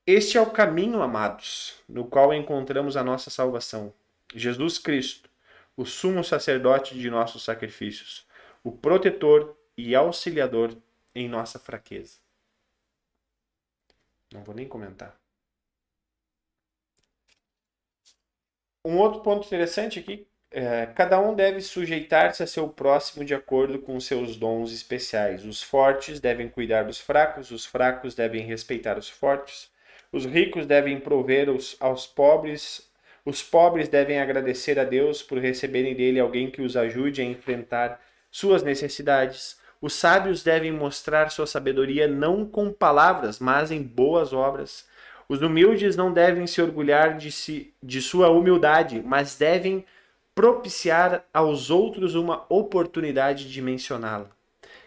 Este 0.06 0.36
é 0.36 0.40
o 0.40 0.50
caminho, 0.50 1.00
amados, 1.00 1.78
no 1.88 2.04
qual 2.06 2.34
encontramos 2.34 2.96
a 2.96 3.04
nossa 3.04 3.30
salvação. 3.30 3.94
Jesus 4.34 4.78
Cristo, 4.78 5.30
o 5.76 5.84
sumo 5.84 6.24
sacerdote 6.24 6.98
de 6.98 7.08
nossos 7.08 7.44
sacrifícios, 7.44 8.26
o 8.64 8.72
protetor 8.72 9.56
e 9.76 9.94
auxiliador 9.94 10.76
em 11.14 11.28
nossa 11.28 11.58
fraqueza. 11.58 12.23
Não 14.34 14.44
vou 14.44 14.54
nem 14.54 14.68
comentar. 14.68 15.18
Um 18.84 18.98
outro 18.98 19.20
ponto 19.22 19.46
interessante 19.46 19.98
aqui 19.98 20.26
é, 20.50 20.86
cada 20.86 21.18
um 21.20 21.34
deve 21.34 21.60
sujeitar-se 21.60 22.42
a 22.42 22.46
seu 22.46 22.68
próximo 22.68 23.24
de 23.24 23.34
acordo 23.34 23.78
com 23.80 23.98
seus 23.98 24.36
dons 24.36 24.72
especiais. 24.72 25.44
Os 25.44 25.62
fortes 25.62 26.20
devem 26.20 26.48
cuidar 26.48 26.84
dos 26.84 27.00
fracos, 27.00 27.50
os 27.50 27.66
fracos 27.66 28.14
devem 28.14 28.42
respeitar 28.44 28.96
os 28.96 29.08
fortes, 29.08 29.70
os 30.12 30.24
ricos 30.24 30.64
devem 30.66 31.00
prover 31.00 31.50
os, 31.50 31.76
aos 31.80 32.06
pobres, 32.06 32.88
Os 33.24 33.42
pobres 33.42 33.88
devem 33.88 34.20
agradecer 34.20 34.78
a 34.78 34.84
Deus 34.84 35.22
por 35.22 35.38
receberem 35.38 35.94
dele 35.94 36.20
alguém 36.20 36.50
que 36.50 36.62
os 36.62 36.76
ajude 36.76 37.22
a 37.22 37.24
enfrentar 37.24 38.00
suas 38.30 38.62
necessidades. 38.62 39.58
Os 39.84 39.92
sábios 39.92 40.42
devem 40.42 40.72
mostrar 40.72 41.30
sua 41.30 41.46
sabedoria 41.46 42.08
não 42.08 42.46
com 42.46 42.72
palavras, 42.72 43.38
mas 43.38 43.70
em 43.70 43.82
boas 43.82 44.32
obras. 44.32 44.88
Os 45.28 45.42
humildes 45.42 45.94
não 45.94 46.10
devem 46.10 46.46
se 46.46 46.62
orgulhar 46.62 47.18
de, 47.18 47.30
si, 47.30 47.74
de 47.82 48.00
sua 48.00 48.30
humildade, 48.30 49.02
mas 49.04 49.36
devem 49.36 49.84
propiciar 50.34 51.22
aos 51.34 51.68
outros 51.68 52.14
uma 52.14 52.46
oportunidade 52.48 53.52
de 53.52 53.60
mencioná-la. 53.60 54.30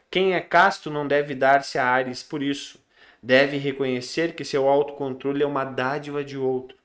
Quem 0.09 0.33
é 0.33 0.39
casto 0.39 0.89
não 0.89 1.07
deve 1.07 1.35
dar-se 1.35 1.77
a 1.77 1.85
ares 1.85 2.23
por 2.23 2.41
isso. 2.41 2.83
Deve 3.21 3.57
reconhecer 3.57 4.33
que 4.33 4.43
seu 4.43 4.67
autocontrole 4.67 5.43
é 5.43 5.45
uma 5.45 5.63
dádiva 5.63 6.23
de 6.23 6.39
outro. 6.39 6.75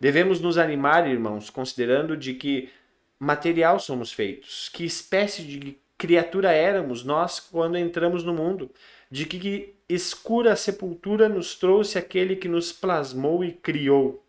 Devemos 0.00 0.40
nos 0.40 0.56
animar, 0.56 1.06
irmãos, 1.06 1.50
considerando 1.50 2.16
de 2.16 2.32
que 2.32 2.70
material 3.18 3.78
somos 3.78 4.10
feitos, 4.10 4.70
que 4.70 4.82
espécie 4.82 5.42
de 5.42 5.78
criatura 6.00 6.50
éramos 6.50 7.04
nós 7.04 7.38
quando 7.38 7.76
entramos 7.76 8.24
no 8.24 8.32
mundo, 8.32 8.70
de 9.10 9.26
que 9.26 9.74
escura 9.86 10.56
sepultura 10.56 11.28
nos 11.28 11.54
trouxe 11.56 11.98
aquele 11.98 12.36
que 12.36 12.48
nos 12.48 12.72
plasmou 12.72 13.44
e 13.44 13.52
criou. 13.52 14.26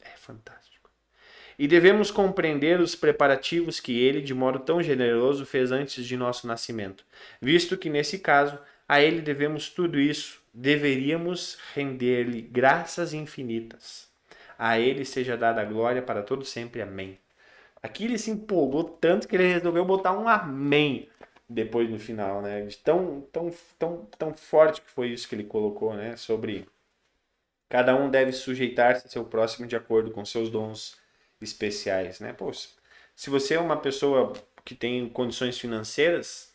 É 0.00 0.16
fantástico. 0.16 0.88
E 1.58 1.66
devemos 1.66 2.12
compreender 2.12 2.80
os 2.80 2.94
preparativos 2.94 3.80
que 3.80 3.98
ele, 4.00 4.22
de 4.22 4.32
modo 4.32 4.60
tão 4.60 4.80
generoso, 4.80 5.44
fez 5.44 5.72
antes 5.72 6.06
de 6.06 6.16
nosso 6.16 6.46
nascimento, 6.46 7.04
visto 7.42 7.76
que, 7.76 7.90
nesse 7.90 8.20
caso, 8.20 8.56
a 8.88 9.02
ele 9.02 9.20
devemos 9.20 9.68
tudo 9.68 9.98
isso, 9.98 10.40
deveríamos 10.54 11.58
render-lhe 11.74 12.42
graças 12.42 13.12
infinitas. 13.12 14.06
A 14.56 14.78
ele 14.78 15.04
seja 15.04 15.36
dada 15.36 15.62
a 15.62 15.64
glória 15.64 16.00
para 16.00 16.22
todo 16.22 16.44
sempre. 16.44 16.80
Amém. 16.80 17.18
Aqui 17.82 18.04
ele 18.04 18.18
se 18.18 18.30
empolgou 18.30 18.84
tanto 18.84 19.28
que 19.28 19.36
ele 19.36 19.52
resolveu 19.52 19.84
botar 19.84 20.12
um 20.12 20.28
amém 20.28 21.08
depois 21.48 21.88
no 21.88 21.98
final, 21.98 22.42
né? 22.42 22.62
De 22.62 22.76
tão, 22.78 23.22
tão, 23.32 23.50
tão, 23.78 24.06
tão 24.18 24.34
forte 24.34 24.82
que 24.82 24.90
foi 24.90 25.08
isso 25.08 25.28
que 25.28 25.34
ele 25.34 25.44
colocou, 25.44 25.94
né? 25.94 26.16
Sobre 26.16 26.68
cada 27.68 27.94
um 27.96 28.10
deve 28.10 28.32
sujeitar-se 28.32 29.06
a 29.06 29.10
seu 29.10 29.24
próximo 29.24 29.66
de 29.66 29.76
acordo 29.76 30.10
com 30.10 30.24
seus 30.24 30.50
dons 30.50 30.96
especiais, 31.40 32.20
né? 32.20 32.32
Pô, 32.32 32.52
se 32.52 33.30
você 33.30 33.54
é 33.54 33.60
uma 33.60 33.76
pessoa 33.76 34.32
que 34.64 34.74
tem 34.74 35.08
condições 35.08 35.58
financeiras, 35.58 36.52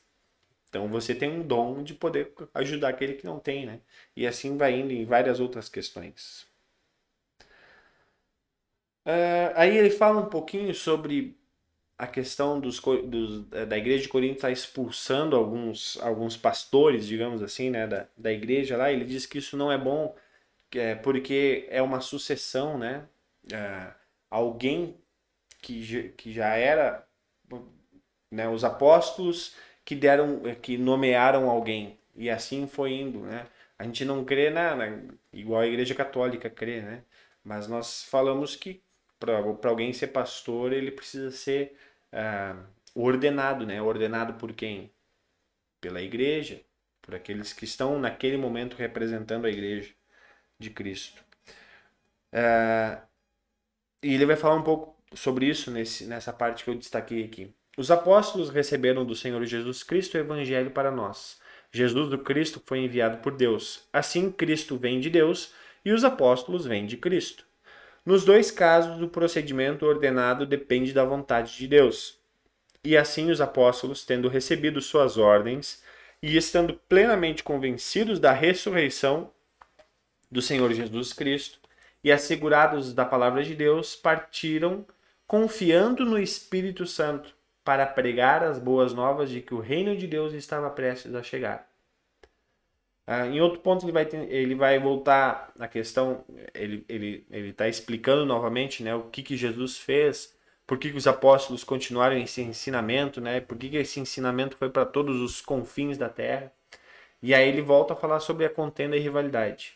então 0.70 0.88
você 0.88 1.16
tem 1.16 1.30
um 1.30 1.46
dom 1.46 1.84
de 1.84 1.94
poder 1.94 2.34
ajudar 2.54 2.90
aquele 2.90 3.14
que 3.14 3.26
não 3.26 3.40
tem, 3.40 3.66
né? 3.66 3.80
E 4.16 4.28
assim 4.28 4.58
vai 4.58 4.74
indo 4.80 4.92
em 4.92 5.06
várias 5.06 5.40
outras 5.40 5.70
questões. 5.70 6.48
Uh, 9.06 9.52
aí 9.56 9.78
ele 9.78 9.90
fala 9.90 10.22
um 10.22 10.30
pouquinho 10.30 10.74
sobre 10.74 11.38
a 11.98 12.08
questão 12.08 12.60
dos, 12.60 12.80
dos, 12.80 13.46
é, 13.52 13.66
da 13.66 13.78
igreja 13.78 14.04
de 14.04 14.10
Corinto 14.10 14.36
estar 14.36 14.48
tá 14.48 14.52
expulsando 14.52 15.36
alguns, 15.36 15.98
alguns 16.02 16.36
pastores, 16.36 17.08
digamos 17.08 17.42
assim, 17.42 17.70
né, 17.70 17.88
da, 17.88 18.08
da 18.18 18.32
igreja 18.32 18.78
lá. 18.78 18.92
Ele 18.92 19.06
diz 19.06 19.26
que 19.26 19.38
isso 19.38 19.56
não 19.56 19.72
é 19.72 19.78
bom, 19.78 20.16
é, 20.74 20.96
porque 20.96 21.68
é 21.70 21.82
uma 21.82 22.02
sucessão, 22.02 22.78
né? 22.78 23.08
É, 23.52 23.92
alguém 24.30 24.98
que, 25.62 26.10
que 26.18 26.34
já 26.34 26.56
era, 26.56 27.06
né, 28.32 28.50
os 28.50 28.64
apóstolos 28.64 29.56
que 29.86 29.96
deram, 29.96 30.42
que 30.62 30.78
nomearam 30.78 31.50
alguém 31.50 31.98
e 32.16 32.30
assim 32.30 32.68
foi 32.68 32.94
indo, 32.94 33.20
né? 33.20 33.48
A 33.78 33.84
gente 33.84 34.06
não 34.06 34.24
crê 34.24 34.50
na, 34.50 34.76
na 34.76 34.86
igual 35.32 35.62
a 35.62 35.68
igreja 35.68 35.96
católica 35.96 36.50
crê, 36.50 36.82
né? 36.82 37.04
Mas 37.44 37.68
nós 37.68 38.04
falamos 38.04 38.56
que 38.56 38.82
para 39.26 39.70
alguém 39.70 39.94
ser 39.94 40.08
pastor, 40.08 40.74
ele 40.74 40.92
precisa 40.92 41.32
ser 41.32 41.78
uh, 42.12 42.62
ordenado, 42.94 43.66
né? 43.66 43.82
Ordenado 43.82 44.34
por 44.34 44.52
quem? 44.54 44.92
Pela 45.80 46.02
igreja, 46.02 46.62
por 47.02 47.16
aqueles 47.16 47.54
que 47.54 47.64
estão 47.64 47.98
naquele 48.00 48.36
momento 48.36 48.76
representando 48.76 49.46
a 49.46 49.50
igreja 49.50 49.94
de 50.60 50.70
Cristo. 50.70 51.24
Uh, 52.34 53.02
e 54.02 54.14
ele 54.14 54.26
vai 54.26 54.36
falar 54.36 54.56
um 54.56 54.64
pouco 54.64 55.02
sobre 55.16 55.46
isso 55.46 55.72
nesse, 55.72 56.06
nessa 56.06 56.34
parte 56.34 56.64
que 56.64 56.70
eu 56.70 56.76
destaquei 56.76 57.24
aqui. 57.24 57.54
Os 57.78 57.90
apóstolos 57.90 58.50
receberam 58.50 59.06
do 59.06 59.16
Senhor 59.16 59.44
Jesus 59.46 59.84
Cristo 59.84 60.16
o 60.16 60.20
evangelho 60.20 60.72
para 60.72 60.92
nós. 60.92 61.40
Jesus 61.72 62.10
do 62.10 62.20
Cristo 62.20 62.62
foi 62.66 62.80
enviado 62.80 63.18
por 63.18 63.36
Deus. 63.36 63.88
Assim, 63.92 64.32
Cristo 64.32 64.78
vem 64.78 65.00
de 65.00 65.10
Deus 65.10 65.54
e 65.84 65.92
os 65.92 66.04
apóstolos 66.04 66.66
vêm 66.66 66.86
de 66.86 66.98
Cristo. 66.98 67.46
Nos 68.06 68.26
dois 68.26 68.52
casos, 68.52 69.02
o 69.02 69.08
procedimento 69.08 69.86
ordenado 69.86 70.46
depende 70.46 70.92
da 70.92 71.06
vontade 71.06 71.56
de 71.58 71.68
Deus. 71.68 72.20
E 72.84 72.98
assim 72.98 73.32
os 73.32 73.40
apóstolos, 73.40 74.06
tendo 74.06 74.28
recebido 74.28 74.82
suas 74.82 75.18
ordens 75.18 75.82
e 76.22 76.36
estando 76.36 76.74
plenamente 76.90 77.44
convencidos 77.44 78.20
da 78.20 78.34
ressurreição 78.34 79.32
do 80.30 80.42
Senhor 80.42 80.74
Jesus 80.74 81.14
Cristo 81.14 81.60
e 82.04 82.12
assegurados 82.12 82.94
da 82.94 83.06
palavra 83.06 83.42
de 83.42 83.56
Deus, 83.56 83.96
partiram 83.96 84.86
confiando 85.26 86.04
no 86.04 86.20
Espírito 86.20 86.86
Santo 86.86 87.34
para 87.64 87.86
pregar 87.86 88.44
as 88.44 88.60
boas 88.60 88.94
novas 88.94 89.30
de 89.30 89.42
que 89.42 89.54
o 89.54 89.62
reino 89.62 89.96
de 89.96 90.06
Deus 90.06 90.34
estava 90.34 90.70
prestes 90.70 91.16
a 91.16 91.24
chegar. 91.24 91.73
Ah, 93.06 93.28
em 93.28 93.42
outro 93.42 93.60
ponto 93.60 93.84
ele 93.86 93.92
vai, 93.92 94.06
ter, 94.06 94.32
ele 94.32 94.56
vai 94.56 94.80
voltar 94.80 95.52
à 95.60 95.68
questão, 95.68 96.24
ele 96.54 96.86
ele 96.88 97.26
ele 97.30 97.50
está 97.50 97.68
explicando 97.68 98.26
novamente, 98.26 98.82
né, 98.82 98.96
o 98.96 99.04
que 99.10 99.22
que 99.22 99.36
Jesus 99.36 99.78
fez, 99.78 100.34
por 100.66 100.78
que, 100.78 100.90
que 100.90 100.98
os 100.98 101.08
apóstolos 101.08 101.64
continuaram 101.66 102.18
esse 102.18 102.42
ensinamento, 102.42 103.20
né, 103.22 103.42
por 103.42 103.58
que, 103.58 103.70
que 103.70 103.78
esse 103.78 104.00
ensinamento 104.00 104.56
foi 104.58 104.70
para 104.70 104.86
todos 104.86 105.20
os 105.22 105.42
confins 105.42 105.98
da 105.98 106.10
terra. 106.10 106.52
E 107.22 107.34
aí 107.34 107.48
ele 107.48 107.62
volta 107.62 107.94
a 107.94 107.96
falar 107.96 108.20
sobre 108.22 108.46
a 108.46 108.50
contenda 108.50 108.96
e 108.98 109.00
rivalidade. 109.00 109.76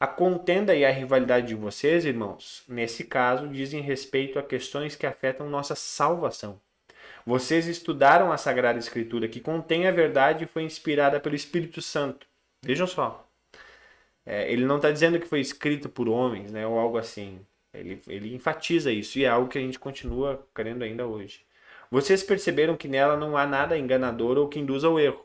A 0.00 0.06
contenda 0.06 0.74
e 0.74 0.84
a 0.84 0.90
rivalidade 0.90 1.48
de 1.48 1.54
vocês, 1.54 2.04
irmãos, 2.04 2.64
nesse 2.68 3.04
caso, 3.04 3.48
dizem 3.48 3.80
respeito 3.82 4.38
a 4.38 4.42
questões 4.42 4.96
que 4.96 5.06
afetam 5.06 5.48
nossa 5.48 5.74
salvação. 5.76 6.60
Vocês 7.26 7.66
estudaram 7.68 8.32
a 8.32 8.36
Sagrada 8.36 8.78
Escritura, 8.78 9.28
que 9.28 9.40
contém 9.40 9.86
a 9.86 9.92
verdade 9.92 10.44
e 10.44 10.46
foi 10.46 10.62
inspirada 10.64 11.20
pelo 11.20 11.34
Espírito 11.34 11.80
Santo 11.80 12.26
Vejam 12.64 12.86
só. 12.86 13.28
É, 14.26 14.50
ele 14.50 14.64
não 14.64 14.76
está 14.76 14.90
dizendo 14.90 15.20
que 15.20 15.26
foi 15.26 15.40
escrito 15.40 15.88
por 15.88 16.08
homens, 16.08 16.50
né, 16.50 16.66
ou 16.66 16.78
algo 16.78 16.96
assim. 16.96 17.40
Ele, 17.72 18.00
ele 18.06 18.34
enfatiza 18.34 18.90
isso 18.90 19.18
e 19.18 19.24
é 19.24 19.28
algo 19.28 19.48
que 19.48 19.58
a 19.58 19.60
gente 19.60 19.78
continua 19.78 20.46
crendo 20.54 20.84
ainda 20.84 21.06
hoje. 21.06 21.44
Vocês 21.90 22.22
perceberam 22.22 22.76
que 22.76 22.88
nela 22.88 23.16
não 23.16 23.36
há 23.36 23.46
nada 23.46 23.76
enganador 23.76 24.38
ou 24.38 24.48
que 24.48 24.58
induz 24.58 24.84
ao 24.84 24.98
erro. 24.98 25.24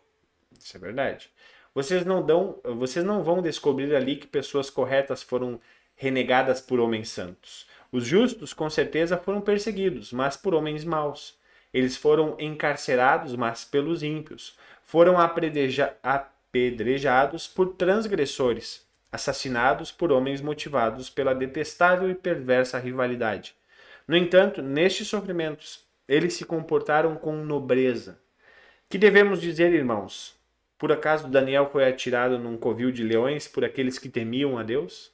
Isso 0.59 0.75
é 0.75 0.79
verdade. 0.79 1.29
Vocês 1.73 2.05
não 2.05 2.25
dão, 2.25 2.59
vocês 2.77 3.05
não 3.05 3.23
vão 3.23 3.41
descobrir 3.41 3.95
ali 3.95 4.15
que 4.15 4.27
pessoas 4.27 4.69
corretas 4.69 5.23
foram 5.23 5.59
renegadas 5.95 6.59
por 6.59 6.79
homens 6.79 7.09
santos. 7.09 7.67
Os 7.91 8.05
justos, 8.05 8.53
com 8.53 8.69
certeza, 8.69 9.17
foram 9.17 9.41
perseguidos, 9.41 10.11
mas 10.11 10.35
por 10.35 10.53
homens 10.53 10.83
maus. 10.83 11.37
Eles 11.73 11.95
foram 11.95 12.35
encarcerados, 12.39 13.35
mas 13.35 13.63
pelos 13.63 14.01
ímpios. 14.01 14.57
Foram 14.83 15.19
apedreja, 15.19 15.95
apedrejados 16.49 17.47
por 17.47 17.75
transgressores, 17.75 18.85
assassinados 19.11 19.91
por 19.91 20.11
homens 20.11 20.41
motivados 20.41 21.09
pela 21.09 21.33
detestável 21.33 22.09
e 22.09 22.15
perversa 22.15 22.79
rivalidade. 22.79 23.55
No 24.07 24.17
entanto, 24.17 24.61
nestes 24.61 25.07
sofrimentos, 25.07 25.85
eles 26.07 26.33
se 26.33 26.45
comportaram 26.45 27.15
com 27.15 27.33
nobreza. 27.33 28.19
Que 28.89 28.97
devemos 28.97 29.39
dizer, 29.39 29.71
irmãos? 29.71 30.35
Por 30.79 30.91
acaso 30.91 31.27
Daniel 31.27 31.69
foi 31.71 31.87
atirado 31.87 32.39
num 32.39 32.57
covil 32.57 32.91
de 32.91 33.03
leões 33.03 33.47
por 33.47 33.63
aqueles 33.63 33.99
que 33.99 34.09
temiam 34.09 34.57
a 34.57 34.63
Deus? 34.63 35.11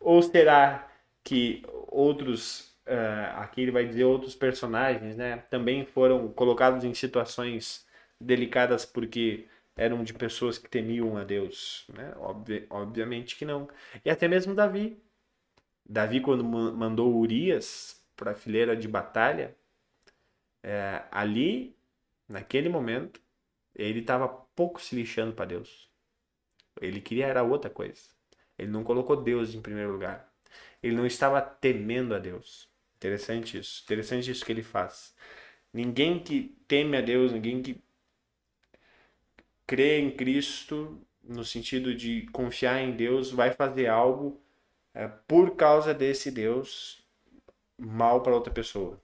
Ou 0.00 0.20
será 0.22 0.88
que 1.22 1.62
outros, 1.88 2.72
uh, 2.86 3.36
aqui 3.36 3.62
ele 3.62 3.70
vai 3.70 3.86
dizer 3.86 4.04
outros 4.04 4.34
personagens, 4.34 5.16
né, 5.16 5.44
também 5.50 5.84
foram 5.84 6.28
colocados 6.28 6.82
em 6.82 6.94
situações 6.94 7.86
delicadas 8.20 8.84
porque 8.84 9.46
eram 9.76 10.02
de 10.02 10.14
pessoas 10.14 10.58
que 10.58 10.68
temiam 10.68 11.16
a 11.16 11.24
Deus? 11.24 11.86
Né? 11.92 12.14
Obvi 12.18 12.66
obviamente 12.70 13.36
que 13.36 13.44
não. 13.44 13.68
E 14.04 14.10
até 14.10 14.26
mesmo 14.26 14.54
Davi. 14.54 15.00
Davi, 15.88 16.20
quando 16.20 16.42
mandou 16.42 17.14
Urias 17.14 18.02
para 18.16 18.32
a 18.32 18.34
fileira 18.34 18.76
de 18.76 18.88
batalha, 18.88 19.56
é, 20.62 21.04
ali, 21.12 21.76
naquele 22.28 22.68
momento, 22.68 23.20
ele 23.74 24.00
estava 24.00 24.26
pouco 24.26 24.80
se 24.80 24.96
lixando 24.96 25.34
para 25.34 25.44
Deus. 25.44 25.88
Ele 26.80 27.00
queria 27.00 27.26
era 27.26 27.42
outra 27.42 27.70
coisa. 27.70 28.02
Ele 28.58 28.70
não 28.70 28.82
colocou 28.82 29.22
Deus 29.22 29.54
em 29.54 29.60
primeiro 29.62 29.92
lugar. 29.92 30.32
Ele 30.82 30.96
não 30.96 31.06
estava 31.06 31.40
temendo 31.40 32.14
a 32.14 32.18
Deus. 32.18 32.68
Interessante 32.96 33.58
isso. 33.58 33.82
Interessante 33.84 34.30
isso 34.30 34.44
que 34.44 34.52
ele 34.52 34.62
faz. 34.62 35.14
Ninguém 35.72 36.18
que 36.18 36.56
teme 36.66 36.96
a 36.96 37.00
Deus, 37.00 37.32
ninguém 37.32 37.62
que 37.62 37.84
crer 39.66 40.02
em 40.02 40.10
Cristo, 40.10 41.00
no 41.22 41.44
sentido 41.44 41.94
de 41.94 42.26
confiar 42.32 42.80
em 42.80 42.92
Deus, 42.92 43.30
vai 43.30 43.52
fazer 43.52 43.88
algo 43.88 44.40
é, 44.94 45.08
por 45.08 45.56
causa 45.56 45.92
desse 45.92 46.30
Deus, 46.30 47.04
mal 47.78 48.22
para 48.22 48.34
outra 48.34 48.52
pessoa. 48.52 49.00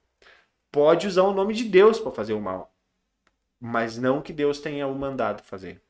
Pode 0.71 1.07
usar 1.07 1.23
o 1.23 1.33
nome 1.33 1.53
de 1.53 1.65
Deus 1.65 1.99
para 1.99 2.11
fazer 2.11 2.33
o 2.33 2.41
mal, 2.41 2.73
mas 3.59 3.97
não 3.97 4.21
que 4.21 4.33
Deus 4.33 4.59
tenha 4.59 4.87
o 4.87 4.95
mandado 4.95 5.43
fazer. 5.43 5.81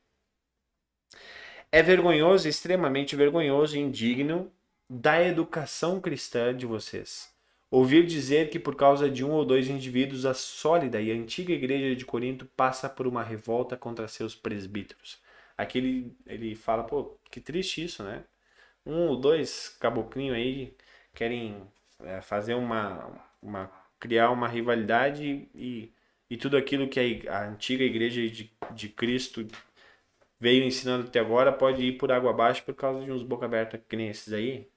É 1.72 1.82
vergonhoso, 1.82 2.48
extremamente 2.48 3.16
vergonhoso 3.16 3.78
e 3.78 3.80
indigno 3.80 4.52
da 4.90 5.24
educação 5.24 6.00
cristã 6.00 6.56
de 6.56 6.66
vocês. 6.66 7.33
Ouvir 7.74 8.06
dizer 8.06 8.52
que 8.52 8.60
por 8.60 8.76
causa 8.76 9.10
de 9.10 9.26
um 9.26 9.32
ou 9.32 9.44
dois 9.44 9.68
indivíduos 9.68 10.28
a 10.28 10.36
sólida 10.36 11.02
e 11.02 11.12
antiga 11.12 11.52
igreja 11.52 11.96
de 11.96 12.06
Corinto 12.06 12.46
passa 12.56 12.88
por 12.88 13.08
uma 13.08 13.24
revolta 13.24 13.76
contra 13.76 14.08
seus 14.08 14.36
presbíteros. 14.36 15.20
Aqui 15.58 15.80
ele, 15.80 16.18
ele 16.28 16.54
fala, 16.54 16.84
pô, 16.84 17.18
que 17.32 17.42
triste 17.42 17.84
isso, 17.84 18.04
né? 18.04 18.26
Um 18.86 19.08
ou 19.08 19.20
dois 19.20 19.70
caboclinhos 19.80 20.36
aí 20.36 20.76
querem 21.16 21.64
é, 22.02 22.22
fazer 22.22 22.54
uma, 22.54 23.10
uma. 23.42 23.72
criar 24.00 24.30
uma 24.30 24.48
rivalidade 24.48 25.50
e, 25.56 25.92
e 26.30 26.38
tudo 26.38 26.56
aquilo 26.58 26.88
que 26.88 27.26
a, 27.28 27.40
a 27.40 27.48
antiga 27.50 27.84
igreja 27.84 28.22
de, 28.30 28.52
de 28.70 28.90
Cristo 28.90 29.48
veio 30.40 30.64
ensinando 30.64 31.08
até 31.08 31.20
agora 31.20 31.52
pode 31.52 31.82
ir 31.82 31.98
por 31.98 32.12
água 32.12 32.30
abaixo 32.30 32.64
por 32.64 32.76
causa 32.76 33.04
de 33.04 33.12
uns 33.12 33.24
boca 33.24 33.48
aberta 33.48 33.80
que 33.80 33.96
nem 33.96 34.10
esses 34.10 34.32
aí? 34.32 34.70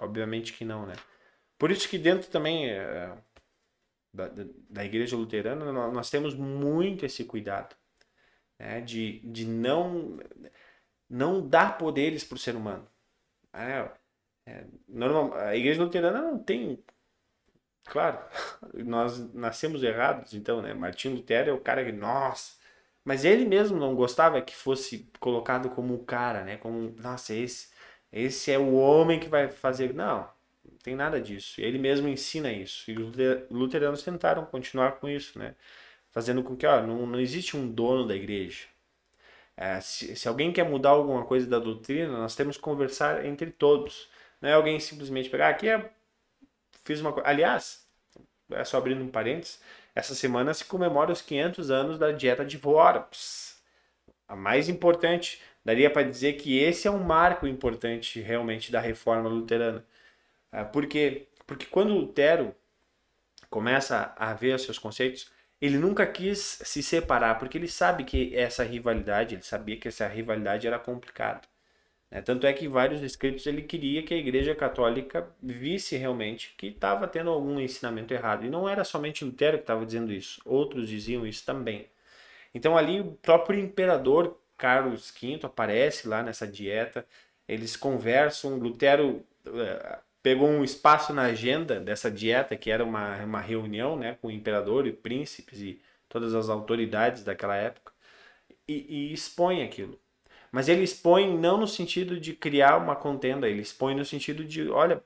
Obviamente 0.00 0.52
que 0.52 0.64
não, 0.64 0.84
né? 0.84 0.94
Por 1.60 1.70
isso 1.70 1.86
que 1.90 1.98
dentro 1.98 2.30
também 2.30 2.70
é, 2.70 3.14
da, 4.14 4.30
da 4.70 4.82
igreja 4.82 5.14
luterana 5.14 5.70
nós 5.90 6.08
temos 6.08 6.34
muito 6.34 7.04
esse 7.04 7.22
cuidado 7.22 7.76
né? 8.58 8.80
de, 8.80 9.20
de 9.20 9.44
não, 9.46 10.18
não 11.06 11.46
dar 11.46 11.76
poderes 11.76 12.24
para 12.24 12.36
o 12.36 12.38
ser 12.38 12.56
humano. 12.56 12.88
É, 13.52 13.90
é, 14.46 14.64
normal, 14.88 15.34
a 15.34 15.54
igreja 15.54 15.82
luterana 15.82 16.22
não 16.22 16.38
tem. 16.42 16.82
Claro, 17.84 18.18
nós 18.86 19.18
nascemos 19.34 19.82
errados, 19.82 20.32
então, 20.32 20.62
né? 20.62 20.72
Martinho 20.72 21.16
Lutero 21.16 21.50
é 21.50 21.52
o 21.52 21.60
cara 21.60 21.84
que, 21.84 21.92
nossa, 21.92 22.54
mas 23.04 23.26
ele 23.26 23.44
mesmo 23.44 23.78
não 23.78 23.94
gostava 23.94 24.40
que 24.40 24.56
fosse 24.56 25.10
colocado 25.20 25.68
como 25.70 25.92
o 25.94 26.04
cara, 26.06 26.42
né? 26.42 26.56
Como, 26.56 26.90
nossa, 26.98 27.34
esse, 27.34 27.68
esse 28.10 28.50
é 28.50 28.58
o 28.58 28.74
homem 28.76 29.20
que 29.20 29.28
vai 29.28 29.50
fazer. 29.50 29.92
Não, 29.94 30.26
tem 30.82 30.94
nada 30.94 31.20
disso. 31.20 31.60
Ele 31.60 31.78
mesmo 31.78 32.08
ensina 32.08 32.52
isso. 32.52 32.90
E 32.90 32.98
os 32.98 33.14
luteranos 33.50 34.02
tentaram 34.02 34.44
continuar 34.46 34.92
com 34.92 35.08
isso, 35.08 35.38
né? 35.38 35.54
Fazendo 36.10 36.42
com 36.42 36.56
que, 36.56 36.66
ó, 36.66 36.82
não, 36.82 37.06
não 37.06 37.20
existe 37.20 37.56
um 37.56 37.70
dono 37.70 38.06
da 38.06 38.14
igreja. 38.16 38.66
É, 39.56 39.80
se, 39.80 40.16
se 40.16 40.26
alguém 40.28 40.52
quer 40.52 40.64
mudar 40.64 40.90
alguma 40.90 41.24
coisa 41.24 41.46
da 41.46 41.58
doutrina, 41.58 42.18
nós 42.18 42.34
temos 42.34 42.56
que 42.56 42.62
conversar 42.62 43.24
entre 43.26 43.50
todos. 43.50 44.08
Não 44.40 44.48
é 44.48 44.54
alguém 44.54 44.80
simplesmente 44.80 45.28
pegar, 45.28 45.48
ah, 45.48 45.50
aqui 45.50 45.68
é, 45.68 45.90
fiz 46.84 47.00
uma 47.00 47.12
coisa. 47.12 47.28
Aliás, 47.28 47.86
é 48.50 48.64
só 48.64 48.78
abrindo 48.78 49.02
um 49.02 49.08
parênteses, 49.08 49.60
essa 49.94 50.14
semana 50.14 50.54
se 50.54 50.64
comemora 50.64 51.12
os 51.12 51.20
500 51.20 51.70
anos 51.70 51.98
da 51.98 52.12
dieta 52.12 52.44
de 52.44 52.58
Worms. 52.64 53.56
A 54.26 54.36
mais 54.36 54.68
importante, 54.68 55.42
daria 55.64 55.90
para 55.90 56.08
dizer 56.08 56.34
que 56.34 56.58
esse 56.58 56.88
é 56.88 56.90
um 56.90 57.02
marco 57.02 57.46
importante 57.46 58.20
realmente 58.20 58.72
da 58.72 58.80
reforma 58.80 59.28
luterana. 59.28 59.84
É, 60.52 60.64
por 60.64 60.86
quê? 60.86 61.28
Porque 61.46 61.66
quando 61.66 61.94
Lutero 61.94 62.54
começa 63.48 64.14
a 64.16 64.34
ver 64.34 64.54
os 64.54 64.62
seus 64.62 64.78
conceitos, 64.78 65.30
ele 65.60 65.76
nunca 65.76 66.06
quis 66.06 66.60
se 66.64 66.82
separar, 66.82 67.38
porque 67.38 67.58
ele 67.58 67.68
sabe 67.68 68.04
que 68.04 68.34
essa 68.34 68.64
rivalidade, 68.64 69.34
ele 69.34 69.42
sabia 69.42 69.76
que 69.76 69.88
essa 69.88 70.06
rivalidade 70.08 70.66
era 70.66 70.78
complicada. 70.78 71.42
Né? 72.10 72.20
Tanto 72.22 72.46
é 72.46 72.52
que 72.52 72.66
vários 72.66 73.02
escritos 73.02 73.46
ele 73.46 73.62
queria 73.62 74.02
que 74.02 74.14
a 74.14 74.16
Igreja 74.16 74.54
Católica 74.54 75.28
visse 75.42 75.96
realmente 75.96 76.54
que 76.56 76.68
estava 76.68 77.06
tendo 77.06 77.30
algum 77.30 77.60
ensinamento 77.60 78.12
errado. 78.12 78.44
E 78.44 78.50
não 78.50 78.68
era 78.68 78.84
somente 78.84 79.24
Lutero 79.24 79.58
que 79.58 79.64
estava 79.64 79.84
dizendo 79.86 80.12
isso, 80.12 80.40
outros 80.44 80.88
diziam 80.88 81.26
isso 81.26 81.44
também. 81.44 81.86
Então 82.54 82.76
ali 82.76 83.00
o 83.00 83.12
próprio 83.22 83.60
imperador 83.60 84.38
Carlos 84.56 85.12
V 85.20 85.40
aparece 85.42 86.08
lá 86.08 86.22
nessa 86.22 86.46
dieta, 86.46 87.06
eles 87.48 87.76
conversam, 87.76 88.56
Lutero 88.56 89.24
uh, 89.46 89.98
pegou 90.22 90.48
um 90.48 90.64
espaço 90.64 91.12
na 91.12 91.22
agenda 91.22 91.80
dessa 91.80 92.10
dieta, 92.10 92.56
que 92.56 92.70
era 92.70 92.84
uma, 92.84 93.16
uma 93.24 93.40
reunião 93.40 93.96
né, 93.96 94.16
com 94.20 94.28
o 94.28 94.30
imperador 94.30 94.86
e 94.86 94.92
príncipes 94.92 95.60
e 95.60 95.80
todas 96.08 96.34
as 96.34 96.48
autoridades 96.48 97.24
daquela 97.24 97.56
época, 97.56 97.92
e, 98.68 99.08
e 99.10 99.12
expõe 99.12 99.62
aquilo. 99.62 99.98
Mas 100.52 100.68
ele 100.68 100.82
expõe 100.82 101.36
não 101.38 101.58
no 101.58 101.68
sentido 101.68 102.18
de 102.18 102.34
criar 102.34 102.76
uma 102.76 102.96
contenda, 102.96 103.48
ele 103.48 103.62
expõe 103.62 103.94
no 103.94 104.04
sentido 104.04 104.44
de, 104.44 104.68
olha, 104.68 105.02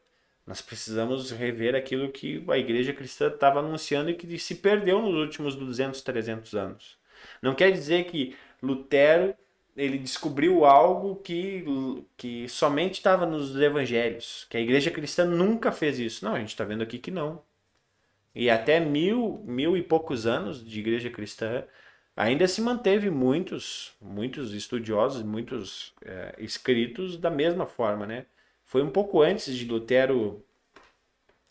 nós 0.47 0.61
precisamos 0.61 1.31
rever 1.31 1.75
aquilo 1.75 2.11
que 2.11 2.45
a 2.49 2.59
igreja 2.59 2.93
cristã 2.93 3.29
estava 3.29 3.61
anunciando 3.61 4.11
e 4.11 4.15
que 4.15 4.39
se 4.39 4.57
perdeu 4.57 5.01
nos 5.01 5.15
últimos 5.15 5.55
200, 5.55 6.01
300 6.03 6.55
anos. 6.55 6.99
Não 7.41 7.55
quer 7.55 7.71
dizer 7.71 8.05
que 8.05 8.37
Lutero 8.62 9.35
ele 9.77 9.99
descobriu 9.99 10.64
algo 10.64 11.16
que, 11.16 11.64
que 12.16 12.49
somente 12.49 12.95
estava 12.95 13.27
nos 13.27 13.57
evangelhos, 13.57 14.47
que 14.49 14.57
a 14.57 14.61
igreja 14.61 14.91
cristã 14.91 15.25
nunca 15.25 15.72
fez 15.72 15.99
isso. 15.99 16.25
Não, 16.25 16.35
a 16.35 16.39
gente 16.39 16.51
está 16.51 16.64
vendo 16.64 16.83
aqui 16.83 16.99
que 16.99 17.11
não. 17.11 17.43
E 18.35 18.51
até 18.51 18.81
mil, 18.81 19.43
mil 19.45 19.77
e 19.77 19.83
poucos 19.83 20.27
anos 20.27 20.64
de 20.64 20.81
igreja 20.81 21.11
cristã, 21.11 21.64
ainda 22.16 22.47
se 22.47 22.61
manteve 22.61 23.11
muitos, 23.11 23.95
muitos 24.01 24.53
estudiosos, 24.53 25.22
muitos 25.22 25.93
é, 26.05 26.35
escritos 26.39 27.16
da 27.16 27.31
mesma 27.31 27.66
forma, 27.66 28.07
né? 28.07 28.27
Foi 28.64 28.83
um 28.83 28.91
pouco 28.91 29.22
antes 29.22 29.55
de 29.57 29.64
Lutero, 29.66 30.45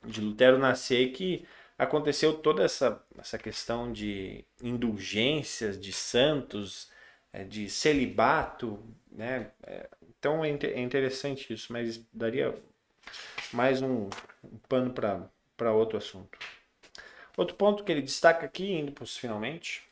de 0.06 0.20
Lutero 0.22 0.58
nascer 0.58 1.12
que 1.12 1.46
aconteceu 1.78 2.34
toda 2.34 2.64
essa, 2.64 3.02
essa 3.18 3.38
questão 3.38 3.92
de 3.92 4.46
indulgências 4.62 5.80
de 5.80 5.92
santos, 5.94 6.90
de 7.42 7.70
celibato, 7.70 8.78
né? 9.12 9.52
É, 9.66 9.90
então 10.20 10.44
é, 10.44 10.50
é 10.50 10.80
interessante 10.82 11.54
isso, 11.54 11.72
mas 11.72 12.06
daria 12.14 12.54
mais 13.52 13.82
um, 13.82 14.10
pano 14.68 14.94
para 15.58 15.74
outro 15.74 15.98
assunto. 15.98 16.38
Outro 17.38 17.56
ponto 17.56 17.84
que 17.84 17.92
ele 17.92 18.02
destaca 18.02 18.46
aqui, 18.46 18.74
indo 18.74 18.92
para 18.92 19.06
finalmente, 19.06 19.84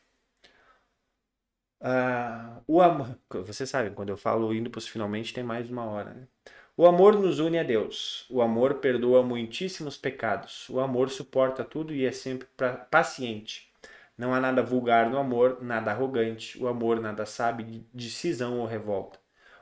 Uh, 1.82 2.62
o 2.68 2.80
amor, 2.80 3.18
você 3.28 3.66
sabe, 3.66 3.90
quando 3.90 4.10
eu 4.10 4.16
falo 4.16 4.54
indo 4.54 4.70
para 4.70 4.80
finalmente 4.80 5.34
tem 5.34 5.42
mais 5.42 5.68
uma 5.68 5.84
hora. 5.84 6.14
Né? 6.14 6.28
O 6.76 6.86
amor 6.86 7.18
nos 7.18 7.40
une 7.40 7.58
a 7.58 7.64
Deus. 7.64 8.24
O 8.30 8.40
amor 8.40 8.74
perdoa 8.74 9.22
muitíssimos 9.22 9.96
pecados. 9.96 10.68
O 10.70 10.78
amor 10.78 11.10
suporta 11.10 11.64
tudo 11.64 11.92
e 11.92 12.06
é 12.06 12.12
sempre 12.12 12.46
paciente. 12.88 13.71
Não 14.16 14.34
há 14.34 14.40
nada 14.40 14.62
vulgar 14.62 15.10
no 15.10 15.18
amor, 15.18 15.62
nada 15.62 15.90
arrogante. 15.90 16.62
O 16.62 16.68
amor 16.68 17.00
nada 17.00 17.24
sabe 17.24 17.64
de 17.64 17.86
decisão 17.92 18.58
ou 18.60 18.66
revolta. 18.66 19.18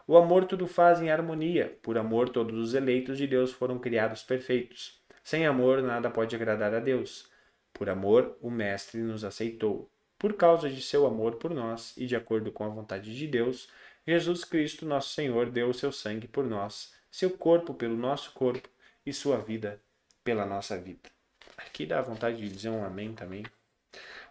O 0.07 0.17
amor 0.17 0.45
tudo 0.45 0.67
faz 0.67 1.01
em 1.01 1.11
harmonia. 1.11 1.79
Por 1.83 1.97
amor, 1.97 2.29
todos 2.29 2.59
os 2.59 2.75
eleitos 2.75 3.17
de 3.17 3.27
Deus 3.27 3.53
foram 3.53 3.79
criados 3.79 4.23
perfeitos. 4.23 5.01
Sem 5.23 5.47
amor, 5.47 5.83
nada 5.83 6.11
pode 6.11 6.35
agradar 6.35 6.75
a 6.75 6.81
Deus. 6.81 7.31
Por 7.73 7.89
amor, 7.89 8.37
o 8.41 8.51
Mestre 8.51 9.01
nos 9.01 9.25
aceitou. 9.25 9.91
Por 10.19 10.35
causa 10.35 10.69
de 10.69 10.83
seu 10.83 11.07
amor 11.07 11.37
por 11.37 11.55
nós 11.55 11.97
e 11.97 12.07
de 12.07 12.17
acordo 12.17 12.51
com 12.53 12.65
a 12.65 12.69
vontade 12.69 13.17
de 13.17 13.27
Deus, 13.27 13.69
Jesus 14.07 14.45
Cristo, 14.45 14.85
nosso 14.85 15.15
Senhor, 15.15 15.51
deu 15.51 15.69
o 15.69 15.75
seu 15.75 15.93
sangue 15.93 16.27
por 16.27 16.45
nós, 16.45 16.93
seu 17.11 17.31
corpo 17.31 17.73
pelo 17.73 17.97
nosso 17.97 18.33
corpo 18.33 18.69
e 19.07 19.13
sua 19.13 19.39
vida 19.39 19.81
pela 20.25 20.45
nossa 20.45 20.77
vida. 20.77 21.09
Aqui 21.57 21.87
dá 21.87 22.03
vontade 22.03 22.39
de 22.39 22.49
dizer 22.49 22.71
um 22.71 22.85
amém 22.85 23.15
também. 23.15 23.45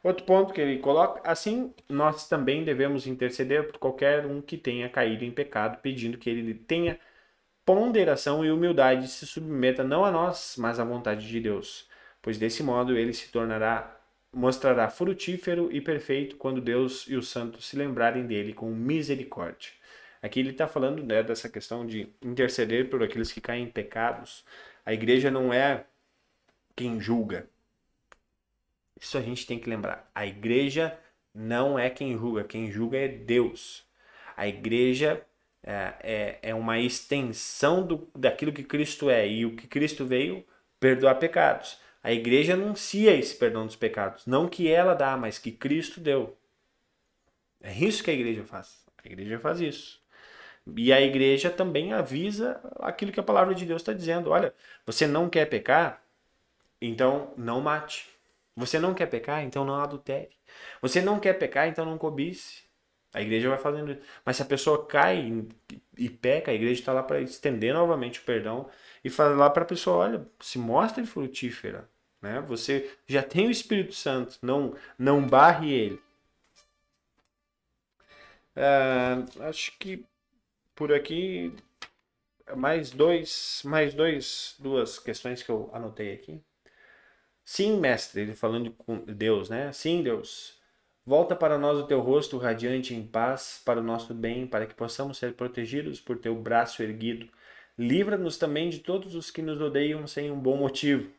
Outro 0.04 0.26
ponto 0.26 0.54
que 0.54 0.62
ele 0.62 0.80
coloca, 0.80 1.22
assim, 1.30 1.74
nós 1.90 2.28
também 2.28 2.64
devemos 2.64 3.06
interceder 3.06 3.68
por 3.68 3.78
qualquer 3.78 4.26
um 4.26 4.42
que 4.42 4.58
tenha 4.58 4.90
caído 4.90 5.26
em 5.26 5.32
pecado, 5.32 5.80
pedindo 5.82 6.18
que 6.18 6.30
ele 6.30 6.54
tenha 6.54 7.00
ponderação 7.66 8.44
e 8.44 8.52
humildade 8.52 9.06
e 9.06 9.08
se 9.10 9.28
submeta 9.28 9.84
não 9.84 10.06
a 10.06 10.12
nós, 10.12 10.56
mas 10.58 10.80
à 10.80 10.84
vontade 10.84 11.28
de 11.28 11.40
Deus, 11.40 11.88
pois 12.22 12.38
desse 12.38 12.64
modo 12.64 12.98
ele 12.98 13.14
se 13.14 13.32
tornará 13.32 13.96
mostrará 14.32 14.90
frutífero 14.90 15.70
e 15.72 15.82
perfeito 15.82 16.36
quando 16.38 16.62
Deus 16.62 17.06
e 17.08 17.16
os 17.16 17.30
santos 17.30 17.66
se 17.68 17.76
lembrarem 17.76 18.26
dele 18.26 18.54
com 18.54 18.70
misericórdia. 18.72 19.72
Aqui 20.22 20.40
ele 20.40 20.52
está 20.52 20.68
falando 20.68 21.04
né, 21.04 21.24
dessa 21.24 21.50
questão 21.50 21.86
de 21.86 22.10
interceder 22.22 22.90
por 22.90 23.02
aqueles 23.02 23.32
que 23.32 23.42
caem 23.42 23.66
em 23.66 23.72
pecados. 23.72 24.46
A 24.86 24.94
igreja 24.94 25.32
não 25.32 25.54
é 25.54 25.86
quem 26.76 27.00
julga. 27.00 27.48
Isso 29.00 29.18
a 29.18 29.22
gente 29.22 29.46
tem 29.46 29.60
que 29.60 29.70
lembrar. 29.70 30.10
A 30.14 30.26
igreja 30.26 30.98
não 31.34 31.78
é 31.78 31.90
quem 31.90 32.18
julga. 32.18 32.44
Quem 32.44 32.72
julga 32.72 32.98
é 32.98 33.08
Deus. 33.08 33.84
A 34.36 34.48
igreja 34.48 35.22
é, 35.64 35.94
é, 36.02 36.40
é 36.42 36.56
uma 36.56 36.80
extensão 36.80 37.86
do, 37.86 38.10
daquilo 38.16 38.54
que 38.54 38.64
Cristo 38.64 39.10
é. 39.10 39.28
E 39.28 39.46
o 39.46 39.56
que 39.56 39.68
Cristo 39.68 40.06
veio 40.06 40.46
perdoar 40.80 41.16
pecados. 41.16 41.80
A 42.04 42.12
igreja 42.12 42.54
anuncia 42.54 43.16
esse 43.16 43.36
perdão 43.36 43.66
dos 43.66 43.76
pecados. 43.76 44.26
Não 44.26 44.48
que 44.48 44.70
ela 44.70 44.94
dá, 44.94 45.18
mas 45.18 45.38
que 45.38 45.52
Cristo 45.52 46.00
deu. 46.00 46.38
É 47.62 47.74
isso 47.74 48.04
que 48.04 48.12
a 48.12 48.14
igreja 48.14 48.44
faz. 48.44 48.84
A 49.04 49.08
igreja 49.08 49.40
faz 49.40 49.60
isso. 49.60 50.02
E 50.78 50.94
a 50.94 51.02
igreja 51.02 51.50
também 51.50 51.94
avisa 51.94 52.62
aquilo 52.80 53.12
que 53.12 53.20
a 53.20 53.24
palavra 53.24 53.56
de 53.56 53.66
Deus 53.66 53.82
está 53.82 53.92
dizendo. 53.92 54.30
Olha, 54.30 54.54
você 54.86 55.08
não 55.08 55.30
quer 55.30 55.46
pecar? 55.46 56.04
então 56.82 57.34
não 57.38 57.62
mate. 57.62 58.08
Você 58.60 58.78
não 58.78 58.94
quer 58.94 59.06
pecar, 59.08 59.44
então 59.44 59.64
não 59.64 59.76
adultere. 59.76 60.30
Você 60.82 61.02
não 61.02 61.20
quer 61.20 61.34
pecar, 61.34 61.68
então 61.68 61.86
não 61.86 61.98
cobice. 61.98 62.64
A 63.14 63.22
igreja 63.22 63.50
vai 63.50 63.58
fazendo 63.58 63.92
isso. 63.94 64.02
Mas 64.26 64.36
se 64.36 64.42
a 64.42 64.46
pessoa 64.46 64.86
cai 64.86 65.48
e 65.98 66.10
peca, 66.10 66.52
a 66.52 66.54
igreja 66.54 66.82
está 66.82 66.92
lá 66.94 67.02
para 67.02 67.22
estender 67.22 67.74
novamente 67.74 68.20
o 68.20 68.24
perdão 68.24 68.70
e 69.04 69.10
falar 69.10 69.50
para 69.52 69.64
a 69.64 69.68
pessoa: 69.68 69.98
olha, 69.98 70.28
se 70.42 70.60
mostre 70.60 71.06
frutífera. 71.06 71.90
Né? 72.22 72.42
Você 72.48 72.92
já 73.08 73.24
tem 73.24 73.48
o 73.48 73.52
Espírito 73.52 73.94
Santo, 73.94 74.38
não, 74.42 74.76
não 74.98 75.26
barre 75.26 75.72
ele. 75.72 76.02
Uh, 78.58 79.44
acho 79.44 79.78
que 79.80 80.06
por 80.76 80.94
aqui 80.94 81.56
mais 82.58 82.92
dois, 82.92 83.62
mais 83.64 83.94
dois, 83.94 84.56
duas 84.60 85.00
questões 85.00 85.42
que 85.42 85.50
eu 85.50 85.70
anotei 85.74 86.14
aqui. 86.14 86.42
Sim, 87.52 87.80
mestre, 87.80 88.22
ele 88.22 88.36
falando 88.36 88.70
com 88.70 89.00
Deus, 89.06 89.50
né? 89.50 89.74
Sim, 89.74 90.04
Deus. 90.04 90.54
Volta 91.04 91.36
para 91.36 91.58
nós 91.58 91.80
o 91.80 91.88
teu 91.88 92.00
rosto 92.00 92.38
radiante 92.38 92.94
em 92.94 93.02
paz, 93.02 93.60
para 93.66 93.80
o 93.80 93.84
nosso 93.84 94.14
bem, 94.14 94.46
para 94.46 94.68
que 94.68 94.76
possamos 94.76 95.18
ser 95.18 95.34
protegidos 95.34 96.00
por 96.00 96.20
teu 96.20 96.36
braço 96.36 96.84
erguido. 96.84 97.28
Livra-nos 97.76 98.38
também 98.38 98.70
de 98.70 98.78
todos 98.78 99.16
os 99.16 99.32
que 99.32 99.42
nos 99.42 99.60
odeiam 99.60 100.06
sem 100.06 100.30
um 100.30 100.40
bom 100.40 100.58
motivo. 100.58 101.10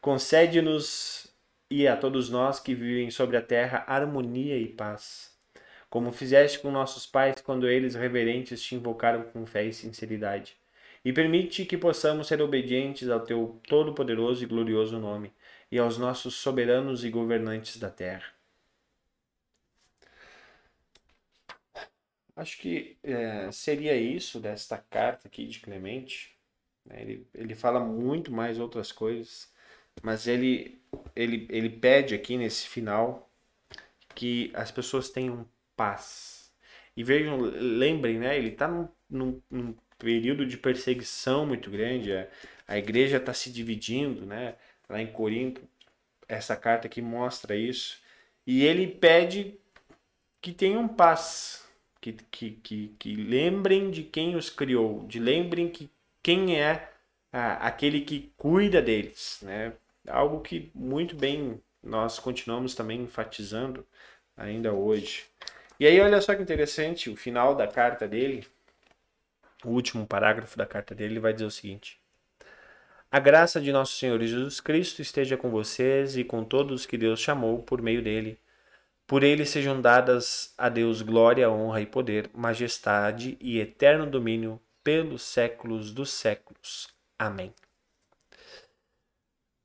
Concede-nos 0.00 1.32
e 1.70 1.86
a 1.86 1.96
todos 1.96 2.28
nós 2.28 2.58
que 2.58 2.74
vivem 2.74 3.08
sobre 3.12 3.36
a 3.36 3.42
terra 3.42 3.84
harmonia 3.86 4.58
e 4.58 4.66
paz. 4.66 5.32
Como 5.88 6.10
fizeste 6.10 6.58
com 6.58 6.72
nossos 6.72 7.06
pais 7.06 7.40
quando 7.40 7.68
eles 7.68 7.94
reverentes 7.94 8.60
te 8.60 8.74
invocaram 8.74 9.22
com 9.32 9.46
fé 9.46 9.64
e 9.64 9.72
sinceridade. 9.72 10.56
E 11.04 11.12
permite 11.12 11.64
que 11.64 11.78
possamos 11.78 12.26
ser 12.26 12.42
obedientes 12.42 13.08
ao 13.08 13.20
teu 13.20 13.60
todo-poderoso 13.68 14.42
e 14.42 14.46
glorioso 14.46 14.98
nome 14.98 15.32
e 15.70 15.78
aos 15.78 15.98
nossos 15.98 16.34
soberanos 16.34 17.04
e 17.04 17.10
governantes 17.10 17.76
da 17.78 17.90
terra. 17.90 18.32
Acho 22.34 22.58
que 22.58 22.96
é, 23.02 23.50
seria 23.50 23.96
isso 23.96 24.38
desta 24.38 24.78
carta 24.78 25.26
aqui 25.26 25.46
de 25.46 25.58
Clemente. 25.58 26.36
Né? 26.84 27.02
Ele, 27.02 27.26
ele 27.34 27.54
fala 27.54 27.80
muito 27.80 28.30
mais 28.32 28.60
outras 28.60 28.92
coisas, 28.92 29.52
mas 30.02 30.28
ele, 30.28 30.80
ele, 31.16 31.46
ele 31.50 31.68
pede 31.68 32.14
aqui 32.14 32.36
nesse 32.36 32.68
final 32.68 33.28
que 34.14 34.50
as 34.54 34.70
pessoas 34.70 35.10
tenham 35.10 35.48
paz. 35.76 36.52
E 36.96 37.04
vejam, 37.04 37.38
lembrem, 37.40 38.18
né? 38.18 38.36
Ele 38.36 38.48
está 38.48 38.66
num, 38.66 38.88
num, 39.08 39.42
num, 39.50 39.76
período 39.98 40.46
de 40.46 40.56
perseguição 40.56 41.46
muito 41.46 41.70
grande. 41.70 42.12
A, 42.12 42.28
a 42.68 42.78
igreja 42.78 43.16
está 43.18 43.34
se 43.34 43.50
dividindo, 43.50 44.26
né? 44.26 44.56
Lá 44.88 45.00
em 45.00 45.06
Corinto, 45.06 45.60
essa 46.26 46.56
carta 46.56 46.86
aqui 46.86 47.02
mostra 47.02 47.56
isso. 47.56 48.00
E 48.46 48.64
ele 48.64 48.86
pede 48.86 49.58
que 50.40 50.52
tenham 50.52 50.88
paz, 50.88 51.66
que, 52.00 52.12
que, 52.30 52.50
que, 52.52 52.88
que 52.98 53.16
lembrem 53.16 53.90
de 53.90 54.02
quem 54.02 54.36
os 54.36 54.48
criou, 54.48 55.06
de 55.06 55.18
lembrem 55.18 55.68
que 55.68 55.90
quem 56.22 56.60
é 56.60 56.90
ah, 57.32 57.54
aquele 57.66 58.00
que 58.02 58.32
cuida 58.36 58.80
deles, 58.80 59.40
né? 59.42 59.72
Algo 60.06 60.40
que 60.40 60.70
muito 60.74 61.14
bem 61.14 61.60
nós 61.82 62.18
continuamos 62.18 62.74
também 62.74 63.02
enfatizando 63.02 63.86
ainda 64.36 64.72
hoje. 64.72 65.26
E 65.78 65.86
aí 65.86 66.00
olha 66.00 66.20
só 66.20 66.34
que 66.34 66.42
interessante, 66.42 67.10
o 67.10 67.16
final 67.16 67.54
da 67.54 67.66
carta 67.66 68.08
dele, 68.08 68.46
o 69.64 69.70
último 69.70 70.06
parágrafo 70.06 70.56
da 70.56 70.66
carta 70.66 70.94
dele, 70.94 71.14
ele 71.14 71.20
vai 71.20 71.32
dizer 71.32 71.46
o 71.46 71.50
seguinte: 71.50 71.97
a 73.10 73.18
graça 73.18 73.60
de 73.60 73.72
nosso 73.72 73.96
Senhor 73.96 74.20
Jesus 74.20 74.60
Cristo 74.60 75.00
esteja 75.00 75.36
com 75.36 75.50
vocês 75.50 76.16
e 76.16 76.24
com 76.24 76.44
todos 76.44 76.84
que 76.84 76.98
Deus 76.98 77.20
chamou 77.20 77.62
por 77.62 77.80
meio 77.80 78.02
dele. 78.02 78.38
Por 79.06 79.24
ele 79.24 79.46
sejam 79.46 79.80
dadas 79.80 80.52
a 80.58 80.68
Deus 80.68 81.00
glória, 81.00 81.50
honra 81.50 81.80
e 81.80 81.86
poder, 81.86 82.30
majestade 82.34 83.38
e 83.40 83.58
eterno 83.58 84.06
domínio 84.06 84.60
pelos 84.84 85.22
séculos 85.22 85.92
dos 85.92 86.10
séculos. 86.10 86.88
Amém. 87.18 87.54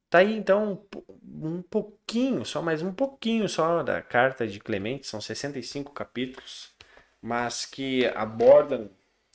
Tá 0.10 0.20
aí 0.20 0.38
então 0.38 0.86
um 1.26 1.62
pouquinho, 1.62 2.46
só 2.46 2.62
mais 2.62 2.82
um 2.82 2.94
pouquinho 2.94 3.50
só 3.50 3.84
da 3.84 4.02
carta 4.02 4.48
de 4.48 4.60
Clemente, 4.60 5.08
são 5.08 5.20
65 5.20 5.92
capítulos, 5.92 6.72
mas 7.22 7.66
que 7.66 8.06
abordam, 8.16 8.90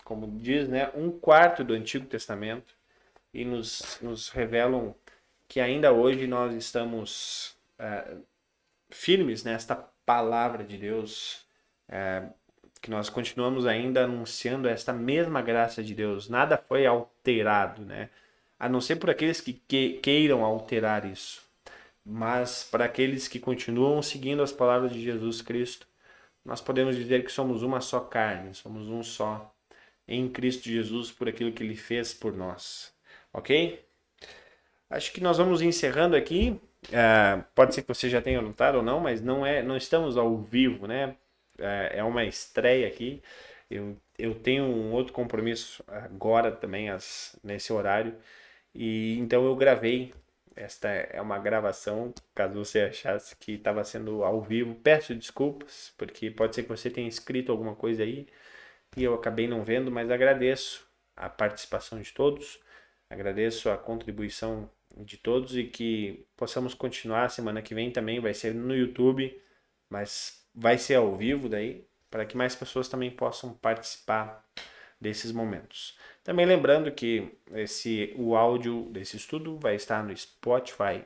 como 0.05 0.39
diz, 0.41 0.69
né, 0.69 0.91
um 0.95 1.11
quarto 1.11 1.63
do 1.63 1.75
Antigo 1.75 2.07
Testamento 2.07 2.78
e 3.39 3.45
nos, 3.45 4.01
nos 4.03 4.29
revelam 4.31 4.95
que 5.47 5.61
ainda 5.61 5.93
hoje 5.93 6.27
nós 6.27 6.53
estamos 6.55 7.57
é, 7.79 8.17
firmes 8.91 9.45
nesta 9.45 9.77
palavra 10.05 10.65
de 10.65 10.77
Deus, 10.77 11.47
é, 11.89 12.25
que 12.83 12.91
nós 12.91 13.09
continuamos 13.09 13.65
ainda 13.65 14.05
anunciando 14.05 14.69
esta 14.69 14.93
mesma 14.93 15.41
graça 15.41 15.85
de 15.85 15.95
Deus, 15.95 16.29
nada 16.29 16.59
foi 16.59 16.85
alterado, 16.85 17.85
né? 17.85 18.11
A 18.59 18.69
não 18.69 18.81
ser 18.81 18.97
por 18.97 19.09
aqueles 19.09 19.41
que, 19.41 19.53
que 19.53 20.01
queiram 20.03 20.45
alterar 20.45 21.05
isso, 21.05 21.43
mas 22.05 22.65
para 22.65 22.87
aqueles 22.87 23.29
que 23.29 23.39
continuam 23.39 24.03
seguindo 24.03 24.43
as 24.43 24.53
palavras 24.53 24.93
de 24.93 25.01
Jesus 25.01 25.43
Cristo, 25.43 25.87
nós 26.45 26.61
podemos 26.61 26.97
dizer 26.97 27.25
que 27.25 27.31
somos 27.31 27.63
uma 27.63 27.81
só 27.81 28.01
carne, 28.01 28.53
somos 28.53 28.89
um 28.89 29.03
só 29.03 29.55
em 30.09 30.29
Cristo 30.29 30.69
Jesus 30.69 31.13
por 31.13 31.29
aquilo 31.29 31.53
que 31.53 31.63
ele 31.63 31.77
fez 31.77 32.13
por 32.13 32.37
nós 32.37 32.98
ok? 33.33 33.85
Acho 34.91 35.13
que 35.13 35.21
nós 35.21 35.39
vamos 35.39 35.61
encerrando 35.63 36.17
aqui. 36.17 36.61
Uh, 36.89 37.45
pode 37.55 37.75
ser 37.75 37.83
que 37.83 37.89
você 37.89 38.09
já 38.09 38.23
tenha 38.23 38.41
notado 38.41 38.77
ou 38.77 38.83
não, 38.83 39.01
mas 39.01 39.21
não 39.21 39.45
é, 39.45 39.63
não 39.63 39.77
estamos 39.77 40.17
ao 40.17 40.39
vivo, 40.39 40.87
né? 40.87 41.17
Uh, 41.59 41.89
é 41.93 42.05
uma 42.05 42.25
estreia 42.25 42.87
aqui. 42.89 43.23
Eu, 43.71 43.97
eu 44.19 44.35
tenho 44.35 44.65
um 44.65 44.93
outro 44.93 45.13
compromisso 45.13 45.85
agora 45.89 46.51
também 46.51 46.89
nesse 47.45 47.73
horário 47.73 48.17
e 48.75 49.19
então 49.19 49.45
eu 49.45 49.57
gravei. 49.57 50.13
Esta 50.57 50.89
é 50.89 51.21
uma 51.23 51.39
gravação, 51.39 52.13
caso 52.35 52.55
você 52.65 52.81
achasse 52.83 53.37
que 53.37 53.53
estava 53.53 53.85
sendo 53.85 54.25
ao 54.25 54.43
vivo. 54.43 54.75
Peço 54.77 55.15
desculpas, 55.15 55.93
porque 55.97 56.31
pode 56.31 56.55
ser 56.55 56.65
que 56.65 56.69
você 56.69 56.91
tenha 56.91 57.09
escrito 57.09 57.53
alguma 57.53 57.77
coisa 57.77 58.03
aí 58.03 58.27
e 58.97 59.05
eu 59.05 59.15
acabei 59.15 59.47
não 59.49 59.63
vendo, 59.63 59.91
mas 59.91 60.11
agradeço 60.11 60.87
a 61.17 61.29
participação 61.29 62.01
de 62.01 62.13
todos. 62.13 62.61
Agradeço 63.11 63.71
a 63.71 63.79
contribuição 63.79 64.71
de 64.97 65.17
todos 65.17 65.57
e 65.57 65.65
que 65.65 66.27
possamos 66.37 66.75
continuar. 66.75 67.31
Semana 67.31 67.63
que 67.63 67.75
vem 67.75 67.91
também 67.91 68.21
vai 68.21 68.35
ser 68.35 68.55
no 68.55 68.75
YouTube, 68.75 69.41
mas 69.89 70.47
vai 70.55 70.77
ser 70.77 70.97
ao 70.97 71.17
vivo 71.17 71.49
daí, 71.49 71.87
para 72.11 72.27
que 72.27 72.37
mais 72.37 72.55
pessoas 72.55 72.89
também 72.89 73.11
possam 73.11 73.55
participar 73.55 74.45
desses 75.01 75.33
momentos. 75.33 75.97
Também 76.25 76.45
lembrando 76.45 76.91
que 76.93 77.31
esse 77.53 78.13
o 78.17 78.37
áudio 78.37 78.89
desse 78.91 79.17
estudo 79.17 79.59
vai 79.59 79.77
estar 79.77 80.03
no 80.03 80.15
Spotify, 80.17 81.05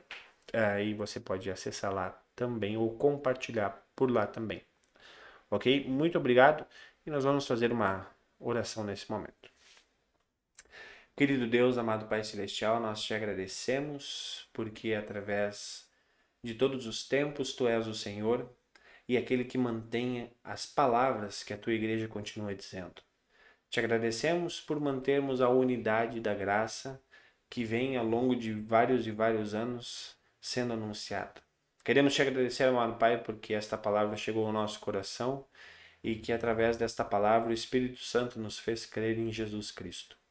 aí 0.51 0.93
você 0.93 1.19
pode 1.19 1.49
acessar 1.49 1.93
lá 1.93 2.19
também 2.35 2.75
ou 2.75 2.97
compartilhar 2.97 3.85
por 3.95 4.11
lá 4.11 4.25
também. 4.25 4.61
Ok? 5.49 5.85
Muito 5.87 6.17
obrigado 6.17 6.65
e 7.05 7.11
nós 7.11 7.23
vamos 7.23 7.45
fazer 7.45 7.71
uma 7.71 8.07
oração 8.39 8.83
nesse 8.83 9.09
momento. 9.09 9.52
Querido 11.15 11.45
Deus, 11.45 11.77
amado 11.77 12.07
Pai 12.07 12.23
Celestial, 12.23 12.79
nós 12.79 13.03
te 13.03 13.13
agradecemos 13.13 14.49
porque 14.51 14.95
através 14.95 15.87
de 16.43 16.55
todos 16.55 16.87
os 16.87 17.07
tempos 17.07 17.53
tu 17.53 17.67
és 17.67 17.85
o 17.85 17.93
Senhor 17.93 18.51
e 19.07 19.15
aquele 19.15 19.45
que 19.45 19.55
mantém 19.55 20.31
as 20.43 20.65
palavras 20.65 21.43
que 21.43 21.53
a 21.53 21.57
tua 21.57 21.73
igreja 21.73 22.07
continua 22.07 22.55
dizendo. 22.55 22.99
Te 23.69 23.79
agradecemos 23.79 24.59
por 24.59 24.79
mantermos 24.79 25.39
a 25.39 25.49
unidade 25.49 26.19
da 26.19 26.33
graça 26.33 26.99
que 27.47 27.63
vem 27.63 27.95
ao 27.95 28.05
longo 28.05 28.35
de 28.35 28.51
vários 28.51 29.05
e 29.05 29.11
vários 29.11 29.53
anos 29.53 30.17
sendo 30.41 30.73
anunciada. 30.73 31.43
Queremos 31.85 32.15
te 32.15 32.23
agradecer, 32.23 32.63
amado 32.63 32.97
Pai, 32.97 33.21
porque 33.21 33.53
esta 33.53 33.77
palavra 33.77 34.17
chegou 34.17 34.47
ao 34.47 34.51
nosso 34.51 34.79
coração 34.79 35.45
e 36.03 36.15
que 36.15 36.33
através 36.33 36.75
desta 36.75 37.05
palavra 37.05 37.51
o 37.51 37.53
Espírito 37.53 37.99
Santo 37.99 38.39
nos 38.39 38.57
fez 38.57 38.87
crer 38.87 39.19
em 39.19 39.31
Jesus 39.31 39.69
Cristo. 39.69 40.22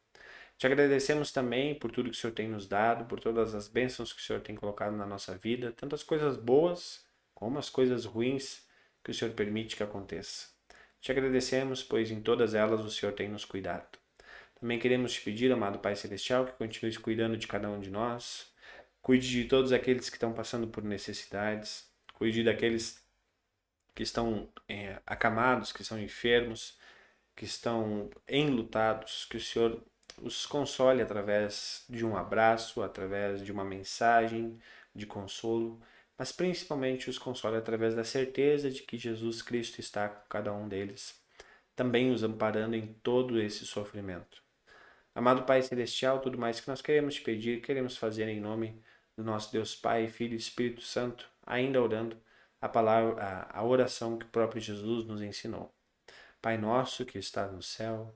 Te 0.57 0.67
agradecemos 0.67 1.31
também 1.31 1.75
por 1.75 1.91
tudo 1.91 2.09
que 2.09 2.15
o 2.15 2.19
Senhor 2.19 2.33
tem 2.33 2.47
nos 2.47 2.67
dado, 2.67 3.05
por 3.05 3.19
todas 3.19 3.53
as 3.53 3.67
bênçãos 3.67 4.13
que 4.13 4.21
o 4.21 4.23
Senhor 4.23 4.41
tem 4.41 4.55
colocado 4.55 4.95
na 4.95 5.05
nossa 5.05 5.37
vida, 5.37 5.71
tanto 5.71 5.95
as 5.95 6.03
coisas 6.03 6.37
boas 6.37 7.05
como 7.33 7.59
as 7.59 7.69
coisas 7.69 8.05
ruins 8.05 8.65
que 9.03 9.11
o 9.11 9.13
Senhor 9.13 9.33
permite 9.33 9.75
que 9.75 9.83
aconteça. 9.83 10.47
Te 11.01 11.11
agradecemos, 11.11 11.83
pois 11.83 12.09
em 12.11 12.21
todas 12.21 12.53
elas 12.53 12.79
o 12.79 12.89
Senhor 12.89 13.11
tem 13.13 13.27
nos 13.27 13.43
cuidado. 13.43 13.99
Também 14.57 14.79
queremos 14.79 15.11
te 15.11 15.21
pedir, 15.21 15.51
amado 15.51 15.79
Pai 15.79 15.95
Celestial, 15.95 16.45
que 16.45 16.53
continue 16.53 16.97
cuidando 16.97 17.35
de 17.35 17.45
cada 17.45 17.69
um 17.69 17.81
de 17.81 17.91
nós, 17.91 18.53
cuide 19.01 19.29
de 19.29 19.43
todos 19.43 19.73
aqueles 19.73 20.09
que 20.09 20.15
estão 20.15 20.31
passando 20.31 20.67
por 20.67 20.81
necessidades, 20.81 21.91
cuide 22.13 22.41
daqueles 22.45 23.03
que 23.93 24.03
estão 24.03 24.49
é, 24.67 25.01
acamados, 25.05 25.73
que 25.73 25.81
estão 25.81 25.99
enfermos, 25.99 26.79
que 27.35 27.43
estão 27.43 28.09
enlutados, 28.27 29.25
que 29.25 29.35
o 29.35 29.41
Senhor 29.41 29.83
os 30.21 30.45
console 30.45 31.01
através 31.01 31.85
de 31.89 32.05
um 32.05 32.15
abraço, 32.15 32.81
através 32.81 33.43
de 33.43 33.51
uma 33.51 33.63
mensagem 33.63 34.59
de 34.93 35.05
consolo, 35.05 35.81
mas 36.17 36.31
principalmente 36.31 37.09
os 37.09 37.17
console 37.17 37.57
através 37.57 37.95
da 37.95 38.03
certeza 38.03 38.69
de 38.69 38.83
que 38.83 38.97
Jesus 38.97 39.41
Cristo 39.41 39.79
está 39.79 40.07
com 40.09 40.27
cada 40.29 40.53
um 40.53 40.67
deles, 40.67 41.21
também 41.75 42.11
os 42.11 42.23
amparando 42.23 42.75
em 42.75 42.93
todo 43.01 43.41
esse 43.41 43.65
sofrimento. 43.65 44.43
Amado 45.15 45.43
Pai 45.43 45.61
Celestial, 45.61 46.19
tudo 46.19 46.37
mais 46.37 46.59
que 46.59 46.67
nós 46.67 46.81
queremos 46.81 47.15
te 47.15 47.21
pedir, 47.21 47.61
queremos 47.61 47.97
fazer 47.97 48.27
em 48.27 48.39
nome 48.39 48.81
do 49.15 49.23
nosso 49.23 49.51
Deus 49.51 49.75
Pai, 49.75 50.07
Filho 50.07 50.33
e 50.33 50.37
Espírito 50.37 50.81
Santo, 50.81 51.29
ainda 51.45 51.81
orando 51.81 52.17
a 52.61 52.69
palavra, 52.69 53.21
a, 53.23 53.59
a 53.59 53.63
oração 53.63 54.17
que 54.17 54.25
o 54.25 54.29
próprio 54.29 54.61
Jesus 54.61 55.05
nos 55.05 55.21
ensinou. 55.21 55.73
Pai 56.41 56.57
nosso 56.57 57.05
que 57.05 57.19
estás 57.19 57.51
no 57.51 57.61
céu, 57.61 58.15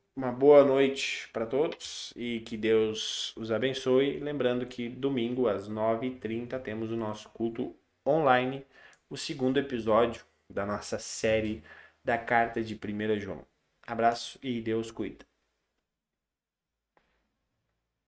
uma 0.15 0.31
boa 0.31 0.63
noite 0.63 1.29
para 1.31 1.45
todos 1.45 2.13
e 2.15 2.41
que 2.41 2.57
Deus 2.57 3.35
os 3.37 3.51
abençoe. 3.51 4.19
Lembrando 4.19 4.65
que 4.65 4.89
domingo 4.89 5.47
às 5.47 5.69
9h30 5.69 6.59
temos 6.61 6.91
o 6.91 6.97
nosso 6.97 7.29
culto 7.29 7.75
online, 8.07 8.65
o 9.09 9.17
segundo 9.17 9.59
episódio 9.59 10.25
da 10.49 10.65
nossa 10.65 10.99
série 10.99 11.63
da 12.03 12.17
carta 12.17 12.61
de 12.63 12.75
1 12.75 13.19
João. 13.19 13.45
Abraço 13.87 14.39
e 14.43 14.61
Deus 14.61 14.91
cuida. 14.91 15.30